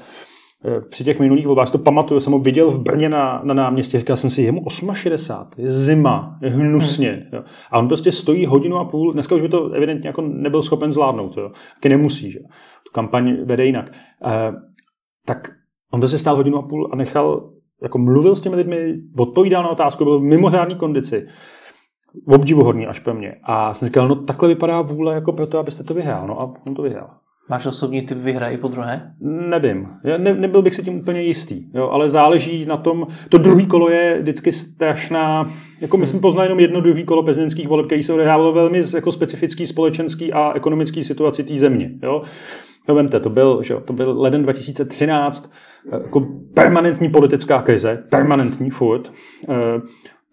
Eh, 0.65 0.81
při 0.81 1.05
těch 1.05 1.21
minulých 1.21 1.47
volbách 1.47 1.71
to 1.71 1.79
pamatuju, 1.79 2.21
jsem 2.21 2.33
ho 2.33 2.39
viděl 2.39 2.71
v 2.71 2.81
Brně 2.81 3.09
na, 3.09 3.41
na 3.45 3.55
náměstí, 3.55 3.99
říkal 3.99 4.17
jsem 4.17 4.31
si, 4.31 4.43
je 4.43 4.53
mu 4.53 4.65
68, 4.95 5.63
je 5.63 5.71
zima, 5.71 6.39
je 6.43 6.51
hnusně. 6.51 7.27
Jo. 7.33 7.43
A 7.71 7.79
on 7.79 7.89
prostě 7.89 8.13
stojí 8.13 8.47
hodinu 8.47 8.77
a 8.77 8.85
půl, 8.85 9.13
dneska 9.13 9.35
už 9.35 9.43
by 9.43 9.49
to 9.49 9.71
evidentně 9.71 10.09
jako 10.09 10.23
nebyl 10.23 10.63
schopen 10.63 10.93
zvládnout, 10.93 11.37
jo. 11.37 11.51
taky 11.75 11.89
nemusí, 11.89 12.31
že 12.31 12.39
tu 12.87 12.93
kampaň 12.93 13.37
vede 13.45 13.67
jinak. 13.67 13.93
E, 14.25 14.53
tak 15.27 15.51
on 15.93 16.09
se 16.09 16.19
stál 16.19 16.37
hodinu 16.37 16.59
a 16.59 16.63
půl 16.63 16.89
a 16.93 16.97
nechal, 16.97 17.51
jako 17.83 17.99
mluvil 17.99 18.37
s 18.37 18.41
těmi 18.41 18.57
lidmi, 18.57 18.95
odpovídal 19.19 19.63
na 19.63 19.69
otázku, 19.69 20.05
byl 20.05 20.19
v 20.19 20.23
mimořádné 20.23 20.75
kondici. 20.75 21.27
Obdivuhodný 22.27 22.87
až 22.87 23.03
mě. 23.13 23.35
A 23.43 23.75
jsem 23.75 23.89
říkal, 23.89 24.09
no 24.09 24.17
takhle 24.17 24.49
vypadá 24.49 24.81
vůle 24.81 25.15
jako 25.15 25.33
pro 25.33 25.47
to, 25.47 25.59
abyste 25.59 25.85
to 25.85 25.95
vyhrál. 25.95 26.27
No 26.27 26.41
a 26.41 26.55
on 26.67 26.75
to 26.75 26.83
vyhrál. 26.83 27.22
Máš 27.53 27.67
osobní 27.67 28.03
typ 28.03 28.19
vyhrají 28.19 28.57
po 28.57 28.69
druhé? 28.69 29.13
Nevím. 29.21 29.89
Já 30.05 30.19
ne, 30.19 30.35
nebyl 30.35 30.63
bych 30.63 30.75
si 30.75 30.83
tím 30.83 30.95
úplně 30.95 31.23
jistý. 31.23 31.65
Jo, 31.75 31.89
ale 31.89 32.11
záleží 32.11 32.67
na 32.67 32.77
tom. 32.77 33.07
To 33.29 33.39
druhý 33.39 33.67
kolo 33.67 33.91
je 33.91 34.19
vždycky 34.21 34.53
strašná. 34.53 35.51
Jako 35.81 35.97
my 35.97 36.07
jsme 36.07 36.21
poznali 36.21 36.47
jenom 36.47 36.61
jedno 36.61 36.81
druhý 36.81 37.05
kolo 37.05 37.23
prezidentských 37.23 37.69
voleb, 37.69 37.87
který 37.87 38.03
se 38.03 38.13
odehrávalo 38.13 38.53
velmi 38.53 38.83
jako 38.95 39.13
specifický 39.13 39.67
společenský 39.67 40.33
a 40.33 40.53
ekonomický 40.53 41.05
situaci 41.05 41.45
té 41.45 41.57
země. 41.57 41.91
Jo. 42.03 42.23
No 42.89 42.95
vemte, 42.95 43.21
to 43.21 43.31
byl, 43.31 43.63
že, 43.63 43.75
to 43.85 43.93
byl 43.93 44.21
leden 44.21 44.43
2013, 44.43 45.53
eh, 45.93 45.97
jako 45.97 46.27
permanentní 46.55 47.09
politická 47.09 47.63
krize, 47.63 48.05
permanentní 48.09 48.71
furt, 48.71 49.13
eh, 49.49 49.55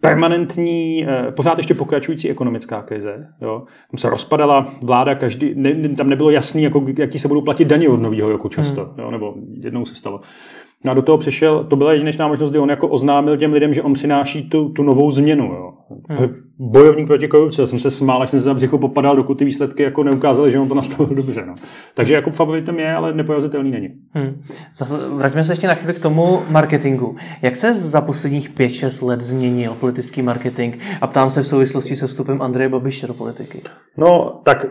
permanentní, 0.00 1.06
eh, 1.08 1.32
pořád 1.32 1.58
ještě 1.58 1.74
pokračující 1.74 2.30
ekonomická 2.30 2.82
krize. 2.82 3.26
Jo. 3.40 3.62
Tam 3.90 3.98
se 3.98 4.10
rozpadala 4.10 4.74
vláda, 4.82 5.14
každý, 5.14 5.52
ne, 5.54 5.88
tam 5.88 6.08
nebylo 6.08 6.30
jasný, 6.30 6.62
jako, 6.62 6.86
jaký 6.98 7.18
se 7.18 7.28
budou 7.28 7.40
platit 7.40 7.64
daně 7.64 7.88
od 7.88 8.00
nového 8.00 8.32
roku 8.32 8.48
často, 8.48 8.84
hmm. 8.84 8.94
jo, 8.98 9.10
nebo 9.10 9.34
jednou 9.60 9.84
se 9.84 9.94
stalo. 9.94 10.20
No 10.84 10.90
a 10.90 10.94
do 10.94 11.02
toho 11.02 11.18
přišel, 11.18 11.64
to 11.64 11.76
byla 11.76 11.92
jedinečná 11.92 12.28
možnost, 12.28 12.50
kdy 12.50 12.58
on 12.58 12.70
jako 12.70 12.88
oznámil 12.88 13.36
těm 13.36 13.52
lidem, 13.52 13.74
že 13.74 13.82
on 13.82 13.92
přináší 13.92 14.48
tu, 14.48 14.68
tu 14.68 14.82
novou 14.82 15.10
změnu. 15.10 15.44
Jo. 15.44 15.69
Hmm. 16.08 16.34
Bojovník 16.58 17.06
proti 17.06 17.28
korupci. 17.28 17.60
Já 17.60 17.66
jsem 17.66 17.80
se 17.80 17.90
smál, 17.90 18.22
až 18.22 18.30
jsem 18.30 18.40
se 18.40 18.44
za 18.44 18.54
břicho 18.54 18.78
popadal, 18.78 19.16
dokud 19.16 19.34
ty 19.34 19.44
výsledky 19.44 19.82
jako 19.82 20.02
neukázaly, 20.02 20.50
že 20.50 20.58
on 20.58 20.68
to 20.68 20.74
nastavil 20.74 21.16
dobře. 21.16 21.44
No. 21.46 21.54
Takže 21.94 22.14
jako 22.14 22.30
favoritem 22.30 22.78
je, 22.78 22.94
ale 22.94 23.14
neporazitelný 23.14 23.70
není. 23.70 23.88
Hmm. 24.10 24.40
Zase, 24.76 24.94
vraťme 25.08 25.44
se 25.44 25.52
ještě 25.52 25.66
na 25.66 25.74
chvíli 25.74 25.94
k 25.94 25.98
tomu 25.98 26.42
marketingu. 26.50 27.16
Jak 27.42 27.56
se 27.56 27.74
za 27.74 28.00
posledních 28.00 28.50
5-6 28.50 29.06
let 29.06 29.20
změnil 29.20 29.76
politický 29.80 30.22
marketing? 30.22 30.76
A 31.00 31.06
ptám 31.06 31.30
se 31.30 31.42
v 31.42 31.46
souvislosti 31.46 31.96
se 31.96 32.06
vstupem 32.06 32.42
Andreje 32.42 32.68
Babiše 32.68 33.06
do 33.06 33.14
politiky. 33.14 33.62
No, 33.96 34.40
tak 34.44 34.66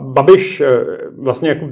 Babiš 0.00 0.60
eh, 0.60 0.84
vlastně 1.18 1.48
jako 1.48 1.68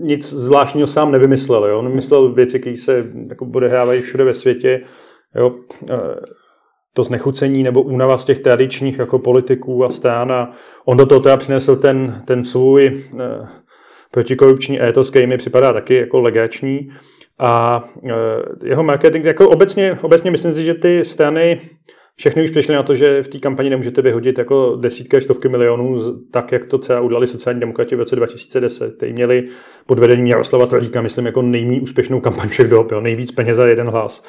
nic 0.00 0.32
zvláštního 0.32 0.86
sám 0.86 1.12
nevymyslel. 1.12 1.64
Jo? 1.64 1.78
On 1.78 1.94
myslel 1.94 2.32
věci, 2.32 2.60
které 2.60 2.76
se 2.76 3.04
jako 3.28 3.46
odehrávají 3.54 4.02
všude 4.02 4.24
ve 4.24 4.34
světě. 4.34 4.80
Jo? 5.36 5.54
To 6.94 7.04
znechucení 7.04 7.62
nebo 7.62 7.82
únava 7.82 8.18
z 8.18 8.24
těch 8.24 8.40
tradičních 8.40 8.98
jako 8.98 9.18
politiků 9.18 9.84
a 9.84 9.88
stran 9.88 10.32
a 10.32 10.50
on 10.84 10.96
do 10.96 11.06
toho 11.06 11.20
teda 11.20 11.36
přinesl 11.36 11.76
ten, 11.76 12.22
ten 12.24 12.44
svůj 12.44 13.04
eh, 13.20 13.48
protikorupční 14.10 14.82
étos, 14.82 15.10
který 15.10 15.26
mi 15.26 15.38
připadá 15.38 15.72
taky 15.72 15.94
jako 15.94 16.20
legační. 16.20 16.90
A 17.38 17.84
jeho 18.64 18.82
marketing, 18.82 19.24
jako 19.24 19.50
obecně, 19.50 19.98
obecně 20.02 20.30
myslím 20.30 20.52
si, 20.52 20.64
že 20.64 20.74
ty 20.74 21.04
strany 21.04 21.60
všechny 22.20 22.44
už 22.44 22.50
přišly 22.50 22.74
na 22.74 22.82
to, 22.82 22.94
že 22.94 23.22
v 23.22 23.28
té 23.28 23.38
kampani 23.38 23.70
nemůžete 23.70 24.02
vyhodit 24.02 24.38
jako 24.38 24.76
desítky 24.80 25.16
až 25.16 25.24
stovky 25.24 25.48
milionů, 25.48 25.96
tak 26.30 26.52
jak 26.52 26.66
to 26.66 26.78
třeba 26.78 27.00
udělali 27.00 27.26
sociální 27.26 27.60
demokrati 27.60 27.96
v 27.96 27.98
roce 27.98 28.16
2010. 28.16 28.98
Teď 28.98 29.12
měli 29.12 29.46
pod 29.86 29.98
vedením 29.98 30.26
Jaroslava 30.26 30.66
Tvrdíka, 30.66 31.02
myslím, 31.02 31.26
jako 31.26 31.42
nejmí 31.42 31.80
úspěšnou 31.80 32.20
kampaň 32.20 32.48
všech 32.48 32.70
dob, 32.70 32.92
jo, 32.92 33.00
nejvíc 33.00 33.32
peněz 33.32 33.56
za 33.56 33.66
jeden 33.66 33.88
hlas. 33.88 34.22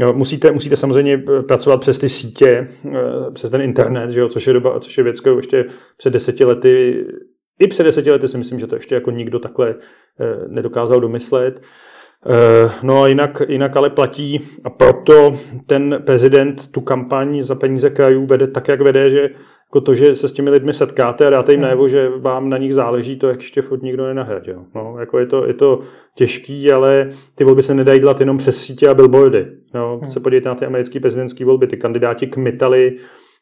Jo, 0.00 0.12
musíte, 0.12 0.52
musíte 0.52 0.76
samozřejmě 0.76 1.22
pracovat 1.48 1.80
přes 1.80 1.98
ty 1.98 2.08
sítě, 2.08 2.68
eh, 2.86 3.30
přes 3.32 3.50
ten 3.50 3.60
internet, 3.60 4.10
že 4.10 4.20
jo, 4.20 4.28
což 4.28 4.46
je 4.46 4.52
doba, 4.52 4.80
což 4.80 4.98
je 4.98 5.04
věc, 5.04 5.20
kterou 5.20 5.36
ještě 5.36 5.64
před 5.96 6.10
deseti 6.10 6.44
lety, 6.44 7.06
i 7.58 7.66
před 7.66 7.84
deseti 7.84 8.10
lety 8.10 8.28
si 8.28 8.38
myslím, 8.38 8.58
že 8.58 8.66
to 8.66 8.74
ještě 8.74 8.94
jako 8.94 9.10
nikdo 9.10 9.38
takhle 9.38 9.74
eh, 10.20 10.24
nedokázal 10.48 11.00
domyslet. 11.00 11.60
Eh, 12.26 12.70
no 12.82 13.02
a 13.02 13.08
jinak, 13.08 13.42
jinak 13.48 13.76
ale 13.76 13.90
platí 13.90 14.40
a 14.64 14.70
proto 14.70 15.38
ten 15.66 16.02
prezident 16.06 16.66
tu 16.66 16.80
kampaň 16.80 17.42
za 17.42 17.54
peníze 17.54 17.90
krajů 17.90 18.26
vede 18.26 18.46
tak, 18.46 18.68
jak 18.68 18.80
vede, 18.80 19.10
že 19.10 19.28
jako 19.70 19.80
to, 19.80 19.94
že 19.94 20.16
se 20.16 20.28
s 20.28 20.32
těmi 20.32 20.50
lidmi 20.50 20.72
setkáte 20.72 21.26
a 21.26 21.30
dáte 21.30 21.52
jim 21.52 21.60
najevo, 21.60 21.88
že 21.88 22.08
vám 22.08 22.48
na 22.48 22.58
nich 22.58 22.74
záleží, 22.74 23.16
to 23.16 23.28
ještě 23.28 23.62
furt 23.62 23.82
nikdo 23.82 24.06
nenahradil. 24.06 24.64
No, 24.74 24.96
jako 25.00 25.18
je, 25.18 25.26
to, 25.26 25.46
je 25.46 25.54
to 25.54 25.78
těžký, 26.14 26.72
ale 26.72 27.08
ty 27.34 27.44
volby 27.44 27.62
se 27.62 27.74
nedají 27.74 28.00
dělat 28.00 28.20
jenom 28.20 28.38
přes 28.38 28.62
sítě 28.62 28.88
a 28.88 28.94
billboardy. 28.94 29.46
No, 29.74 29.98
hmm. 30.02 30.10
se 30.10 30.20
podívejte 30.20 30.48
na 30.48 30.54
ty 30.54 30.66
americké 30.66 31.00
prezidentské 31.00 31.44
volby, 31.44 31.66
ty 31.66 31.76
kandidáti 31.76 32.26
kmitali 32.26 32.96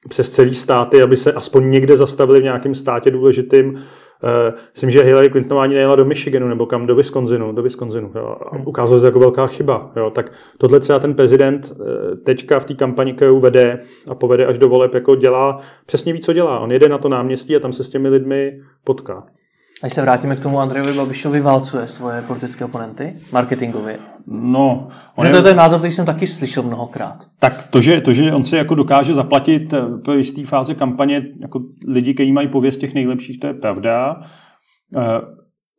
přes 0.09 0.31
celý 0.31 0.55
státy, 0.55 1.03
aby 1.03 1.17
se 1.17 1.33
aspoň 1.33 1.71
někde 1.71 1.97
zastavili 1.97 2.41
v 2.41 2.45
nějakém 2.45 2.75
státě 2.75 3.11
důležitým. 3.11 3.75
Uh, 4.23 4.59
myslím, 4.73 4.91
že 4.91 5.03
Hillary 5.03 5.31
Clintonová 5.31 5.63
ani 5.63 5.75
nejela 5.75 5.97
do 5.97 6.05
Michiganu 6.05 6.49
nebo 6.49 6.67
kam, 6.67 6.87
do 6.87 6.97
Wisconsinu, 6.97 7.53
do 7.53 7.63
Wisconsinu 7.63 8.13
jo. 8.15 8.37
A 8.47 8.57
hmm. 8.57 8.67
ukázalo 8.67 9.01
se 9.01 9.07
jako 9.07 9.19
velká 9.19 9.47
chyba. 9.47 9.93
Jo. 9.97 10.11
Tak 10.11 10.33
tohle 10.59 10.81
třeba 10.81 10.99
ten 10.99 11.15
prezident 11.15 11.73
uh, 11.81 11.87
teďka 12.25 12.61
v 12.61 12.65
té 12.65 12.75
kampani, 12.75 13.13
kterou 13.13 13.41
vede 13.41 13.81
a 14.09 14.15
povede 14.15 14.47
až 14.47 14.59
do 14.59 14.69
voleb, 14.69 14.95
jako 14.95 15.15
dělá, 15.15 15.61
přesně 15.87 16.13
ví, 16.13 16.21
co 16.21 16.33
dělá. 16.33 16.59
On 16.59 16.73
jede 16.73 16.89
na 16.89 16.99
to 16.99 17.09
náměstí 17.09 17.57
a 17.57 17.61
tam 17.61 17.73
se 17.73 17.85
s 17.85 17.91
těmi 17.91 18.09
lidmi 18.09 18.61
potká. 18.85 19.27
Až 19.83 19.93
se 19.93 20.03
vrátíme 20.03 20.37
k 20.37 20.41
tomu, 20.41 20.61
Andrejovi 20.61 20.93
Babišovi 20.93 21.41
válcuje 21.41 21.89
svoje 21.89 22.23
politické 22.23 22.65
oponenty 22.65 23.17
marketingově. 23.33 23.99
No, 24.27 24.89
on 25.17 25.27
je... 25.27 25.43
to 25.43 25.49
je 25.49 25.55
názor, 25.55 25.79
který 25.79 25.93
jsem 25.93 26.07
taky 26.07 26.27
slyšel 26.27 26.63
mnohokrát. 26.63 27.27
Tak 27.39 27.69
to, 27.71 27.81
že, 27.81 28.01
to, 28.01 28.13
že 28.13 28.33
on 28.33 28.45
si 28.45 28.57
jako 28.57 28.75
dokáže 28.75 29.15
zaplatit 29.15 29.75
po 30.05 30.13
jisté 30.13 30.45
fáze 30.45 30.75
kampaně 30.75 31.23
jako 31.41 31.61
lidi, 31.87 32.15
kteří 32.15 32.33
mají 32.33 32.49
pověst 32.49 32.79
těch 32.79 32.95
nejlepších, 32.95 33.41
to 33.41 33.47
je 33.47 33.55
pravda. 33.55 34.21
Eh, 34.97 35.21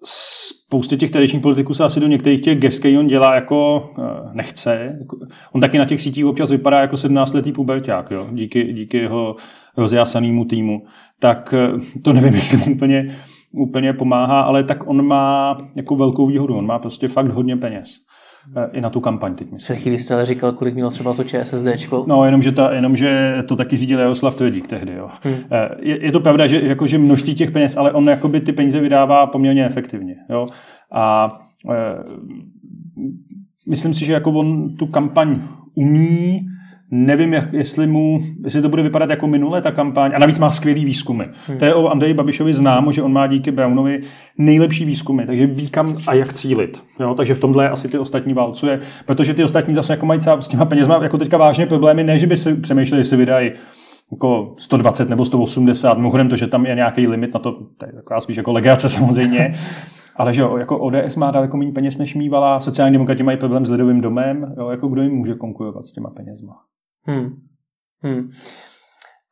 spoustě 0.03 0.97
těch 0.97 1.11
tradičních 1.11 1.41
politiků 1.41 1.73
se 1.73 1.83
asi 1.83 1.99
do 1.99 2.07
některých 2.07 2.41
těch 2.41 2.59
gest, 2.59 2.85
on 2.99 3.07
dělá, 3.07 3.35
jako 3.35 3.89
eh, 3.99 4.29
nechce. 4.33 4.97
Jako, 4.99 5.17
on 5.51 5.61
taky 5.61 5.77
na 5.77 5.85
těch 5.85 6.01
sítích 6.01 6.25
občas 6.25 6.51
vypadá 6.51 6.81
jako 6.81 6.95
17-letý 6.95 7.51
puberták, 7.51 8.11
jo, 8.11 8.27
díky, 8.31 8.73
díky 8.73 8.97
jeho 8.97 9.35
rozjásanému 9.77 10.45
týmu. 10.45 10.83
Tak 11.19 11.53
eh, 11.57 11.99
to 12.01 12.13
nevím, 12.13 12.33
jestli 12.39 12.73
úplně 12.73 13.15
úplně 13.51 13.93
pomáhá, 13.93 14.41
ale 14.41 14.63
tak 14.63 14.87
on 14.87 15.05
má 15.05 15.57
jako 15.75 15.95
velkou 15.95 16.27
výhodu. 16.27 16.55
On 16.55 16.65
má 16.65 16.79
prostě 16.79 17.07
fakt 17.07 17.31
hodně 17.31 17.57
peněz. 17.57 17.89
Eh, 18.55 18.69
I 18.73 18.81
na 18.81 18.89
tu 18.89 18.99
kampaň 18.99 19.35
teď 19.35 19.51
myslím. 19.51 19.75
Před 19.75 19.83
chvíli 19.83 19.99
jste 19.99 20.13
ale 20.13 20.25
říkal, 20.25 20.51
kolik 20.51 20.73
mělo 20.73 20.89
třeba 20.89 21.13
to 21.13 21.23
ČSSDčko. 21.23 22.05
No, 22.07 22.25
jenomže, 22.25 22.51
ta, 22.51 22.73
jenomže 22.73 23.35
to 23.47 23.55
taky 23.55 23.75
řídil 23.75 23.99
Jaroslav 23.99 24.35
Tvrdík 24.35 24.67
tehdy. 24.67 24.93
Jo. 24.93 25.09
Hmm. 25.23 25.35
Eh, 25.51 25.69
je, 25.79 26.05
je, 26.05 26.11
to 26.11 26.19
pravda, 26.19 26.47
že 26.47 26.61
jakože 26.61 26.97
množství 26.97 27.35
těch 27.35 27.51
peněz, 27.51 27.77
ale 27.77 27.91
on 27.91 28.09
jakoby 28.09 28.41
ty 28.41 28.51
peníze 28.51 28.79
vydává 28.79 29.27
poměrně 29.27 29.65
efektivně. 29.65 30.15
Jo. 30.29 30.47
A 30.91 31.37
e, 31.69 31.75
myslím 33.69 33.93
si, 33.93 34.05
že 34.05 34.13
jako 34.13 34.31
on 34.31 34.75
tu 34.75 34.87
kampaň 34.87 35.41
umí, 35.75 36.47
Nevím, 36.91 37.33
jak, 37.33 37.53
jestli 37.53 37.87
mu, 37.87 38.23
jestli 38.43 38.61
to 38.61 38.69
bude 38.69 38.83
vypadat 38.83 39.09
jako 39.09 39.27
minule 39.27 39.61
ta 39.61 39.71
kampaň. 39.71 40.11
A 40.15 40.19
navíc 40.19 40.39
má 40.39 40.51
skvělý 40.51 40.85
výzkumy. 40.85 41.23
Hmm. 41.47 41.57
To 41.57 41.65
je 41.65 41.73
o 41.73 41.87
Andreji 41.87 42.13
Babišovi 42.13 42.53
známo, 42.53 42.91
že 42.91 43.01
on 43.01 43.13
má 43.13 43.27
díky 43.27 43.51
Brownovi 43.51 44.01
nejlepší 44.37 44.85
výzkumy, 44.85 45.25
takže 45.25 45.47
ví 45.47 45.69
kam 45.69 45.97
a 46.07 46.13
jak 46.13 46.33
cílit. 46.33 46.83
Jo? 46.99 47.13
Takže 47.13 47.33
v 47.33 47.39
tomhle 47.39 47.69
asi 47.69 47.87
ty 47.87 47.97
ostatní 47.97 48.33
válcuje, 48.33 48.79
protože 49.05 49.33
ty 49.33 49.43
ostatní 49.43 49.75
zase 49.75 49.93
jako 49.93 50.05
mají 50.05 50.21
s 50.39 50.47
těma 50.47 50.65
penězma 50.65 51.03
jako 51.03 51.17
teďka 51.17 51.37
vážně 51.37 51.65
problémy, 51.65 52.03
ne, 52.03 52.19
že 52.19 52.27
by 52.27 52.37
si 52.37 52.55
přemýšleli, 52.55 52.99
jestli 52.99 53.17
vydají 53.17 53.51
jako 54.11 54.55
120 54.57 55.09
nebo 55.09 55.25
180, 55.25 55.97
mimochodem 55.97 56.29
to, 56.29 56.35
že 56.35 56.47
tam 56.47 56.65
je 56.65 56.75
nějaký 56.75 57.07
limit 57.07 57.33
na 57.33 57.39
to, 57.39 57.51
to 57.51 57.85
je 57.85 57.93
taková 57.93 58.21
spíš 58.21 58.37
jako 58.37 58.51
legace 58.51 58.89
samozřejmě, 58.99 59.51
ale 60.15 60.33
že 60.33 60.41
jo, 60.41 60.57
jako 60.57 60.79
ODS 60.79 61.15
má 61.15 61.31
daleko 61.31 61.57
méně 61.57 61.71
peněz, 61.71 61.97
než 61.97 62.15
mývala, 62.15 62.59
sociální 62.59 62.93
demokrati 62.93 63.23
mají 63.23 63.37
problém 63.37 63.65
s 63.65 63.69
lidovým 63.69 64.01
domem, 64.01 64.55
jo, 64.57 64.69
jako 64.69 64.87
kdo 64.87 65.01
jim 65.01 65.15
může 65.15 65.33
konkurovat 65.33 65.85
s 65.85 65.91
těma 65.91 66.09
penězma. 66.09 66.53
Hmm. 67.09 67.29
Hmm. 68.03 68.31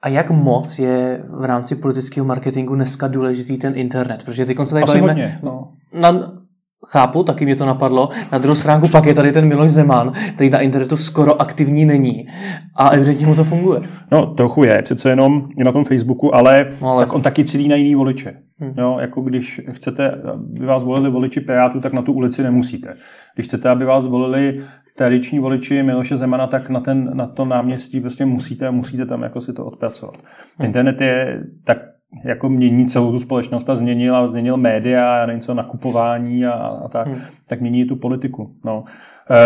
A 0.01 0.07
jak 0.07 0.29
moc 0.29 0.79
je 0.79 1.23
v 1.29 1.43
rámci 1.45 1.75
politického 1.75 2.25
marketingu 2.25 2.75
dneska 2.75 3.07
důležitý 3.07 3.57
ten 3.57 3.73
internet? 3.77 4.23
Protože 4.23 4.45
ty 4.45 4.55
se 4.63 4.73
tady 4.73 4.83
Asi 4.83 4.91
bavíme 4.91 5.07
hodně, 5.07 5.39
no. 5.43 5.73
na, 5.93 6.36
chápu, 6.85 7.23
taky 7.23 7.45
mě 7.45 7.55
to 7.55 7.65
napadlo. 7.65 8.09
Na 8.31 8.37
druhou 8.37 8.55
stránku 8.55 8.87
pak 8.87 9.05
je 9.05 9.13
tady 9.13 9.31
ten 9.31 9.47
Miloš 9.47 9.71
Zeman, 9.71 10.11
který 10.33 10.49
na 10.49 10.59
internetu 10.59 10.97
skoro 10.97 11.41
aktivní 11.41 11.85
není. 11.85 12.27
A 12.75 12.89
evidentně 12.89 13.27
mu 13.27 13.35
to 13.35 13.43
funguje. 13.43 13.81
No, 14.11 14.25
trochu 14.25 14.63
je, 14.63 14.81
přece 14.81 15.09
jenom 15.09 15.49
je 15.57 15.65
na 15.65 15.71
tom 15.71 15.85
Facebooku, 15.85 16.35
ale, 16.35 16.65
no, 16.81 16.89
ale... 16.89 17.05
tak 17.05 17.13
on 17.13 17.21
taky 17.21 17.45
cílí 17.45 17.67
na 17.67 17.75
jiný 17.75 17.95
voliče. 17.95 18.33
Hmm. 18.59 18.73
Jo, 18.77 18.97
jako 19.01 19.21
když 19.21 19.61
chcete, 19.71 20.11
aby 20.57 20.65
vás 20.65 20.83
volili 20.83 21.09
voliči 21.09 21.41
Pirátů, 21.41 21.79
tak 21.79 21.93
na 21.93 22.01
tu 22.01 22.13
ulici 22.13 22.43
nemusíte. 22.43 22.93
Když 23.35 23.47
chcete, 23.47 23.69
aby 23.69 23.85
vás 23.85 24.07
volili 24.07 24.59
tradiční 24.97 25.39
voliči 25.39 25.83
Miloše 25.83 26.17
Zemana, 26.17 26.47
tak 26.47 26.69
na, 26.69 26.79
ten, 26.79 27.11
na 27.13 27.27
to 27.27 27.45
náměstí 27.45 28.01
prostě 28.01 28.25
musíte, 28.25 28.71
musíte 28.71 29.05
tam 29.05 29.23
jako 29.23 29.41
si 29.41 29.53
to 29.53 29.65
odpracovat. 29.65 30.17
Hmm. 30.57 30.65
Internet 30.65 31.01
je 31.01 31.43
tak 31.63 31.77
jako 32.23 32.49
mění 32.49 32.85
celou 32.85 33.11
tu 33.11 33.19
společnost 33.19 33.69
a 33.69 33.75
změnil 33.75 34.15
a 34.15 34.27
změnil 34.27 34.57
média 34.57 35.23
a 35.23 35.31
něco 35.31 35.53
nakupování 35.53 36.45
a, 36.45 36.51
a 36.51 36.87
tak, 36.87 37.07
hmm. 37.07 37.17
tak 37.47 37.61
mění 37.61 37.85
tu 37.85 37.95
politiku. 37.95 38.51
No. 38.65 38.83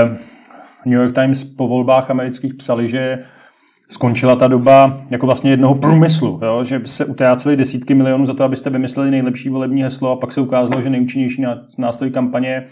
Uh, 0.03 0.15
New 0.85 0.99
York 0.99 1.15
Times 1.15 1.43
po 1.43 1.67
volbách 1.67 2.11
amerických 2.11 2.53
psali, 2.53 2.87
že 2.87 3.19
skončila 3.89 4.35
ta 4.35 4.47
doba 4.47 5.01
jako 5.09 5.25
vlastně 5.25 5.51
jednoho 5.51 5.75
průmyslu, 5.75 6.39
jo? 6.43 6.63
že 6.63 6.81
se 6.85 7.05
utráceli 7.05 7.57
desítky 7.57 7.93
milionů 7.93 8.25
za 8.25 8.33
to, 8.33 8.43
abyste 8.43 8.69
vymysleli 8.69 9.11
nejlepší 9.11 9.49
volební 9.49 9.83
heslo 9.83 10.11
a 10.11 10.15
pak 10.15 10.31
se 10.31 10.41
ukázalo, 10.41 10.81
že 10.81 10.89
nejúčinnější 10.89 11.45
nástroj 11.77 12.11
kampaně 12.11 12.65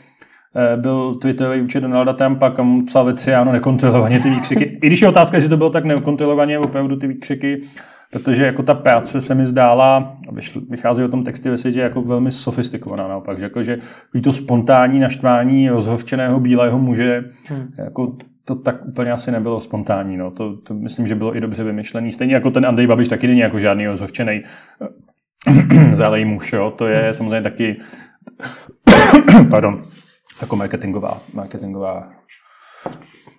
Eh, 0.56 0.78
byl 0.78 1.16
Twitterový 1.16 1.62
účet 1.62 1.80
Donalda 1.80 2.14
Trumpa, 2.14 2.50
kam 2.50 2.86
psal 2.86 3.06
věci, 3.06 3.36
ano, 3.36 3.52
nekontrolovaně 3.52 4.20
ty 4.20 4.30
výkřiky. 4.30 4.64
I 4.64 4.88
když 4.88 5.02
je 5.02 5.08
otázka, 5.08 5.38
jestli 5.38 5.50
to 5.50 5.58
bylo 5.58 5.70
tak 5.70 5.86
nekontrolovaně, 5.86 6.60
opravdu 6.60 6.96
ty 6.96 7.08
výkřiky, 7.08 7.62
protože 8.12 8.46
jako 8.46 8.64
ta 8.64 8.74
práce 8.74 9.22
se 9.22 9.36
mi 9.36 9.48
zdála, 9.48 10.18
vychází 10.70 11.04
o 11.04 11.08
tom 11.08 11.24
texty 11.24 11.50
ve 11.50 11.58
světě 11.58 11.80
jako 11.80 12.02
velmi 12.02 12.32
sofistikovaná 12.32 13.08
naopak, 13.08 13.38
že, 13.38 13.44
jako, 13.44 13.64
že 13.64 13.78
to 14.24 14.34
spontánní 14.34 15.00
naštvání 15.00 15.70
rozhořčeného 15.70 16.40
bílého 16.40 16.80
muže, 16.80 17.24
hmm. 17.48 17.74
jako 17.78 18.18
to 18.46 18.56
tak 18.56 18.86
úplně 18.86 19.12
asi 19.12 19.32
nebylo 19.32 19.62
spontánní. 19.62 20.18
No. 20.18 20.32
To, 20.32 20.58
to, 20.58 20.74
myslím, 20.74 21.08
že 21.08 21.16
bylo 21.16 21.36
i 21.36 21.42
dobře 21.42 21.64
vymyšlený. 21.64 22.12
Stejně 22.12 22.34
jako 22.34 22.52
ten 22.52 22.66
Andrej 22.66 22.88
Babiš 22.88 23.08
taky 23.08 23.28
není 23.28 23.40
jako 23.40 23.60
žádný 23.60 23.88
rozhořčený 23.88 24.44
zálej 25.92 26.26
muž. 26.26 26.54
Jo. 26.54 26.72
To 26.72 26.88
je 26.88 27.04
hmm. 27.04 27.14
samozřejmě 27.14 27.42
taky 27.42 27.80
pardon, 29.50 29.84
jako 30.42 30.56
marketingová, 30.56 31.22
marketingová 31.34 32.10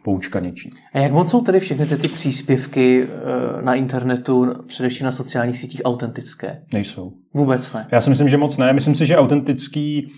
poučka 0.04 0.40
něčí. 0.40 0.70
A 0.94 0.98
jak 0.98 1.12
moc 1.12 1.30
jsou 1.30 1.40
tedy 1.40 1.60
všechny 1.60 1.86
ty, 1.86 1.96
ty 1.96 2.08
příspěvky 2.08 3.08
eh, 3.08 3.62
na 3.62 3.74
internetu, 3.74 4.54
především 4.66 5.04
na 5.04 5.12
sociálních 5.12 5.56
sítích, 5.56 5.80
autentické? 5.84 6.62
Nejsou. 6.72 7.12
Vůbec 7.34 7.72
ne. 7.72 7.86
Já 7.92 8.00
si 8.00 8.10
myslím, 8.10 8.28
že 8.28 8.36
moc 8.36 8.56
ne. 8.56 8.72
Myslím 8.72 8.94
si, 8.94 9.06
že 9.06 9.16
autentický 9.16 10.08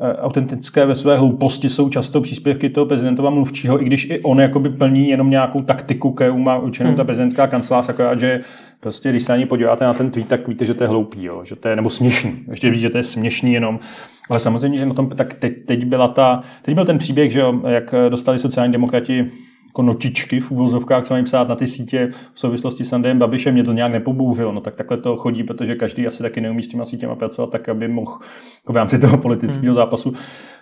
eh, 0.00 0.16
autentické 0.16 0.86
ve 0.86 0.94
své 0.94 1.18
hlouposti 1.18 1.68
jsou 1.68 1.88
často 1.88 2.20
příspěvky 2.20 2.70
toho 2.70 2.86
prezidentova 2.86 3.30
mluvčího, 3.30 3.82
i 3.82 3.84
když 3.84 4.04
i 4.10 4.20
on 4.20 4.40
jakoby 4.40 4.70
plní 4.70 5.08
jenom 5.08 5.30
nějakou 5.30 5.62
taktiku, 5.62 6.12
kterou 6.12 6.38
má 6.38 6.58
určenou 6.58 6.90
hmm. 6.90 6.96
ta 6.96 7.04
prezidentská 7.04 7.46
kancelář, 7.46 7.88
akorát, 7.88 8.20
že 8.20 8.40
prostě, 8.82 9.10
když 9.10 9.22
se 9.22 9.32
ani 9.32 9.46
podíváte 9.46 9.84
na 9.84 9.94
ten 9.94 10.10
tweet, 10.10 10.28
tak 10.28 10.48
víte, 10.48 10.64
že 10.64 10.74
to 10.74 10.84
je 10.84 10.88
hloupý, 10.88 11.24
jo, 11.24 11.44
že 11.44 11.56
to 11.56 11.68
je, 11.68 11.76
nebo 11.76 11.90
směšný. 11.90 12.44
Ještě 12.50 12.70
víc, 12.70 12.80
že 12.80 12.90
to 12.90 12.98
je 12.98 13.04
směšný 13.04 13.52
jenom, 13.52 13.80
ale 14.30 14.40
samozřejmě, 14.40 14.78
že 14.78 14.86
na 14.86 14.94
tom, 14.94 15.08
tak 15.08 15.34
teď, 15.34 15.66
teď, 15.66 15.84
byla 15.84 16.08
ta, 16.08 16.42
teď 16.62 16.74
byl 16.74 16.84
ten 16.84 16.98
příběh, 16.98 17.32
že 17.32 17.40
jo, 17.40 17.60
jak 17.68 17.94
dostali 18.08 18.38
sociální 18.38 18.72
demokrati 18.72 19.30
jako 19.66 19.82
notičky 19.82 20.40
v 20.40 20.50
úvozovkách 20.50 21.06
se 21.06 21.14
mají 21.14 21.24
psát 21.24 21.48
na 21.48 21.56
ty 21.56 21.66
sítě 21.66 22.10
v 22.34 22.40
souvislosti 22.40 22.84
s 22.84 22.92
Andrejem 22.92 23.18
Babišem, 23.18 23.54
mě 23.54 23.64
to 23.64 23.72
nějak 23.72 23.92
nepobouřilo. 23.92 24.52
No 24.52 24.60
tak 24.60 24.76
takhle 24.76 24.96
to 24.96 25.16
chodí, 25.16 25.44
protože 25.44 25.74
každý 25.74 26.06
asi 26.06 26.22
taky 26.22 26.40
neumí 26.40 26.62
s 26.62 26.68
těma 26.68 26.84
sítěma 26.84 27.14
pracovat 27.14 27.50
tak, 27.50 27.68
aby 27.68 27.88
mohl 27.88 28.18
jako 28.62 28.72
v 28.72 28.76
rámci 28.76 28.98
toho 28.98 29.18
politického 29.18 29.66
hmm. 29.66 29.74
zápasu. 29.74 30.12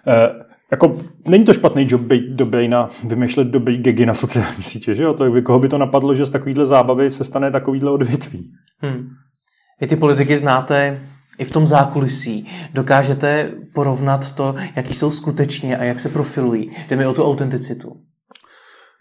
Eh, 0.06 0.49
jako, 0.70 0.96
není 1.28 1.44
to 1.44 1.54
špatný 1.54 1.86
job 1.88 2.00
být 2.00 2.24
dobrý 2.28 2.68
na 2.68 2.88
vymýšlet 3.04 3.48
dobrý 3.48 3.76
gegy 3.76 4.06
na 4.06 4.14
sociální 4.14 4.62
sítě, 4.62 4.94
že 4.94 5.02
jo? 5.02 5.14
To, 5.14 5.42
koho 5.42 5.58
by 5.58 5.68
to 5.68 5.78
napadlo, 5.78 6.14
že 6.14 6.26
z 6.26 6.30
takovýhle 6.30 6.66
zábavy 6.66 7.10
se 7.10 7.24
stane 7.24 7.50
takovýhle 7.50 7.90
odvětví. 7.90 8.50
Hmm. 8.78 9.08
Vy 9.80 9.86
ty 9.86 9.96
politiky 9.96 10.36
znáte 10.36 11.00
i 11.38 11.44
v 11.44 11.50
tom 11.50 11.66
zákulisí. 11.66 12.46
Dokážete 12.74 13.52
porovnat 13.74 14.34
to, 14.34 14.54
jaký 14.76 14.94
jsou 14.94 15.10
skutečně 15.10 15.76
a 15.76 15.84
jak 15.84 16.00
se 16.00 16.08
profilují. 16.08 16.70
Jde 16.88 16.96
mi 16.96 17.06
o 17.06 17.12
tu 17.12 17.24
autenticitu. 17.24 17.96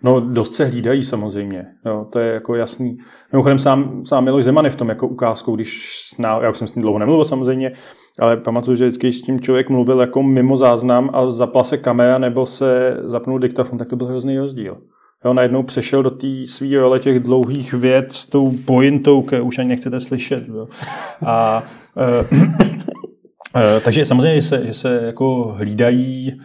No, 0.03 0.19
dost 0.19 0.53
se 0.53 0.65
hlídají 0.65 1.03
samozřejmě, 1.03 1.65
jo, 1.85 2.07
to 2.11 2.19
je 2.19 2.33
jako 2.33 2.55
jasný. 2.55 2.97
Mimochodem 3.31 3.59
sám, 3.59 4.05
sám 4.05 4.23
Miloš 4.23 4.43
Zeman 4.43 4.65
je 4.65 4.71
v 4.71 4.75
tom 4.75 4.89
jako 4.89 5.07
ukázkou, 5.07 5.55
když 5.55 5.99
sná, 6.03 6.39
já 6.41 6.49
už 6.49 6.57
jsem 6.57 6.67
s 6.67 6.75
ním 6.75 6.81
dlouho 6.81 6.99
nemluvil 6.99 7.25
samozřejmě, 7.25 7.71
ale 8.19 8.37
pamatuju, 8.37 8.77
že 8.77 8.87
vždycky 8.87 9.13
s 9.13 9.21
tím 9.21 9.39
člověk 9.39 9.69
mluvil 9.69 9.99
jako 9.99 10.23
mimo 10.23 10.57
záznam 10.57 11.09
a 11.13 11.31
zapla 11.31 11.63
se 11.63 11.77
kamera 11.77 12.17
nebo 12.17 12.45
se 12.45 12.97
zapnul 13.03 13.39
diktafon, 13.39 13.77
tak 13.77 13.87
to 13.87 13.95
byl 13.95 14.07
hrozný 14.07 14.37
rozdíl. 14.37 14.77
Jo, 15.25 15.33
najednou 15.33 15.63
přešel 15.63 16.03
do 16.03 16.09
té 16.09 16.27
svý 16.45 16.77
role 16.77 16.99
těch 16.99 17.19
dlouhých 17.19 17.73
věd 17.73 18.13
s 18.13 18.25
tou 18.25 18.53
pointou, 18.65 19.21
kterou 19.21 19.45
už 19.45 19.57
ani 19.57 19.69
nechcete 19.69 19.99
slyšet. 19.99 20.47
Jo. 20.47 20.67
A, 21.25 21.63
e, 21.97 22.25
e, 23.77 23.79
takže 23.79 24.05
samozřejmě, 24.05 24.35
že 24.35 24.47
se, 24.47 24.65
že 24.65 24.73
se 24.73 25.01
jako 25.05 25.53
hlídají 25.57 26.39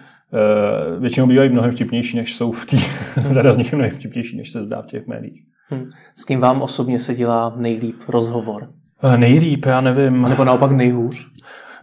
většinou 0.98 1.26
bývají 1.26 1.50
mnohem 1.50 1.70
vtipnější, 1.70 2.16
než 2.16 2.34
jsou 2.34 2.52
v 2.52 2.66
té, 2.66 2.76
teda 3.34 3.52
z 3.52 3.56
nich 3.56 3.72
mnohem 3.72 3.90
vtipnější, 3.90 4.36
než 4.36 4.50
se 4.50 4.62
zdá 4.62 4.82
v 4.82 4.86
těch 4.86 5.06
médiích. 5.06 5.42
Hmm. 5.68 5.90
S 6.14 6.24
kým 6.24 6.40
vám 6.40 6.62
osobně 6.62 6.98
se 6.98 7.14
dělá 7.14 7.54
nejlíp 7.56 7.96
rozhovor? 8.08 8.68
Uh, 9.04 9.16
nejlíp, 9.16 9.66
já 9.66 9.80
nevím. 9.80 10.22
Nebo 10.22 10.44
naopak 10.44 10.70
nejhůř? 10.70 11.26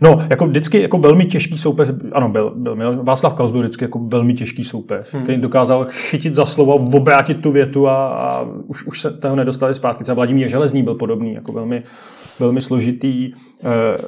No, 0.02 0.18
jako 0.30 0.46
vždycky 0.48 0.82
jako 0.82 0.98
velmi 0.98 1.26
těžký 1.26 1.58
soupeř, 1.58 1.94
ano, 2.12 2.30
byl, 2.30 2.56
byl 2.56 3.04
Václav 3.04 3.34
Klaus 3.34 3.52
byl 3.52 3.62
vždycky 3.62 3.84
jako 3.84 4.00
velmi 4.00 4.34
těžký 4.34 4.64
soupeř, 4.64 5.14
hmm. 5.14 5.24
který 5.24 5.42
dokázal 5.42 5.86
chytit 5.90 6.34
za 6.34 6.46
slovo, 6.46 6.76
obrátit 6.76 7.42
tu 7.42 7.52
větu 7.52 7.88
a, 7.88 8.08
a 8.08 8.44
už, 8.68 8.84
už 8.84 9.02
se 9.02 9.12
toho 9.12 9.36
nedostali 9.36 9.76
zpátky. 9.76 10.04
Třeba 10.04 10.16
Vladimír 10.16 10.48
Železný 10.48 10.84
byl 10.84 10.96
podobný, 10.96 11.34
jako 11.34 11.52
velmi, 11.52 11.84
velmi 12.40 12.62
složitý. 12.62 13.32
E, 13.34 13.34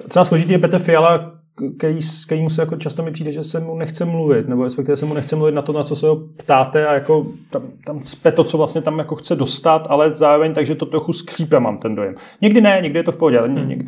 celá 0.10 0.26
složitý 0.26 0.52
je 0.52 0.60
Petr 0.60 0.80
Fiala, 0.80 1.32
který, 1.78 1.98
kterýmu 2.26 2.50
se 2.50 2.62
jako 2.62 2.76
často 2.76 3.04
mi 3.04 3.12
přijde, 3.12 3.32
že 3.32 3.44
se 3.44 3.60
mu 3.60 3.76
nechce 3.76 4.06
mluvit, 4.06 4.48
nebo 4.48 4.64
respektive 4.64 4.98
se 4.98 5.06
mu 5.06 5.14
nechce 5.14 5.36
mluvit 5.36 5.56
na 5.56 5.62
to, 5.62 5.74
na 5.74 5.84
co 5.84 5.96
se 5.96 6.08
ho 6.08 6.16
ptáte 6.38 6.88
a 6.88 6.94
jako 6.94 7.26
tam, 7.50 7.64
tam 7.86 8.00
cpe 8.00 8.32
to, 8.32 8.44
co 8.44 8.58
vlastně 8.58 8.82
tam 8.82 9.00
jako 9.00 9.16
chce 9.16 9.36
dostat, 9.36 9.88
ale 9.90 10.16
zároveň 10.16 10.54
takže 10.54 10.76
to 10.76 10.86
trochu 10.86 11.14
skřípe, 11.14 11.60
mám 11.60 11.78
ten 11.78 11.96
dojem. 11.96 12.16
Někdy 12.42 12.62
ne, 12.62 12.80
někdy 12.82 13.00
je 13.00 13.04
to 13.04 13.12
v 13.12 13.18
pohodě, 13.18 13.40
ale 13.40 13.48
hmm. 13.48 13.70
někdy, 13.70 13.86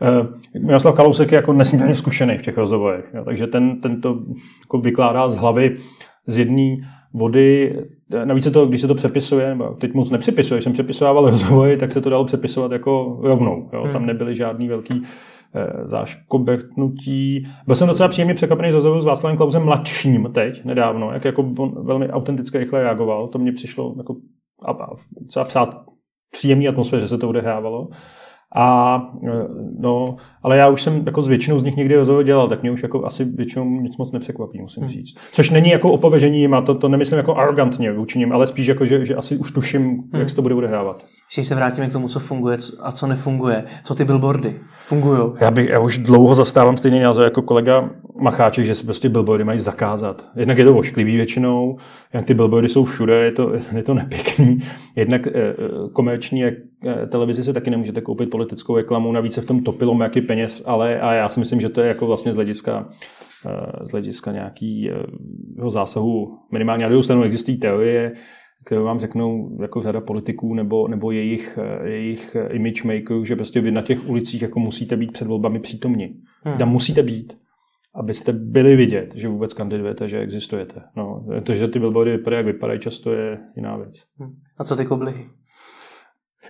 Uh, 0.00 0.62
Miroslav 0.66 0.94
Kalousek 0.94 1.32
je 1.32 1.36
jako 1.36 1.52
nesmírně 1.52 1.94
zkušený 1.94 2.38
v 2.38 2.42
těch 2.42 2.58
rozhovorech, 2.58 3.04
jo, 3.14 3.24
takže 3.24 3.46
ten, 3.46 3.80
ten 3.80 4.00
to 4.00 4.18
jako 4.60 4.78
vykládá 4.78 5.30
z 5.30 5.36
hlavy 5.36 5.76
z 6.26 6.38
jedné 6.38 6.76
vody. 7.12 7.76
Navíc 8.24 8.44
se 8.44 8.50
to, 8.50 8.66
když 8.66 8.80
se 8.80 8.86
to 8.86 8.94
přepisuje, 8.94 9.48
nebo 9.48 9.64
teď 9.64 9.94
moc 9.94 10.10
nepřepisuje, 10.10 10.58
když 10.58 10.64
jsem 10.64 10.72
přepisoval 10.72 11.24
rozhovory, 11.30 11.76
tak 11.76 11.92
se 11.92 12.00
to 12.00 12.10
dalo 12.10 12.24
přepisovat 12.24 12.72
jako 12.72 13.18
rovnou. 13.22 13.68
Jo. 13.72 13.82
Hmm. 13.82 13.92
Tam 13.92 14.06
nebyly 14.06 14.34
žádný 14.34 14.68
velký 14.68 15.02
záškobertnutí. 15.84 17.46
Byl 17.66 17.74
jsem 17.74 17.88
docela 17.88 18.08
příjemně 18.08 18.34
překvapený 18.34 18.70
z 18.70 18.74
rozhovoru 18.74 19.02
s 19.02 19.04
Václavem 19.04 19.36
Klausem 19.36 19.64
mladším 19.64 20.28
teď, 20.34 20.64
nedávno, 20.64 21.12
jak 21.12 21.24
jako 21.24 21.42
on 21.58 21.84
velmi 21.86 22.10
autenticky 22.10 22.58
rychle 22.58 22.80
reagoval. 22.80 23.28
To 23.28 23.38
mně 23.38 23.52
přišlo 23.52 23.94
jako 23.96 24.16
a, 24.62 24.70
a 24.70 24.90
třeba 25.28 25.44
přát 25.44 25.84
příjemný 26.30 26.68
atmosféře, 26.68 27.00
že 27.00 27.08
se 27.08 27.18
to 27.18 27.28
odehrávalo. 27.28 27.88
A 28.54 28.98
e, 29.28 29.30
no, 29.78 30.16
ale 30.42 30.56
já 30.56 30.68
už 30.68 30.82
jsem 30.82 31.02
jako 31.06 31.22
s 31.22 31.28
většinou 31.28 31.58
z 31.58 31.64
nich 31.64 31.76
někdy 31.76 31.96
rozhovor 31.96 32.24
dělal, 32.24 32.48
tak 32.48 32.62
mě 32.62 32.70
už 32.70 32.82
jako 32.82 33.06
asi 33.06 33.24
většinou 33.24 33.64
nic 33.64 33.96
moc 33.96 34.12
nepřekvapí, 34.12 34.60
musím 34.60 34.82
hmm. 34.82 34.90
říct. 34.90 35.14
Což 35.32 35.50
není 35.50 35.70
jako 35.70 35.92
opověžení 35.92 36.40
jim 36.40 36.54
a 36.54 36.62
to, 36.62 36.74
to 36.74 36.88
nemyslím 36.88 37.16
jako 37.16 37.36
arrogantně 37.36 37.92
vůči 37.92 38.18
nim, 38.18 38.32
ale 38.32 38.46
spíš 38.46 38.66
jako, 38.66 38.86
že, 38.86 39.06
že 39.06 39.14
asi 39.14 39.36
už 39.36 39.52
tuším, 39.52 39.82
hmm. 39.82 40.08
jak 40.12 40.30
se 40.30 40.36
to 40.36 40.42
bude 40.42 40.54
odehrávat. 40.54 41.04
Když 41.34 41.48
se 41.48 41.54
vrátíme 41.54 41.88
k 41.88 41.92
tomu, 41.92 42.08
co 42.08 42.20
funguje 42.20 42.58
a 42.82 42.92
co 42.92 43.06
nefunguje, 43.06 43.64
co 43.84 43.94
ty 43.94 44.04
billboardy 44.04 44.60
fungují? 44.84 45.32
Já, 45.40 45.50
bych, 45.50 45.68
já 45.68 45.80
už 45.80 45.98
dlouho 45.98 46.34
zastávám 46.34 46.76
stejný 46.76 47.00
názor 47.00 47.24
jako 47.24 47.42
kolega 47.42 47.90
Macháček, 48.20 48.66
že 48.66 48.74
se 48.74 48.84
prostě 48.84 49.08
billboardy 49.08 49.44
mají 49.44 49.58
zakázat. 49.58 50.28
Jednak 50.36 50.58
je 50.58 50.64
to 50.64 50.76
ošklivý 50.76 51.16
většinou, 51.16 51.76
jak 52.12 52.24
ty 52.24 52.34
billboardy 52.34 52.68
jsou 52.68 52.84
všude, 52.84 53.14
je 53.14 53.32
to, 53.32 53.52
je 53.76 53.82
to 53.82 53.94
nepěkný. 53.94 54.58
Jednak 54.96 55.26
eh, 55.26 55.32
komerční 55.92 56.44
televizi 57.08 57.44
se 57.44 57.52
taky 57.52 57.70
nemůžete 57.70 58.00
koupit 58.00 58.30
politickou 58.30 58.76
reklamu, 58.76 59.12
navíc 59.12 59.32
se 59.32 59.40
v 59.40 59.46
tom 59.46 59.62
topilo 59.62 60.02
jaký 60.02 60.20
peněz, 60.20 60.62
ale 60.66 61.00
a 61.00 61.14
já 61.14 61.28
si 61.28 61.40
myslím, 61.40 61.60
že 61.60 61.68
to 61.68 61.80
je 61.80 61.88
jako 61.88 62.06
vlastně 62.06 62.32
z 62.32 62.34
hlediska 62.34 62.88
eh, 63.46 63.86
z 63.86 63.90
hlediska 63.90 64.32
nějakého 64.32 65.70
zásahu 65.70 66.38
minimálně 66.52 66.82
na 66.82 66.88
druhou 66.88 67.02
stranu 67.02 67.22
existují 67.22 67.56
teorie, 67.56 68.12
které 68.64 68.80
vám 68.80 68.98
řeknou 68.98 69.58
jako 69.62 69.82
řada 69.82 70.00
politiků 70.00 70.54
nebo, 70.54 70.88
nebo 70.88 71.10
jejich, 71.10 71.58
jejich 71.84 72.36
image 72.50 72.82
makerů, 72.82 73.24
že 73.24 73.36
prostě 73.36 73.60
vy 73.60 73.70
na 73.70 73.82
těch 73.82 74.08
ulicích 74.08 74.42
jako 74.42 74.60
musíte 74.60 74.96
být 74.96 75.12
před 75.12 75.28
volbami 75.28 75.60
přítomni. 75.60 76.14
Hmm. 76.44 76.58
Tam 76.58 76.68
musíte 76.68 77.02
být 77.02 77.36
abyste 77.94 78.32
byli 78.32 78.76
vidět, 78.76 79.12
že 79.14 79.28
vůbec 79.28 79.54
kandidujete, 79.54 80.08
že 80.08 80.18
existujete. 80.18 80.82
No, 80.96 81.26
to, 81.42 81.54
že 81.54 81.68
ty 81.68 81.78
billboardy 81.78 82.10
vypadají, 82.10 82.38
jak 82.38 82.46
vypadají, 82.46 82.80
často 82.80 83.12
je 83.12 83.38
jiná 83.56 83.76
věc. 83.76 84.04
Hmm. 84.18 84.34
A 84.58 84.64
co 84.64 84.76
ty 84.76 84.84
koblihy? 84.84 85.26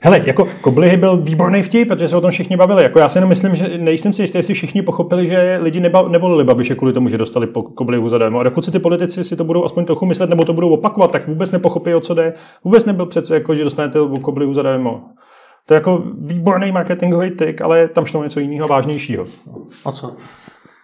Hele, 0.02 0.22
jako 0.26 0.48
koblihy 0.60 0.96
byl 0.96 1.16
výborný 1.16 1.62
vtip, 1.62 1.88
protože 1.88 2.08
se 2.08 2.16
o 2.16 2.20
tom 2.20 2.30
všichni 2.30 2.56
bavili. 2.56 2.82
Jako 2.82 2.98
já 2.98 3.08
si 3.08 3.18
jenom 3.18 3.28
myslím, 3.28 3.54
že 3.54 3.78
nejsem 3.78 4.12
si 4.12 4.22
jistý, 4.22 4.38
jestli 4.38 4.54
všichni 4.54 4.82
pochopili, 4.82 5.26
že 5.26 5.58
lidi 5.62 5.80
neba, 5.80 6.08
nevolili 6.08 6.44
Babiše 6.44 6.74
kvůli 6.74 6.92
tomu, 6.92 7.08
že 7.08 7.18
dostali 7.18 7.46
po 7.46 7.62
koblihu 7.62 8.08
zadarmo. 8.08 8.40
A 8.40 8.42
dokud 8.42 8.64
si 8.64 8.70
ty 8.70 8.78
politici 8.78 9.24
si 9.24 9.36
to 9.36 9.44
budou 9.44 9.64
aspoň 9.64 9.84
trochu 9.84 10.06
myslet 10.06 10.30
nebo 10.30 10.44
to 10.44 10.52
budou 10.52 10.70
opakovat, 10.70 11.12
tak 11.12 11.28
vůbec 11.28 11.50
nepochopí, 11.50 11.94
o 11.94 12.00
co 12.00 12.14
jde. 12.14 12.34
Vůbec 12.64 12.84
nebyl 12.84 13.06
přece 13.06 13.34
jako, 13.34 13.54
že 13.54 13.64
dostanete 13.64 13.98
koblihu 14.22 14.54
zadarmo. 14.54 15.00
To 15.66 15.74
je 15.74 15.76
jako 15.76 16.02
výborný 16.18 16.72
marketingový 16.72 17.30
tik, 17.30 17.60
ale 17.60 17.88
tam 17.88 18.04
šlo 18.04 18.24
něco 18.24 18.40
jiného 18.40 18.68
vážnějšího. 18.68 19.26
A 19.84 19.92
co? 19.92 20.16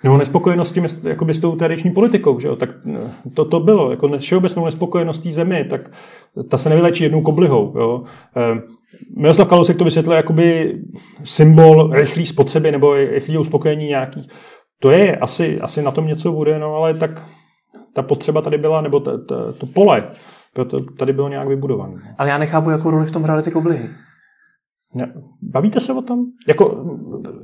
Nebo 0.04 0.16
nespokojenost 0.16 0.68
s 0.68 0.72
tím, 0.72 0.86
jakoby 1.04 1.34
s 1.34 1.40
tou 1.40 1.56
tradiční 1.56 1.90
politikou, 1.90 2.40
že 2.40 2.48
jo? 2.48 2.56
tak 2.56 2.70
eh, 2.94 3.10
to, 3.34 3.44
to 3.44 3.60
bylo, 3.60 3.90
jako 3.90 4.18
všeobecnou 4.18 4.64
nespokojenost 4.64 5.20
té 5.20 5.30
zemi, 5.30 5.64
tak 5.64 5.90
ta 6.48 6.58
se 6.58 6.68
nevylečí 6.68 7.04
jednou 7.04 7.20
koblihou. 7.20 7.74
Jo? 7.78 8.02
Eh, 8.36 8.60
Miroslav 9.16 9.48
Kalousek 9.48 9.76
to 9.76 9.84
vysvětlil 9.84 10.16
jakoby 10.16 10.78
symbol 11.24 11.90
rychlé 11.92 12.26
spotřeby 12.26 12.72
nebo 12.72 12.94
rychlé 12.94 13.38
uspokojení 13.38 13.86
nějaký. 13.86 14.28
To 14.82 14.90
je, 14.90 15.16
asi, 15.16 15.60
asi 15.60 15.82
na 15.82 15.90
tom 15.90 16.06
něco 16.06 16.32
bude, 16.32 16.58
no 16.58 16.74
ale 16.74 16.94
tak 16.94 17.26
ta 17.94 18.02
potřeba 18.02 18.42
tady 18.42 18.58
byla, 18.58 18.80
nebo 18.80 19.00
ta, 19.00 19.10
ta, 19.18 19.52
to 19.52 19.66
pole, 19.66 20.04
proto 20.54 20.80
tady 20.80 21.12
bylo 21.12 21.28
nějak 21.28 21.48
vybudované. 21.48 22.14
Ale 22.18 22.28
já 22.28 22.38
nechápu, 22.38 22.70
jakou 22.70 22.90
roli 22.90 23.06
v 23.06 23.10
tom 23.10 23.22
hrály 23.22 23.42
ty 23.42 23.50
koblihy. 23.50 23.88
Ne, 24.94 25.12
bavíte 25.42 25.80
se 25.80 25.92
o 25.92 26.02
tom? 26.02 26.24
Jako, 26.48 26.84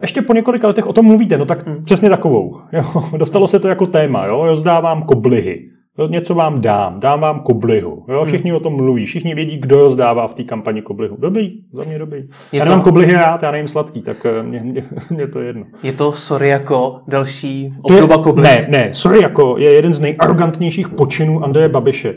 ještě 0.03 0.23
po 0.23 0.33
několika 0.33 0.67
letech 0.67 0.87
o 0.87 0.93
tom 0.93 1.07
mluvíte, 1.07 1.39
no 1.39 1.47
tak 1.47 1.67
hmm. 1.67 1.85
přesně 1.85 2.11
takovou. 2.11 2.61
Jo, 2.73 2.83
dostalo 3.19 3.49
se 3.49 3.61
to 3.61 3.69
jako 3.69 3.87
téma, 3.87 4.27
jo, 4.27 4.43
rozdávám 4.47 5.03
koblihy. 5.03 5.71
Jo, 5.99 6.09
něco 6.09 6.35
vám 6.35 6.61
dám, 6.61 7.01
dám 7.01 7.21
vám 7.21 7.41
koblihu. 7.41 8.05
Jo, 8.09 8.19
hmm. 8.19 8.27
všichni 8.27 8.51
hmm. 8.51 8.57
o 8.57 8.61
tom 8.61 8.77
mluví, 8.77 9.07
všichni 9.07 9.35
vědí, 9.35 9.59
kdo 9.59 9.81
rozdává 9.81 10.27
v 10.27 10.35
té 10.35 10.45
kampani 10.45 10.83
koblihu. 10.83 11.17
Dobrý, 11.21 11.51
za 11.73 11.85
mě 11.85 11.99
dobrý. 11.99 12.19
Je 12.53 12.59
já 12.59 12.65
to... 12.65 12.69
nemám 12.69 12.83
koblihy 12.83 13.13
rád, 13.13 13.43
já 13.43 13.51
nejím 13.51 13.69
sladký, 13.69 14.03
tak 14.03 14.27
eh, 14.27 14.43
mě, 14.43 14.61
mě, 14.61 14.85
mě 15.11 15.27
to 15.27 15.41
je 15.41 15.47
jedno. 15.47 15.65
Je 15.83 15.93
to 15.93 16.13
sorry 16.13 16.49
jako 16.49 17.01
další 17.09 17.75
obdoba 17.83 18.23
koblihy? 18.23 18.49
Ne, 18.49 18.67
ne, 18.69 18.95
sorry 18.95 19.23
jako 19.23 19.59
je 19.59 19.73
jeden 19.73 19.95
z 19.95 20.01
nejarrogantnějších 20.01 20.89
počinů 20.89 21.45
Andreje 21.45 21.69
Babiše. 21.69 22.15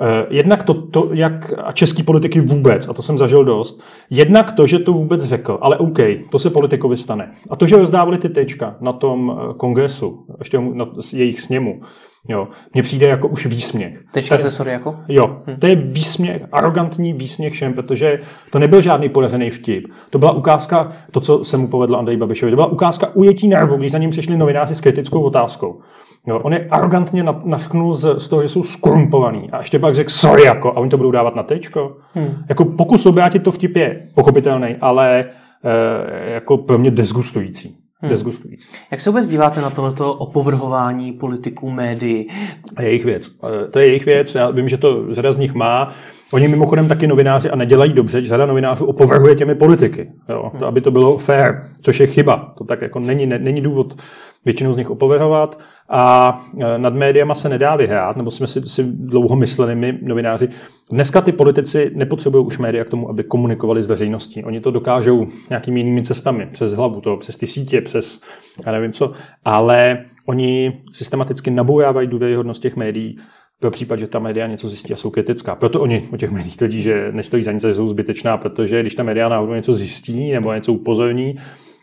Eh, 0.00 0.26
jednak 0.30 0.62
to, 0.62 0.74
to, 0.74 1.08
jak 1.12 1.52
a 1.64 1.72
český 1.72 2.02
politiky 2.02 2.40
vůbec, 2.40 2.88
a 2.88 2.92
to 2.92 3.02
jsem 3.02 3.18
zažil 3.18 3.44
dost, 3.44 3.82
jednak 4.10 4.52
to, 4.52 4.66
že 4.66 4.78
to 4.78 4.92
vůbec 4.92 5.24
řekl, 5.24 5.58
ale 5.60 5.78
OK, 5.78 5.98
to 6.30 6.38
se 6.38 6.50
politikovi 6.50 6.96
stane. 6.96 7.32
A 7.50 7.56
to, 7.56 7.66
že 7.66 7.76
rozdávali 7.76 8.18
ty 8.18 8.28
tečka 8.28 8.76
na 8.80 8.92
tom 8.92 9.38
eh, 9.38 9.54
kongresu, 9.54 10.26
ještě 10.38 10.60
na 10.60 10.86
jejich 11.12 11.40
sněmu, 11.40 11.80
jo, 12.28 12.48
mně 12.74 12.82
přijde 12.82 13.06
jako 13.06 13.28
už 13.28 13.46
výsměch. 13.46 14.02
Tečka 14.12 14.38
se 14.38 14.50
sorry 14.50 14.72
jako? 14.72 14.96
Jo, 15.08 15.42
hm. 15.46 15.56
to 15.58 15.66
je 15.66 15.76
výsměch, 15.76 16.42
arrogantní 16.52 17.12
výsměch 17.12 17.52
všem, 17.52 17.74
protože 17.74 18.20
to 18.50 18.58
nebyl 18.58 18.80
žádný 18.80 19.08
podařený 19.08 19.50
vtip. 19.50 19.84
To 20.10 20.18
byla 20.18 20.32
ukázka, 20.32 20.92
to, 21.10 21.20
co 21.20 21.44
se 21.44 21.56
mu 21.56 21.68
povedlo 21.68 21.98
Andrej 21.98 22.16
Babišovi, 22.16 22.52
to 22.52 22.56
byla 22.56 22.66
ukázka 22.66 23.10
ujetí 23.14 23.48
nervu, 23.48 23.76
když 23.76 23.92
za 23.92 23.98
ním 23.98 24.10
přišli 24.10 24.36
novináři 24.36 24.74
s 24.74 24.80
kritickou 24.80 25.22
otázkou. 25.22 25.80
Jo, 26.26 26.40
on 26.42 26.52
je 26.52 26.68
arrogantně 26.70 27.24
nasknul 27.44 27.94
z, 27.94 28.18
z 28.18 28.28
toho, 28.28 28.42
že 28.42 28.48
jsou 28.48 28.62
skorumpovaný. 28.62 29.50
A 29.50 29.58
ještě 29.58 29.78
pak 29.78 29.94
řekl 29.94 30.10
sorry 30.10 30.42
jako, 30.42 30.72
a 30.72 30.76
oni 30.76 30.90
to 30.90 30.96
budou 30.96 31.10
dávat 31.10 31.36
na 31.36 31.42
tečko. 31.42 31.96
Hmm. 32.14 32.34
Jako 32.48 32.64
pokus 32.64 33.06
obrátit 33.06 33.38
to 33.38 33.52
vtip 33.52 33.76
je 33.76 34.00
pochopitelný, 34.14 34.76
ale 34.80 35.24
e, 35.64 36.34
jako 36.34 36.56
pro 36.56 36.78
mě 36.78 36.90
desgustující. 36.90 37.87
Hmm. 38.00 38.10
Desgustující. 38.10 38.68
Jak 38.90 39.00
se 39.00 39.10
vůbec 39.10 39.28
díváte 39.28 39.60
na 39.60 39.70
tohleto 39.70 40.14
opovrhování 40.14 41.12
politiků, 41.12 41.70
médií? 41.70 42.28
A 42.76 42.82
jejich 42.82 43.04
věc. 43.04 43.30
To 43.70 43.78
je 43.78 43.86
jejich 43.86 44.06
věc. 44.06 44.34
Já 44.34 44.50
vím, 44.50 44.68
že 44.68 44.76
to 44.76 45.14
řada 45.14 45.32
z 45.32 45.38
nich 45.38 45.54
má. 45.54 45.92
Oni 46.32 46.48
mimochodem 46.48 46.88
taky 46.88 47.06
novináři 47.06 47.50
a 47.50 47.56
nedělají 47.56 47.92
dobře, 47.92 48.20
že 48.20 48.28
řada 48.28 48.46
novinářů 48.46 48.86
opovrhuje 48.86 49.34
těmi 49.34 49.54
politiky, 49.54 50.12
jo, 50.28 50.52
to, 50.58 50.66
aby 50.66 50.80
to 50.80 50.90
bylo 50.90 51.18
fair, 51.18 51.54
což 51.80 52.00
je 52.00 52.06
chyba. 52.06 52.54
To 52.58 52.64
tak 52.64 52.82
jako 52.82 53.00
není, 53.00 53.26
ne, 53.26 53.38
není 53.38 53.60
důvod 53.60 54.02
většinu 54.44 54.72
z 54.72 54.76
nich 54.76 54.90
opovrhovat 54.90 55.58
a 55.88 56.34
e, 56.60 56.78
nad 56.78 56.94
médiama 56.94 57.34
se 57.34 57.48
nedá 57.48 57.76
vyhrát, 57.76 58.16
nebo 58.16 58.30
jsme 58.30 58.46
si, 58.46 58.62
si 58.62 58.84
dlouho 58.84 59.36
mysleli 59.36 59.74
my 59.74 59.98
novináři. 60.02 60.48
Dneska 60.90 61.20
ty 61.20 61.32
politici 61.32 61.90
nepotřebují 61.94 62.46
už 62.46 62.58
média 62.58 62.84
k 62.84 62.90
tomu, 62.90 63.10
aby 63.10 63.24
komunikovali 63.24 63.82
s 63.82 63.86
veřejností. 63.86 64.44
Oni 64.44 64.60
to 64.60 64.70
dokážou 64.70 65.26
nějakými 65.50 65.80
jinými 65.80 66.02
cestami, 66.02 66.48
přes 66.52 66.72
hlavu, 66.72 67.00
to, 67.00 67.16
přes 67.16 67.36
ty 67.36 67.46
sítě, 67.46 67.80
přes 67.80 68.20
já 68.66 68.72
nevím 68.72 68.92
co, 68.92 69.12
ale 69.44 70.04
oni 70.26 70.82
systematicky 70.92 71.50
naboujávají 71.50 72.08
důvěryhodnost 72.08 72.62
těch 72.62 72.76
médií 72.76 73.18
pro 73.60 73.70
případ, 73.70 73.98
že 73.98 74.06
ta 74.06 74.18
média 74.18 74.46
něco 74.46 74.68
zjistí 74.68 74.92
a 74.92 74.96
jsou 74.96 75.10
kritická. 75.10 75.54
Proto 75.54 75.80
oni 75.80 76.08
o 76.12 76.16
těch 76.16 76.30
médiích 76.30 76.56
tvrdí, 76.56 76.82
že 76.82 77.12
nestojí 77.12 77.42
za 77.42 77.52
nic, 77.52 77.62
že 77.62 77.74
jsou 77.74 77.88
zbytečná, 77.88 78.36
protože 78.36 78.80
když 78.80 78.94
ta 78.94 79.02
média 79.02 79.28
náhodou 79.28 79.54
něco 79.54 79.74
zjistí 79.74 80.32
nebo 80.32 80.54
něco 80.54 80.72
upozorní, 80.72 81.36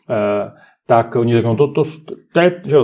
eh, 0.10 0.52
tak 0.88 1.16
oni 1.16 1.34
řeknou, 1.34 1.56
to, 1.56 1.68
to, 1.68 1.84
to 2.34 2.40
je 2.40 2.62
že, 2.66 2.78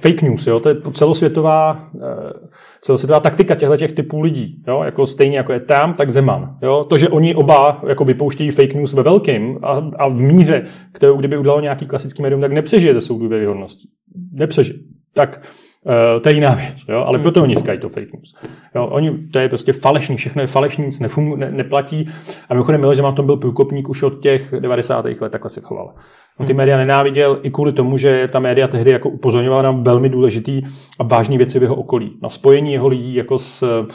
fake 0.00 0.22
news, 0.22 0.46
jo? 0.46 0.60
to 0.60 0.68
je 0.68 0.76
celosvětová, 0.92 1.90
eh, 1.94 2.32
celosvětová 2.80 3.20
taktika 3.20 3.54
těchto 3.54 3.76
těch 3.76 3.92
typů 3.92 4.20
lidí. 4.20 4.62
Jo? 4.68 4.82
Jako 4.82 5.06
stejně 5.06 5.36
jako 5.36 5.52
je 5.52 5.60
tam, 5.60 5.94
tak 5.94 6.10
Zeman. 6.10 6.58
Jo? 6.62 6.86
To, 6.88 6.98
že 6.98 7.08
oni 7.08 7.34
oba 7.34 7.80
jako 7.88 8.04
vypouštějí 8.04 8.50
fake 8.50 8.74
news 8.74 8.92
ve 8.92 9.02
velkým 9.02 9.58
a, 9.62 9.90
a 9.98 10.08
v 10.08 10.14
míře, 10.14 10.66
kterou 10.92 11.16
kdyby 11.16 11.36
udělal 11.36 11.62
nějaký 11.62 11.86
klasický 11.86 12.22
médium, 12.22 12.40
tak 12.40 12.52
nepřežije 12.52 12.94
ze 12.94 13.00
svou 13.00 13.18
důvěryhodností. 13.18 13.88
Nepřežije. 14.32 14.78
Tak 15.14 15.42
Uh, 15.86 16.22
to 16.22 16.28
je 16.28 16.34
jiná 16.34 16.54
věc, 16.54 16.84
jo? 16.88 17.04
ale 17.06 17.16
hmm. 17.16 17.22
proto 17.22 17.42
oni 17.42 17.54
říkají 17.54 17.78
to 17.78 17.88
fake 17.88 18.12
news. 18.12 18.34
Jo? 18.74 18.86
Oni, 18.86 19.18
to 19.32 19.38
je 19.38 19.48
prostě 19.48 19.72
falešný, 19.72 20.16
všechno 20.16 20.42
je 20.42 20.46
falešný, 20.46 20.86
nic 20.86 21.00
nefum, 21.00 21.38
ne, 21.38 21.50
neplatí. 21.50 22.08
A 22.48 22.54
mimochodem 22.54 22.80
Miloš 22.80 22.96
Zeman 22.96 23.14
tom 23.14 23.26
byl 23.26 23.36
průkopník 23.36 23.88
už 23.88 24.02
od 24.02 24.20
těch 24.20 24.54
90. 24.60 25.04
let, 25.04 25.32
takhle 25.32 25.50
se 25.50 25.60
choval. 25.60 25.94
On 26.38 26.46
ty 26.46 26.54
média 26.54 26.76
nenáviděl 26.76 27.38
i 27.42 27.50
kvůli 27.50 27.72
tomu, 27.72 27.98
že 27.98 28.28
ta 28.32 28.38
média 28.38 28.68
tehdy 28.68 28.90
jako 28.90 29.08
upozorňovala 29.08 29.62
na 29.62 29.70
velmi 29.70 30.08
důležitý 30.08 30.62
a 30.98 31.04
vážný 31.04 31.38
věci 31.38 31.58
v 31.58 31.62
jeho 31.62 31.74
okolí. 31.74 32.18
Na 32.22 32.28
spojení 32.28 32.72
jeho 32.72 32.88
lidí 32.88 33.14
jako 33.14 33.38
s, 33.38 33.86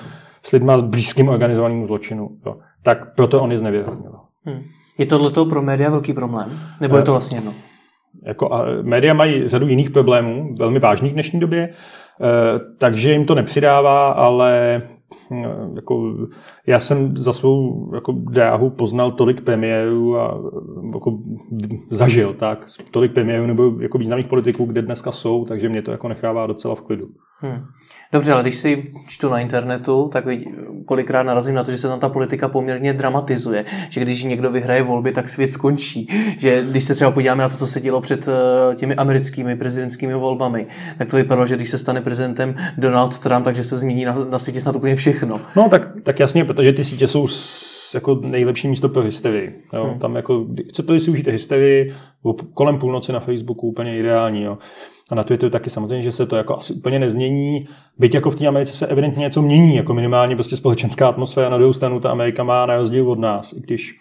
s 0.44 0.52
lidma 0.52 0.78
s 0.78 0.82
blízkým 0.82 1.30
organizovaným 1.30 1.86
zločinu. 1.86 2.30
Jo. 2.46 2.56
Tak 2.84 3.16
proto 3.16 3.42
on 3.42 3.52
je 3.52 3.58
znevěrohodňoval. 3.58 4.22
Hmm. 4.46 4.64
Je 4.98 5.06
tohle 5.06 5.32
pro 5.50 5.62
média 5.62 5.90
velký 5.90 6.14
problém? 6.14 6.50
Nebo 6.82 6.98
je 6.98 7.04
to 7.04 7.12
vlastně 7.12 7.38
jedno? 7.38 7.54
Jako, 8.28 8.54
a 8.54 8.66
média 8.82 9.14
mají 9.14 9.48
řadu 9.48 9.68
jiných 9.68 9.90
problémů, 9.90 10.56
velmi 10.60 10.80
vážných 10.80 11.12
v 11.12 11.14
dnešní 11.14 11.40
době, 11.40 11.70
eh, 11.70 12.60
takže 12.78 13.12
jim 13.12 13.26
to 13.26 13.36
nepřidává, 13.36 14.12
ale 14.12 14.82
hm, 15.32 15.46
jako, 15.76 16.16
já 16.68 16.80
jsem 16.80 17.18
za 17.18 17.34
svou 17.34 17.90
jako, 17.96 18.12
dráhu 18.12 18.70
poznal 18.70 19.12
tolik 19.12 19.42
premiérů 19.42 20.20
a 20.20 20.42
jako, 20.94 21.20
zažil 21.90 22.34
tak, 22.34 22.66
tolik 22.92 23.14
premiérů 23.14 23.46
nebo 23.46 23.74
jako 23.80 23.98
významných 23.98 24.28
politiků, 24.28 24.66
kde 24.66 24.82
dneska 24.82 25.12
jsou, 25.12 25.46
takže 25.46 25.70
mě 25.70 25.82
to 25.82 25.92
jako 25.92 26.08
nechává 26.08 26.48
docela 26.48 26.76
v 26.76 26.82
klidu. 26.82 27.08
Hmm. 27.40 27.66
Dobře, 28.14 28.34
ale 28.34 28.42
když 28.42 28.56
si 28.56 28.92
čtu 29.08 29.30
na 29.30 29.40
internetu, 29.40 30.10
tak 30.14 30.26
kolikrát 30.86 31.24
narazím 31.24 31.56
na 31.56 31.64
to, 31.64 31.72
že 31.72 31.78
se 31.78 31.88
tam 31.88 32.00
ta 32.00 32.10
politika 32.10 32.48
poměrně 32.48 32.94
dramatizuje. 32.94 33.66
Že 33.90 34.02
když 34.02 34.24
někdo 34.24 34.52
vyhraje 34.52 34.84
volby, 34.84 35.12
tak 35.12 35.28
svět 35.30 35.54
skončí. 35.54 36.08
Že 36.38 36.64
když 36.70 36.84
se 36.84 36.96
třeba 36.96 37.12
podíváme 37.12 37.44
na 37.44 37.50
to, 37.50 37.56
co 37.56 37.68
se 37.68 37.82
dělo 37.82 38.02
před 38.02 38.28
eh, 38.28 38.76
těmi 38.76 38.96
americkými 38.96 39.56
prezidentskými 39.56 40.14
volbami, 40.14 40.68
tak 40.98 41.10
to 41.10 41.18
vypadalo, 41.18 41.48
že 41.48 41.56
když 41.56 41.70
se 41.70 41.78
stane 41.78 42.02
prezidentem 42.02 42.56
Donald 42.78 43.20
Trump, 43.20 43.46
takže 43.46 43.64
se 43.64 43.78
změní 43.78 44.06
na, 44.06 44.16
na 44.30 44.40
světě 44.40 44.62
snad 44.62 44.76
úplně 44.76 44.96
všechno. 44.96 45.42
No 45.56 45.70
tak, 45.70 45.90
tak 46.04 46.20
jasně, 46.20 46.46
protože 46.46 46.74
ty 46.74 46.84
sítě 46.84 47.08
jsou 47.08 47.28
jako 47.94 48.20
nejlepší 48.24 48.68
místo 48.68 48.90
pro 48.90 49.02
hysterii. 49.02 49.62
Jo? 49.74 49.84
Hmm. 49.84 50.00
Tam 50.00 50.16
jako, 50.16 50.46
chcete 50.70 51.00
si 51.00 51.12
užít 51.12 51.28
hysterii, 51.28 51.94
kolem 52.54 52.80
půlnoci 52.80 53.12
na 53.12 53.20
Facebooku 53.20 53.68
úplně 53.68 53.98
ideální. 53.98 54.44
Jo? 54.44 54.58
A 55.10 55.16
na 55.16 55.24
Twitteru 55.24 55.50
taky 55.50 55.70
samozřejmě, 55.70 56.04
že 56.04 56.12
se 56.12 56.26
to 56.26 56.36
jako 56.36 56.58
asi 56.58 56.74
úplně 56.74 57.00
nezmění. 57.00 57.68
Byť 57.98 58.14
jako 58.14 58.30
v 58.30 58.36
té 58.36 58.48
Americe 58.48 58.74
se 58.74 58.88
evidentně 58.88 59.22
něco 59.22 59.42
mění, 59.42 59.76
jako 59.76 59.94
minimálně 59.94 60.36
prostě 60.36 60.58
společenská 60.58 61.10
atmosféra. 61.10 61.50
Na 61.50 61.58
druhou 61.58 61.74
stranu 61.74 62.00
ta 62.00 62.12
Amerika 62.12 62.44
má 62.44 62.66
na 62.66 62.78
rozdíl 62.78 63.12
od 63.12 63.20
nás, 63.20 63.54
i 63.54 63.60
když 63.60 63.96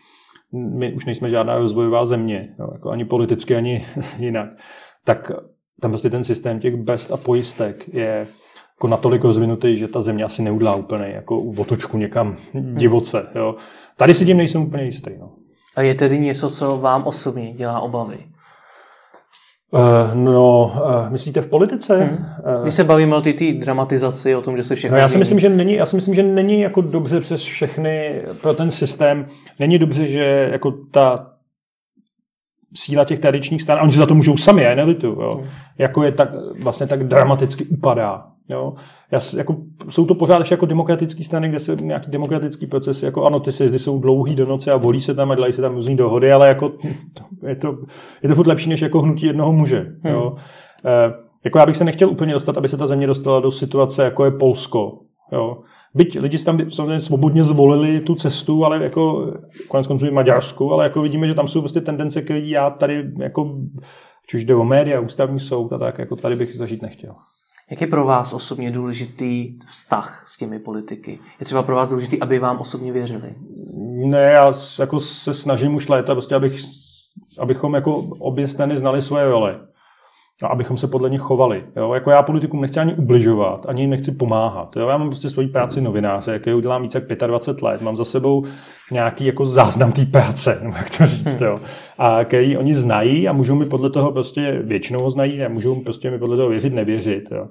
my 0.53 0.93
už 0.93 1.05
nejsme 1.05 1.31
žádná 1.31 1.59
rozvojová 1.59 2.07
země, 2.07 2.49
jo, 2.59 2.69
jako 2.73 2.91
ani 2.91 3.05
politicky, 3.05 3.57
ani 3.57 3.87
jinak. 4.19 4.49
Tak 5.05 5.33
tam 5.81 5.91
prostě 5.91 6.11
ten 6.11 6.25
systém 6.25 6.61
těch 6.61 6.77
best 6.77 7.13
a 7.13 7.17
pojistek 7.17 7.95
je 7.95 8.27
jako 8.77 8.89
natolik 8.89 9.25
rozvinutý, 9.25 9.77
že 9.77 9.89
ta 9.89 10.01
země 10.01 10.25
asi 10.25 10.43
neudlá 10.43 10.75
úplně 10.75 11.07
jako 11.07 11.39
u 11.39 11.61
otočku 11.61 11.99
někam 11.99 12.37
divoce. 12.55 13.27
Jo. 13.35 13.55
Tady 13.97 14.15
si 14.15 14.25
tím 14.25 14.37
nejsem 14.37 14.63
úplně 14.63 14.85
jistý. 14.85 15.11
No. 15.21 15.33
A 15.77 15.83
je 15.83 15.95
tedy 15.95 16.19
něco, 16.19 16.51
co 16.51 16.77
vám 16.77 17.03
osobně 17.05 17.53
dělá 17.53 17.81
obavy? 17.81 18.19
Uh, 19.77 20.15
no, 20.15 20.73
uh, 20.75 21.11
myslíte 21.11 21.41
v 21.41 21.47
politice? 21.47 21.97
Hmm. 21.97 22.27
Uh, 22.57 22.63
Když 22.63 22.75
se 22.75 22.85
bavíme 22.85 23.17
o 23.17 23.21
té 23.21 23.33
dramatizaci, 23.61 24.35
o 24.35 24.43
tom, 24.43 24.57
že 24.57 24.65
se 24.65 24.75
všechno. 24.75 24.97
No, 24.97 25.01
já 25.01 25.09
si 25.09 25.19
myslím, 25.19 25.41
že 25.41 25.49
není, 25.49 25.75
já 25.75 25.87
si 25.87 25.97
myslím, 25.97 26.15
že 26.15 26.23
není 26.23 26.61
jako 26.61 26.81
dobře 26.81 27.21
přes 27.21 27.43
všechny 27.43 28.23
pro 28.41 28.55
ten 28.55 28.71
systém. 28.71 29.27
Není 29.59 29.79
dobře, 29.79 30.07
že 30.07 30.49
jako 30.53 30.75
ta 30.91 31.33
síla 32.75 33.05
těch 33.05 33.19
tradičních 33.19 33.63
stran, 33.63 33.79
a 33.79 33.83
oni 33.83 33.93
si 33.93 33.99
za 33.99 34.07
to 34.07 34.15
můžou 34.15 34.37
sami, 34.37 34.63
já 34.63 34.75
nelitu, 34.75 35.07
jo, 35.07 35.35
hmm. 35.35 35.51
jako 35.79 36.03
je 36.03 36.13
tak 36.13 36.29
vlastně 36.63 36.87
tak 36.87 37.05
dramaticky 37.05 37.65
upadá. 37.65 38.27
Jo. 38.49 38.75
Já, 39.13 39.21
jako, 39.37 39.57
jsou 39.89 40.07
to 40.07 40.15
pořád 40.15 40.39
ještě 40.39 40.53
jako 40.53 40.67
demokratické 40.67 41.25
strany, 41.25 41.49
kde 41.49 41.61
se 41.61 41.77
nějaký 41.83 42.11
demokratický 42.11 42.67
proces, 42.67 43.03
jako 43.03 43.25
ano, 43.25 43.41
ty 43.41 43.53
sjezdy 43.53 43.79
jsou 43.79 43.99
dlouhý 43.99 44.35
do 44.35 44.47
noci 44.47 44.71
a 44.71 44.77
volí 44.77 45.01
se 45.01 45.15
tam 45.15 45.31
a 45.31 45.35
dělají 45.35 45.53
se 45.53 45.63
tam 45.63 45.75
různé 45.75 45.97
dohody, 45.97 46.33
ale 46.33 46.49
jako, 46.49 46.73
je, 47.43 47.57
to, 47.57 47.79
je 48.23 48.29
to 48.29 48.35
furt 48.35 48.47
lepší 48.47 48.69
než 48.69 48.81
jako 48.81 49.01
hnutí 49.01 49.27
jednoho 49.27 49.53
muže. 49.53 49.79
Hmm. 49.79 50.15
Jo. 50.15 50.37
E, 50.85 51.13
jako 51.45 51.59
já 51.59 51.67
bych 51.67 51.77
se 51.77 51.85
nechtěl 51.85 52.11
úplně 52.11 52.33
dostat, 52.33 52.59
aby 52.59 52.69
se 52.69 52.77
ta 52.77 52.87
země 52.87 53.07
dostala 53.07 53.41
do 53.41 53.51
situace, 53.51 54.05
jako 54.05 54.25
je 54.25 54.31
Polsko. 54.31 54.99
Jo. 55.33 55.59
Byť 55.95 56.21
lidi 56.21 56.39
tam 56.39 56.71
samozřejmě 56.71 57.01
svobodně 57.01 57.45
zvolili 57.45 58.01
tu 58.01 58.15
cestu, 58.15 58.65
ale 58.65 58.83
jako 58.85 59.33
konec 59.69 59.87
konců 59.87 60.07
i 60.07 60.11
Maďarsku, 60.11 60.73
ale 60.73 60.85
jako 60.85 61.03
vidíme, 61.03 61.27
že 61.27 61.35
tam 61.35 61.49
jsou 61.49 61.61
prostě 61.61 61.81
tendence, 61.81 62.23
které 62.23 62.41
já 62.41 62.71
tady 62.71 63.05
jako, 63.19 63.59
či 64.27 64.37
už 64.37 64.45
jde 64.45 64.55
o 64.55 64.65
média, 64.65 65.01
ústavní 65.01 65.41
soud 65.41 65.73
a 65.73 65.79
tak, 65.79 65.99
jako 65.99 66.17
tady 66.17 66.37
bych 66.37 66.57
zažít 66.57 66.83
nechtěl. 66.83 67.15
Jak 67.71 67.81
je 67.81 67.87
pro 67.87 68.07
vás 68.07 68.33
osobně 68.33 68.71
důležitý 68.71 69.59
vztah 69.69 70.23
s 70.27 70.37
těmi 70.37 70.59
politiky? 70.59 71.19
Je 71.41 71.45
třeba 71.45 71.63
pro 71.63 71.77
vás 71.77 71.89
důležitý, 71.89 72.21
aby 72.21 72.39
vám 72.39 72.59
osobně 72.59 72.93
věřili? 72.93 73.35
Ne, 74.07 74.23
já 74.23 74.53
jako 74.79 75.01
se 75.01 75.35
snažím 75.35 75.75
už 75.75 75.89
léta, 75.89 76.15
prostě 76.15 76.35
abych, 76.35 76.61
abychom 77.39 77.75
jako 77.75 77.97
obě 78.19 78.49
strany 78.49 78.77
znali 78.77 79.03
svoje 79.03 79.31
role 79.31 79.61
a 80.43 80.47
abychom 80.47 80.77
se 80.77 80.87
podle 80.87 81.11
nich 81.11 81.21
chovali. 81.21 81.65
Jo? 81.77 81.95
Jako 81.95 82.11
já 82.11 82.23
politikům 82.23 82.61
nechci 82.61 82.81
ani 82.81 82.95
ubližovat, 82.95 83.67
ani 83.69 83.83
jim 83.83 83.91
nechci 83.91 84.13
pomáhat. 84.13 84.77
Jo? 84.77 84.89
Já 84.89 84.97
mám 84.97 85.09
prostě 85.09 85.31
svoji 85.31 85.49
práci 85.49 85.81
novináře, 85.81 86.33
jaké 86.33 86.55
udělám 86.55 86.83
více 86.83 86.99
jak 87.09 87.21
25 87.27 87.63
let. 87.63 87.81
Mám 87.81 87.97
za 87.97 88.05
sebou 88.05 88.45
nějaký 88.93 89.27
jako 89.27 89.47
záznam 89.47 89.93
té 89.93 90.05
práce, 90.05 90.59
nebo 90.63 90.77
jak 90.77 90.99
to 90.99 91.07
říct. 91.07 91.41
Jo? 91.41 91.59
A 91.99 92.25
který 92.25 92.57
oni 92.57 92.75
znají 92.75 93.29
a 93.29 93.33
můžou 93.33 93.55
mi 93.55 93.67
podle 93.67 93.91
toho 93.91 94.13
prostě, 94.13 94.63
většinou 94.65 95.01
ho 95.03 95.11
znají 95.11 95.43
a 95.43 95.49
můžou 95.49 95.75
prostě 95.75 96.11
mi 96.11 96.19
podle 96.19 96.37
toho 96.37 96.49
věřit, 96.49 96.75
nevěřit. 96.75 97.29
Jo? 97.31 97.49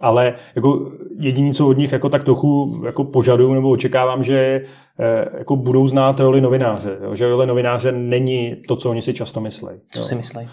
ale 0.00 0.34
jako 0.54 0.92
jediný, 1.18 1.54
co 1.54 1.68
od 1.68 1.78
nich 1.78 1.92
jako 1.92 2.08
tak 2.08 2.24
trochu 2.24 2.82
jako 2.86 3.04
požaduju 3.04 3.54
nebo 3.54 3.70
očekávám, 3.70 4.24
že 4.24 4.64
eh, 5.00 5.38
jako 5.38 5.56
budou 5.56 5.86
znát 5.86 6.20
roli 6.20 6.40
novináře. 6.40 6.98
Jo? 7.04 7.14
Že 7.14 7.28
role 7.28 7.46
novináře 7.46 7.92
není 7.92 8.56
to, 8.68 8.76
co 8.76 8.90
oni 8.90 9.02
si 9.02 9.14
často 9.14 9.40
myslí. 9.40 9.68
Co 9.90 10.02
si 10.02 10.14
myslí? 10.14 10.48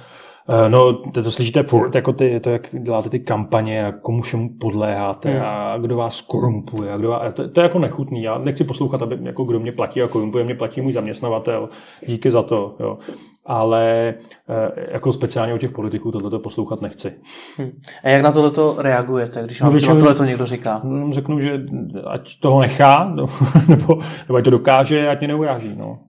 Eh, 0.50 0.70
no, 0.70 0.94
to, 0.94 1.24
to 1.24 1.32
slyšíte 1.32 1.64
furt, 1.64 1.96
jako 1.96 2.14
ty, 2.14 2.40
to, 2.40 2.50
jak 2.50 2.76
děláte 2.80 3.10
ty 3.10 3.20
kampaně 3.20 3.86
a 3.86 3.92
komu 3.92 4.22
všemu 4.22 4.50
podléháte 4.60 5.30
hmm. 5.30 5.42
a 5.46 5.78
kdo 5.78 5.98
vás 5.98 6.22
korumpuje. 6.22 6.94
A 6.94 6.98
kdo 6.98 7.10
vás, 7.10 7.34
to, 7.34 7.50
to, 7.50 7.62
je 7.62 7.64
jako 7.64 7.80
nechutný. 7.80 8.24
Já 8.24 8.38
nechci 8.38 8.64
poslouchat, 8.64 9.02
aby, 9.02 9.18
jako 9.22 9.44
kdo 9.44 9.60
mě 9.60 9.72
platí 9.72 10.02
a 10.02 10.08
korumpuje, 10.08 10.44
mě 10.44 10.56
platí 10.56 10.82
můj 10.82 10.94
zaměstnavatel. 10.94 11.70
Díky 12.08 12.32
za 12.32 12.44
to. 12.44 12.76
Jo. 12.80 12.98
Ale 13.46 14.14
eh, 14.50 14.92
jako 14.92 15.14
speciálně 15.14 15.54
u 15.54 15.58
těch 15.58 15.72
politiků 15.72 16.12
tohleto 16.12 16.40
poslouchat 16.40 16.82
nechci. 16.82 17.14
Hmm. 17.58 17.72
A 18.04 18.10
jak 18.10 18.22
na 18.22 18.32
tohleto 18.32 18.76
reagujete, 18.78 19.44
když 19.44 19.62
vám 19.62 19.74
no, 19.74 19.80
tohle 19.82 20.16
to 20.16 20.26
někdo 20.26 20.46
říká? 20.46 20.82
No, 20.84 21.14
řeknu, 21.14 21.40
že 21.40 21.62
ať 22.08 22.40
toho 22.40 22.62
nechá, 22.62 23.12
no, 23.16 23.30
nebo, 23.68 24.00
nebo 24.28 24.38
ať 24.38 24.44
to 24.44 24.50
dokáže, 24.50 25.08
ať 25.08 25.20
mě 25.20 25.28
neuráží. 25.28 25.76
No. 25.78 26.00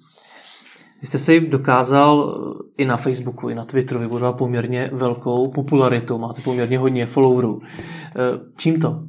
Vy 1.02 1.06
jste 1.06 1.18
si 1.18 1.40
dokázal 1.40 2.42
eh, 2.78 2.82
i 2.82 2.84
na 2.84 2.96
Facebooku, 2.96 3.48
i 3.48 3.54
na 3.54 3.64
Twitteru 3.64 4.00
vybudovat 4.00 4.32
poměrně 4.32 4.90
velkou 4.92 5.50
popularitu, 5.50 6.18
máte 6.18 6.42
poměrně 6.42 6.78
hodně 6.78 7.06
followerů. 7.06 7.60
Eh, 7.62 8.40
čím 8.56 8.80
to? 8.80 9.02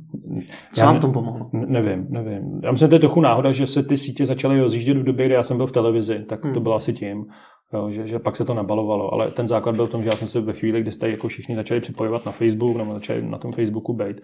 Co 0.73 0.81
já 0.81 0.85
vám 0.85 0.95
v 0.95 0.99
tom 0.99 1.11
pomohlo? 1.11 1.49
Nevím, 1.53 2.07
nevím. 2.09 2.59
Já 2.63 2.71
myslím, 2.71 2.85
že 2.85 2.89
to 2.89 2.95
je 2.95 2.99
trochu 2.99 3.21
náhoda, 3.21 3.51
že 3.51 3.67
se 3.67 3.83
ty 3.83 3.97
sítě 3.97 4.25
začaly 4.25 4.61
rozjíždět 4.61 4.97
v 4.97 5.03
době, 5.03 5.25
kdy 5.25 5.35
já 5.35 5.43
jsem 5.43 5.57
byl 5.57 5.67
v 5.67 5.71
televizi, 5.71 6.25
tak 6.29 6.43
hmm. 6.43 6.53
to 6.53 6.59
bylo 6.59 6.75
asi 6.75 6.93
tím. 6.93 7.25
Jo, 7.73 7.91
že, 7.91 8.07
že, 8.07 8.19
pak 8.19 8.35
se 8.35 8.45
to 8.45 8.53
nabalovalo, 8.53 9.13
ale 9.13 9.31
ten 9.31 9.47
základ 9.47 9.75
byl 9.75 9.87
v 9.87 9.89
tom, 9.89 10.03
že 10.03 10.09
já 10.09 10.15
jsem 10.15 10.27
se 10.27 10.41
ve 10.41 10.53
chvíli, 10.53 10.81
kdy 10.81 10.91
jste 10.91 11.09
jako 11.09 11.27
všichni 11.27 11.55
začali 11.55 11.79
připojovat 11.79 12.25
na 12.25 12.31
Facebook, 12.31 12.77
nebo 12.77 12.93
začali 12.93 13.21
na 13.21 13.37
tom 13.37 13.51
Facebooku 13.51 13.93
být, 13.93 14.21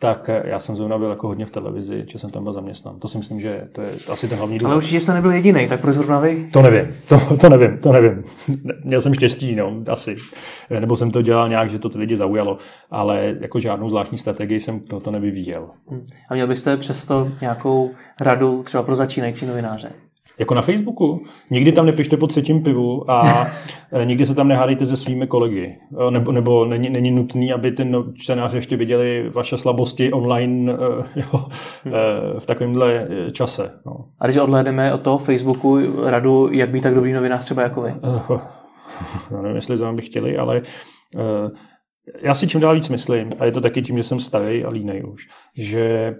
tak 0.00 0.28
eh, 0.28 0.42
já 0.44 0.58
jsem 0.58 0.76
zrovna 0.76 0.98
byl 0.98 1.10
jako 1.10 1.26
hodně 1.26 1.46
v 1.46 1.50
televizi, 1.50 2.04
že 2.08 2.18
jsem 2.18 2.30
tam 2.30 2.44
byl 2.44 2.52
zaměstnán. 2.52 2.98
To 2.98 3.08
si 3.08 3.18
myslím, 3.18 3.40
že 3.40 3.68
to 3.72 3.82
je 3.82 3.90
asi 4.08 4.28
ten 4.28 4.38
hlavní 4.38 4.58
důvod. 4.58 4.68
Ale 4.68 4.76
určitě 4.76 5.00
jste 5.00 5.14
nebyl 5.14 5.30
jediný, 5.30 5.68
tak 5.68 5.80
proč 5.80 5.94
zrovna 5.94 6.20
vy? 6.20 6.48
To 6.52 6.62
nevím, 6.62 6.94
to, 7.08 7.36
to 7.36 7.48
nevím, 7.48 7.78
to 7.78 7.92
nevím. 7.92 8.22
Měl 8.84 9.00
jsem 9.00 9.14
štěstí, 9.14 9.54
no, 9.54 9.82
asi. 9.88 10.16
Eh, 10.70 10.80
nebo 10.80 10.96
jsem 10.96 11.10
to 11.10 11.22
dělal 11.22 11.48
nějak, 11.48 11.70
že 11.70 11.78
to 11.78 11.88
ty 11.88 11.98
lidi 11.98 12.16
zaujalo, 12.16 12.58
ale 12.90 13.36
jako 13.40 13.60
žádnou 13.60 13.88
zvláštní 13.88 14.18
strategii 14.18 14.60
jsem 14.60 14.80
to 14.80 15.10
nevyvíjel. 15.10 15.70
Hmm. 15.88 16.06
A 16.30 16.34
měl 16.34 16.46
byste 16.46 16.76
přesto 16.76 17.28
nějakou 17.40 17.90
radu 18.20 18.62
třeba 18.62 18.82
pro 18.82 18.94
začínající 18.94 19.46
novináře? 19.46 19.92
Jako 20.38 20.54
na 20.54 20.62
Facebooku. 20.62 21.20
Nikdy 21.50 21.72
tam 21.72 21.86
nepište 21.86 22.16
po 22.16 22.26
třetím 22.26 22.62
pivu 22.62 23.10
a 23.10 23.46
e, 23.92 24.04
nikdy 24.04 24.26
se 24.26 24.34
tam 24.34 24.48
nehádejte 24.48 24.86
se 24.86 24.96
svými 24.96 25.26
kolegy. 25.26 25.76
E, 26.08 26.10
nebo, 26.10 26.32
nebo 26.32 26.64
není, 26.64 26.90
není 26.90 27.10
nutný, 27.10 27.52
aby 27.52 27.72
ty 27.72 27.84
no, 27.84 28.04
čtenáři 28.14 28.56
ještě 28.56 28.76
viděli 28.76 29.30
vaše 29.34 29.58
slabosti 29.58 30.12
online 30.12 30.72
e, 30.72 30.76
jo, 31.20 31.46
v 32.38 32.46
takovémhle 32.46 33.08
čase. 33.32 33.70
No. 33.86 33.92
A 34.20 34.26
když 34.26 34.36
odhlédneme 34.36 34.94
od 34.94 35.00
toho 35.00 35.18
Facebooku 35.18 35.78
radu, 36.04 36.48
jak 36.52 36.70
být 36.70 36.80
tak 36.80 36.94
dobrý 36.94 37.12
novinář 37.12 37.44
třeba 37.44 37.62
jako 37.62 37.82
vy? 37.82 37.94
Já 39.30 39.42
nevím, 39.42 39.56
jestli 39.56 39.78
to 39.78 39.92
by 39.92 40.02
chtěli, 40.02 40.36
ale 40.36 40.62
já 42.22 42.34
si 42.34 42.48
čím 42.48 42.60
dál 42.60 42.74
víc 42.74 42.88
myslím, 42.88 43.30
a 43.38 43.44
je 43.44 43.52
to 43.52 43.60
taky 43.60 43.82
tím, 43.82 43.96
že 43.96 44.04
jsem 44.04 44.20
starý 44.20 44.64
a 44.64 44.70
línej 44.70 45.04
už, 45.04 45.28
že 45.56 46.14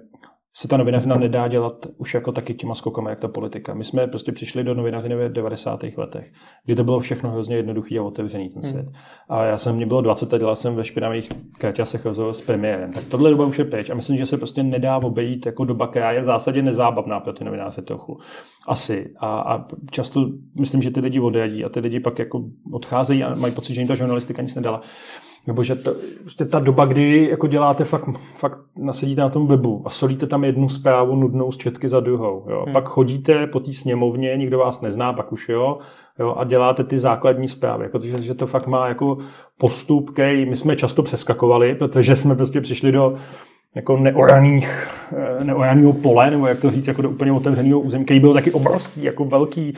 se 0.59 0.69
ta 0.69 0.77
novinařina 0.77 1.17
nedá 1.17 1.49
dělat 1.49 1.87
už 1.97 2.15
jako 2.15 2.33
taky 2.33 2.55
těma 2.55 2.75
skokama, 2.75 3.11
jak 3.11 3.19
ta 3.19 3.29
politika. 3.29 3.75
My 3.75 3.85
jsme 3.85 4.07
prostě 4.07 4.33
přišli 4.33 4.65
do 4.65 4.75
novinařiny 4.75 5.15
v 5.15 5.33
90. 5.33 5.85
letech, 5.97 6.33
kdy 6.65 6.75
to 6.75 6.85
bylo 6.85 7.01
všechno 7.01 7.31
hrozně 7.31 7.57
jednoduchý 7.57 7.99
a 7.99 8.03
otevřený 8.03 8.51
ten 8.51 8.63
svět. 8.63 8.87
Hmm. 8.87 8.95
A 9.29 9.45
já 9.45 9.59
jsem, 9.59 9.77
mě 9.77 9.87
bylo 9.87 10.01
20 10.01 10.35
a 10.35 10.39
dělal 10.39 10.57
jsem 10.57 10.77
ve 10.77 10.85
špinavých 10.85 11.29
kraťasech 11.59 12.05
rozhovor 12.05 12.35
s 12.35 12.41
premiérem. 12.41 12.93
Tak 12.93 13.05
tohle 13.05 13.31
doba 13.31 13.47
už 13.47 13.59
je 13.59 13.65
pryč 13.65 13.91
a 13.91 13.95
myslím, 13.95 14.17
že 14.17 14.27
se 14.27 14.37
prostě 14.37 14.63
nedá 14.63 14.97
obejít 14.97 15.47
jako 15.47 15.65
doba, 15.65 15.87
která 15.87 16.13
je 16.13 16.21
v 16.21 16.25
zásadě 16.25 16.63
nezábavná 16.63 17.21
pro 17.21 17.33
ty 17.33 17.45
novináře 17.45 17.83
trochu. 17.83 18.19
Asi. 18.69 19.13
A, 19.19 19.41
a 19.41 19.67
často 19.91 20.29
myslím, 20.61 20.83
že 20.83 20.91
ty 20.91 21.01
lidi 21.01 21.21
odejadí 21.21 21.65
a 21.65 21.69
ty 21.69 21.81
lidi 21.81 22.01
pak 22.01 22.19
jako 22.19 22.45
odcházejí 22.73 23.25
a 23.25 23.35
mají 23.35 23.55
pocit, 23.55 23.75
že 23.75 23.81
jim 23.81 23.89
ta 23.89 23.95
žurnalistika 23.95 24.43
nic 24.43 24.55
nedala. 24.55 24.81
Nebo 25.47 25.63
že 25.63 25.75
to, 25.75 25.95
prostě 26.21 26.45
ta 26.45 26.59
doba, 26.59 26.85
kdy 26.85 27.29
jako 27.31 27.47
děláte 27.47 27.85
fakt, 27.85 28.09
fakt 28.35 28.59
nasedíte 28.79 29.21
na 29.21 29.29
tom 29.29 29.47
webu 29.47 29.83
a 29.85 29.91
solíte 29.91 30.27
tam 30.27 30.45
jednu 30.45 30.69
zprávu 30.69 31.17
nudnou 31.17 31.53
z 31.53 31.57
četky 31.57 31.89
za 31.89 32.01
druhou. 32.01 32.45
Jo. 32.51 32.63
Hmm. 32.65 32.73
Pak 32.73 32.89
chodíte 32.89 33.47
po 33.47 33.61
té 33.61 33.73
sněmovně, 33.73 34.37
nikdo 34.37 34.59
vás 34.59 34.81
nezná, 34.81 35.13
pak 35.13 35.33
už 35.33 35.49
jo, 35.49 35.79
jo 36.19 36.35
a 36.39 36.45
děláte 36.45 36.85
ty 36.85 36.99
základní 36.99 37.49
zprávy. 37.49 37.85
Jako, 37.85 38.01
že, 38.01 38.23
že 38.23 38.35
to 38.35 38.47
fakt 38.47 38.67
má 38.67 38.89
jako 38.89 39.19
postup, 39.59 40.11
který 40.11 40.47
my 40.47 40.57
jsme 40.57 40.77
často 40.77 41.03
přeskakovali, 41.03 41.75
protože 41.75 42.17
jsme 42.17 42.37
prostě 42.37 42.61
přišli 42.61 42.93
do 42.93 43.15
jako 43.75 43.97
neoraných, 43.97 44.89
eh, 45.17 45.45
neoraného 45.45 45.93
pole, 45.93 46.31
nebo 46.31 46.47
jak 46.47 46.61
to 46.61 46.71
říct, 46.71 46.87
jako 46.87 47.03
do 47.03 47.11
úplně 47.11 47.33
otevřeného 47.33 47.81
území, 47.81 48.05
který 48.05 48.21
byl 48.21 48.35
taky 48.35 48.53
obrovský, 48.53 49.05
jako 49.05 49.25
velký, 49.25 49.75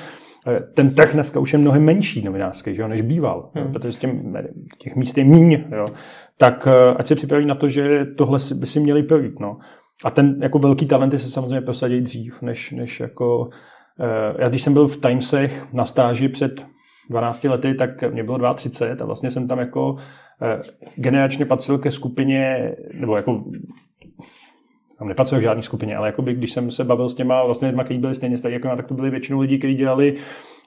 ten 0.74 0.94
trh 0.94 1.12
dneska 1.14 1.40
už 1.40 1.52
je 1.52 1.58
mnohem 1.58 1.84
menší 1.84 2.22
novinářský, 2.22 2.74
že 2.74 2.82
jo, 2.82 2.88
než 2.88 3.02
býval, 3.02 3.50
hmm. 3.54 3.72
protože 3.72 3.98
těm, 3.98 4.36
těch 4.78 4.96
míst 4.96 5.18
je 5.18 5.24
míň, 5.24 5.64
jo, 5.76 5.86
tak 6.38 6.68
eh, 6.70 6.94
ať 6.96 7.06
se 7.06 7.14
připraví 7.14 7.46
na 7.46 7.54
to, 7.54 7.68
že 7.68 8.04
tohle 8.04 8.38
by 8.54 8.66
si 8.66 8.80
měli 8.80 9.02
projít. 9.02 9.40
No. 9.40 9.58
A 10.04 10.10
ten 10.10 10.42
jako 10.42 10.58
velký 10.58 10.86
talenty 10.86 11.18
se 11.18 11.30
samozřejmě 11.30 11.60
prosadí 11.60 12.00
dřív, 12.00 12.42
než, 12.42 12.70
než 12.70 13.00
jako... 13.00 13.48
Eh, 14.00 14.34
já 14.38 14.48
když 14.48 14.62
jsem 14.62 14.72
byl 14.72 14.88
v 14.88 14.96
Timesech 14.96 15.72
na 15.72 15.84
stáži 15.84 16.28
před 16.28 16.66
12 17.10 17.44
lety, 17.44 17.74
tak 17.74 18.02
mě 18.12 18.24
bylo 18.24 18.54
32 18.54 19.04
a 19.04 19.06
vlastně 19.06 19.30
jsem 19.30 19.48
tam 19.48 19.58
jako 19.58 19.96
generačně 20.96 21.46
patřil 21.46 21.78
ke 21.78 21.90
skupině, 21.90 22.74
nebo 22.94 23.16
jako 23.16 23.44
tam 25.00 25.08
nepracuji 25.08 25.38
v 25.40 25.42
žádné 25.42 25.62
skupině, 25.62 25.96
ale 25.96 26.08
jakoby, 26.08 26.34
když 26.34 26.52
jsem 26.52 26.70
se 26.70 26.84
bavil 26.84 27.08
s 27.08 27.14
těma 27.14 27.44
vlastně 27.44 27.68
lidmi, 27.68 27.84
kteří 27.84 28.00
byli 28.00 28.14
stejně 28.14 28.36
stejně 28.36 28.54
jako 28.54 28.68
já, 28.68 28.76
tak 28.76 28.86
to 28.86 28.94
byli 28.94 29.10
většinou 29.10 29.40
lidi, 29.40 29.58
kteří 29.58 29.74
dělali 29.74 30.14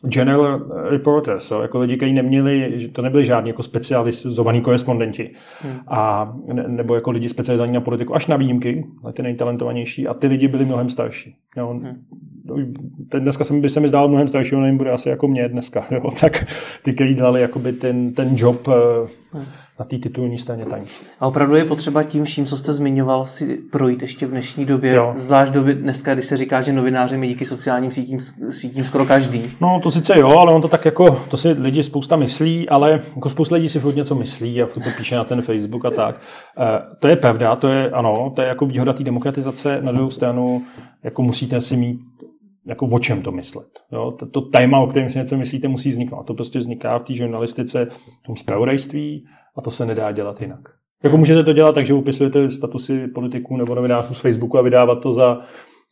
general 0.04 0.62
reporters, 0.90 1.44
so, 1.44 1.64
jako 1.64 1.80
lidi, 1.80 1.98
kteří 1.98 2.14
neměli, 2.14 2.72
že 2.76 2.88
to 2.88 3.02
nebyli 3.02 3.26
žádní 3.26 3.50
jako 3.50 3.64
specializovaní 3.64 4.62
korespondenti, 4.62 5.32
hmm. 5.62 5.80
a, 5.88 6.34
ne, 6.54 6.64
nebo 6.68 6.96
jako 6.96 7.12
lidi 7.12 7.30
specializovaní 7.30 7.74
na 7.74 7.82
politiku, 7.82 8.16
až 8.16 8.28
na 8.28 8.38
výjimky, 8.38 8.86
ale 9.04 9.14
ty 9.14 9.24
nejtalentovanější, 9.24 10.08
a 10.08 10.14
ty 10.14 10.28
lidi 10.28 10.48
byli 10.48 10.66
mnohem 10.66 10.90
starší. 10.90 11.36
Jo. 11.58 11.68
Hmm. 11.68 12.06
Ten 13.10 13.24
dneska 13.24 13.44
se 13.44 13.54
mi, 13.54 13.62
by 13.62 13.70
se 13.70 13.80
mi 13.80 13.88
zdál 13.88 14.08
mnohem 14.08 14.28
starší, 14.28 14.56
on 14.56 14.66
jim 14.66 14.78
bude 14.78 14.92
asi 14.92 15.10
jako 15.10 15.28
mě 15.28 15.50
dneska, 15.50 15.86
jo. 15.92 16.12
tak 16.22 16.46
ty, 16.84 16.94
kteří 16.94 17.14
dělali 17.14 17.42
jakoby 17.42 17.74
ten, 17.74 18.14
ten 18.14 18.36
job 18.38 18.68
eh, 18.68 19.08
hmm 19.32 19.46
na 19.80 19.86
té 19.86 19.98
titulní 19.98 20.38
straně 20.38 20.66
Timesu. 20.66 21.04
A 21.20 21.28
opravdu 21.28 21.56
je 21.56 21.66
potřeba 21.66 22.04
tím 22.04 22.24
vším, 22.24 22.46
co 22.46 22.58
jste 22.58 22.74
zmiňoval, 22.74 23.26
si 23.26 23.58
projít 23.72 24.02
ještě 24.02 24.26
v 24.26 24.30
dnešní 24.30 24.66
době, 24.66 24.94
jo. 24.94 25.14
zvlášť 25.16 25.54
době 25.54 25.74
dneska, 25.74 26.14
kdy 26.14 26.22
se 26.22 26.38
říká, 26.38 26.62
že 26.62 26.74
novináři 26.74 27.18
mi 27.18 27.28
díky 27.28 27.46
sociálním 27.46 27.92
sítím, 27.92 28.20
sítím 28.50 28.86
skoro 28.86 29.06
každý. 29.06 29.50
No 29.62 29.80
to 29.84 29.92
sice 29.92 30.20
jo, 30.20 30.28
ale 30.30 30.54
on 30.54 30.62
to 30.62 30.68
tak 30.68 30.86
jako, 30.86 31.24
to 31.30 31.38
si 31.38 31.50
lidi 31.50 31.84
spousta 31.84 32.16
myslí, 32.16 32.70
ale 32.70 33.02
jako 33.16 33.30
spousta 33.30 33.56
lidí 33.56 33.70
si 33.70 33.80
furt 33.80 33.96
něco 33.96 34.16
myslí 34.16 34.62
a 34.62 34.68
to 34.68 34.80
píše 34.98 35.16
na 35.16 35.24
ten 35.24 35.42
Facebook 35.42 35.86
a 35.86 35.92
tak. 35.92 36.22
E, 36.60 36.96
to 37.00 37.08
je 37.08 37.16
pravda, 37.16 37.56
to 37.56 37.68
je 37.68 37.92
ano, 37.92 38.34
to 38.36 38.42
je 38.42 38.48
jako 38.48 38.66
výhoda 38.66 38.94
té 38.94 39.04
demokratizace, 39.04 39.80
na 39.82 39.92
druhou 39.92 40.10
stranu 40.10 40.62
jako 41.04 41.22
musíte 41.22 41.62
si 41.62 41.78
mít 41.78 42.00
jako 42.66 42.86
o 42.86 43.00
čem 43.00 43.22
to 43.22 43.32
myslet. 43.32 43.68
Jo? 43.92 44.12
To, 44.12 44.26
to 44.26 44.42
téma, 44.42 44.80
o 44.80 44.88
kterém 44.88 45.10
si 45.10 45.18
něco 45.18 45.38
myslíte, 45.38 45.68
musí 45.68 45.90
vzniknout. 45.90 46.20
A 46.20 46.24
to 46.24 46.34
prostě 46.34 46.60
vzniká 46.60 47.00
v 47.00 47.04
té 47.04 47.14
žurnalistice, 47.14 47.88
v 48.24 48.28
tom 48.28 48.36
zpravodajství 48.36 49.26
a 49.58 49.62
to 49.62 49.72
se 49.72 49.86
nedá 49.86 50.12
dělat 50.12 50.42
jinak. 50.42 50.60
Jako 51.04 51.18
můžete 51.18 51.44
to 51.44 51.54
dělat 51.54 51.76
tak, 51.76 51.86
že 51.86 51.94
upisujete 51.94 52.52
statusy 52.52 53.08
politiků 53.08 53.58
nebo 53.58 53.76
novinářů 53.76 54.14
z 54.14 54.20
Facebooku 54.20 54.58
a 54.58 54.62
vydávat 54.62 54.96
to 54.96 55.14
za, 55.14 55.40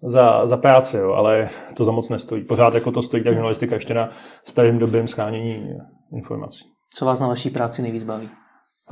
za, 0.04 0.46
za 0.46 0.58
práci, 0.58 0.98
jo, 0.98 1.12
ale 1.12 1.50
to 1.74 1.86
za 1.86 1.92
moc 1.92 2.10
nestojí. 2.10 2.44
Pořád 2.44 2.74
jako 2.74 2.92
to 2.92 3.02
stojí 3.02 3.24
ta 3.24 3.34
žurnalistika 3.34 3.76
ještě 3.76 3.94
na 3.94 4.10
starým 4.46 4.80
době 4.80 5.08
schánění 5.08 5.70
informací. 6.14 6.66
Co 6.96 7.06
vás 7.06 7.20
na 7.20 7.28
vaší 7.28 7.50
práci 7.50 7.82
nejvíc 7.82 8.04
baví? 8.04 8.30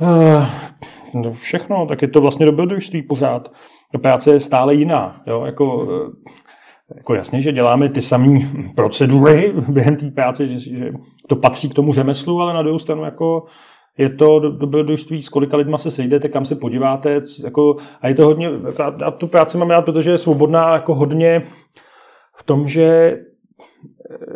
Uh, 0.00 1.32
všechno, 1.32 1.86
tak 1.86 2.02
je 2.02 2.08
to 2.08 2.20
vlastně 2.20 2.46
dobrodružství 2.46 3.02
pořád. 3.02 3.52
Ta 3.92 3.98
práce 3.98 4.30
je 4.32 4.40
stále 4.40 4.74
jiná. 4.74 5.22
Jo? 5.26 5.42
Jako, 5.44 5.76
uh, 5.76 5.88
jako 6.96 7.14
jasně, 7.14 7.42
že 7.42 7.52
děláme 7.52 7.88
ty 7.88 8.02
samé 8.02 8.40
procedury 8.76 9.52
během 9.68 9.96
té 9.96 10.10
práce, 10.10 10.48
že, 10.48 10.58
že 10.58 10.92
to 11.28 11.36
patří 11.36 11.68
k 11.68 11.74
tomu 11.74 11.92
řemeslu, 11.92 12.40
ale 12.40 12.54
na 12.54 12.62
druhou 12.62 12.78
stranu 12.78 13.04
jako 13.04 13.44
je 13.98 14.08
to 14.08 14.40
dobrodružství, 14.40 15.22
s 15.22 15.28
kolika 15.28 15.56
lidma 15.56 15.78
se 15.78 15.90
sejdete, 15.90 16.28
kam 16.28 16.44
se 16.44 16.54
podíváte, 16.54 17.22
jako, 17.44 17.76
a 18.00 18.08
je 18.08 18.14
to 18.14 18.24
hodně, 18.24 18.50
a 19.04 19.10
tu 19.10 19.26
práci 19.26 19.58
mám 19.58 19.70
rád, 19.70 19.84
protože 19.84 20.10
je 20.10 20.18
svobodná 20.18 20.72
jako 20.72 20.94
hodně 20.94 21.42
v 22.36 22.42
tom, 22.42 22.68
že 22.68 23.18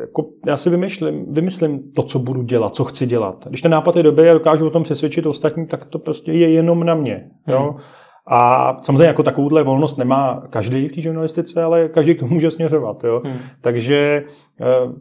jako 0.01 0.25
já 0.47 0.57
si 0.57 0.71
vymyslím, 0.71 1.33
vymyslím 1.33 1.93
to, 1.93 2.03
co 2.03 2.19
budu 2.19 2.43
dělat, 2.43 2.75
co 2.75 2.85
chci 2.85 3.07
dělat. 3.07 3.47
Když 3.49 3.63
ten 3.63 3.73
nápad 3.73 3.97
je 3.97 4.03
dobrý 4.03 4.29
a 4.29 4.35
dokážu 4.35 4.67
o 4.67 4.71
tom 4.71 4.83
přesvědčit 4.83 5.27
ostatní, 5.27 5.67
tak 5.67 5.85
to 5.85 5.99
prostě 5.99 6.33
je 6.33 6.51
jenom 6.51 6.85
na 6.85 6.95
mě. 6.95 7.31
Jo? 7.49 7.71
Hmm. 7.71 7.81
A 8.27 8.73
samozřejmě 8.83 9.05
jako 9.05 9.23
takovouhle 9.23 9.63
volnost 9.63 9.99
nemá 9.99 10.43
každý 10.51 10.89
v 10.89 10.95
té 10.95 11.01
žurnalistice, 11.01 11.63
ale 11.63 11.89
každý 11.89 12.15
k 12.15 12.21
tomu 12.21 12.35
může 12.35 12.51
směřovat. 12.51 13.05
Jo? 13.05 13.23
Hmm. 13.25 13.39
Takže 13.61 14.25
uh, 14.61 14.93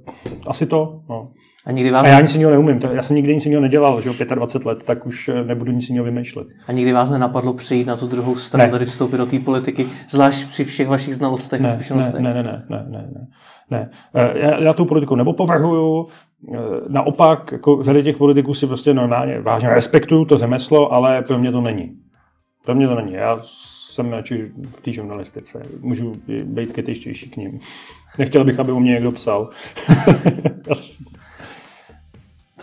asi 0.48 0.66
to. 0.66 1.00
No. 1.10 1.32
A, 1.66 1.72
nikdy 1.72 1.92
vás... 1.92 2.06
a 2.06 2.10
já 2.10 2.22
nic 2.22 2.34
jiného 2.34 2.52
neumím. 2.52 2.80
To, 2.80 2.88
já 2.88 3.04
jsem 3.04 3.16
nikdy 3.16 3.36
nic 3.36 3.46
jiného 3.46 3.62
nedělal, 3.62 4.02
že 4.02 4.10
o 4.10 4.14
25 4.36 4.66
let, 4.66 4.84
tak 4.84 5.06
už 5.06 5.30
eh, 5.30 5.44
nebudu 5.44 5.72
nic 5.72 5.90
jiného 5.90 6.06
vymýšlet. 6.06 6.48
A 6.68 6.72
nikdy 6.72 6.94
vás 6.94 7.12
nenapadlo 7.12 7.54
přijít 7.54 7.88
na 7.88 7.98
tu 7.98 8.08
druhou 8.08 8.36
stranu, 8.36 8.66
ne. 8.66 8.72
tady 8.72 8.86
vstoupit 8.86 9.18
do 9.18 9.26
té 9.26 9.40
politiky, 9.40 9.88
zvlášť 10.10 10.48
při 10.48 10.66
všech 10.66 10.88
vašich 10.88 11.16
znalostech 11.16 11.62
ne, 11.62 11.68
a 11.68 11.72
zkušenostech? 11.72 12.22
Ne, 12.22 12.34
ne, 12.34 12.44
ne, 12.44 12.64
ne, 12.70 12.86
ne, 12.90 13.10
ne. 13.14 13.28
ne. 13.72 13.90
Eh, 14.16 14.40
já, 14.40 14.60
já 14.60 14.74
tu 14.74 14.86
politiku 14.86 15.16
nepopovrhuju, 15.16 16.08
naopak, 16.88 17.52
jako 17.52 17.84
řady 17.84 18.04
těch 18.04 18.18
politiků 18.18 18.54
si 18.54 18.68
prostě 18.68 18.94
normálně 18.94 19.42
vážně 19.42 19.70
respektuju 19.70 20.26
to 20.26 20.38
řemeslo, 20.38 20.94
ale 20.94 21.22
pro 21.22 21.40
mě 21.40 21.52
to 21.52 21.62
není. 21.62 21.92
Pro 22.66 22.76
mě 22.76 22.88
to 22.88 22.96
není. 22.96 23.14
Já 23.14 23.40
jsem 23.92 24.14
radši 24.14 24.44
v 24.78 24.82
té 24.82 24.92
žurnalistice. 24.92 25.62
Můžu 25.80 26.12
být 26.44 26.74
kritičtější 26.74 27.30
k 27.30 27.38
ním. 27.38 27.60
Nechtěl 28.18 28.46
bych, 28.46 28.60
aby 28.60 28.72
o 28.72 28.80
mě 28.80 28.92
někdo 28.92 29.12
psal. 29.12 29.50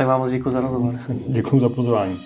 tak 0.00 0.06
vám 0.06 0.20
moc 0.20 0.30
děkuji 0.30 0.50
za 0.50 0.60
rozhovor. 0.60 0.94
Děkuji 1.28 1.60
za 1.60 1.68
pozvání. 1.68 2.16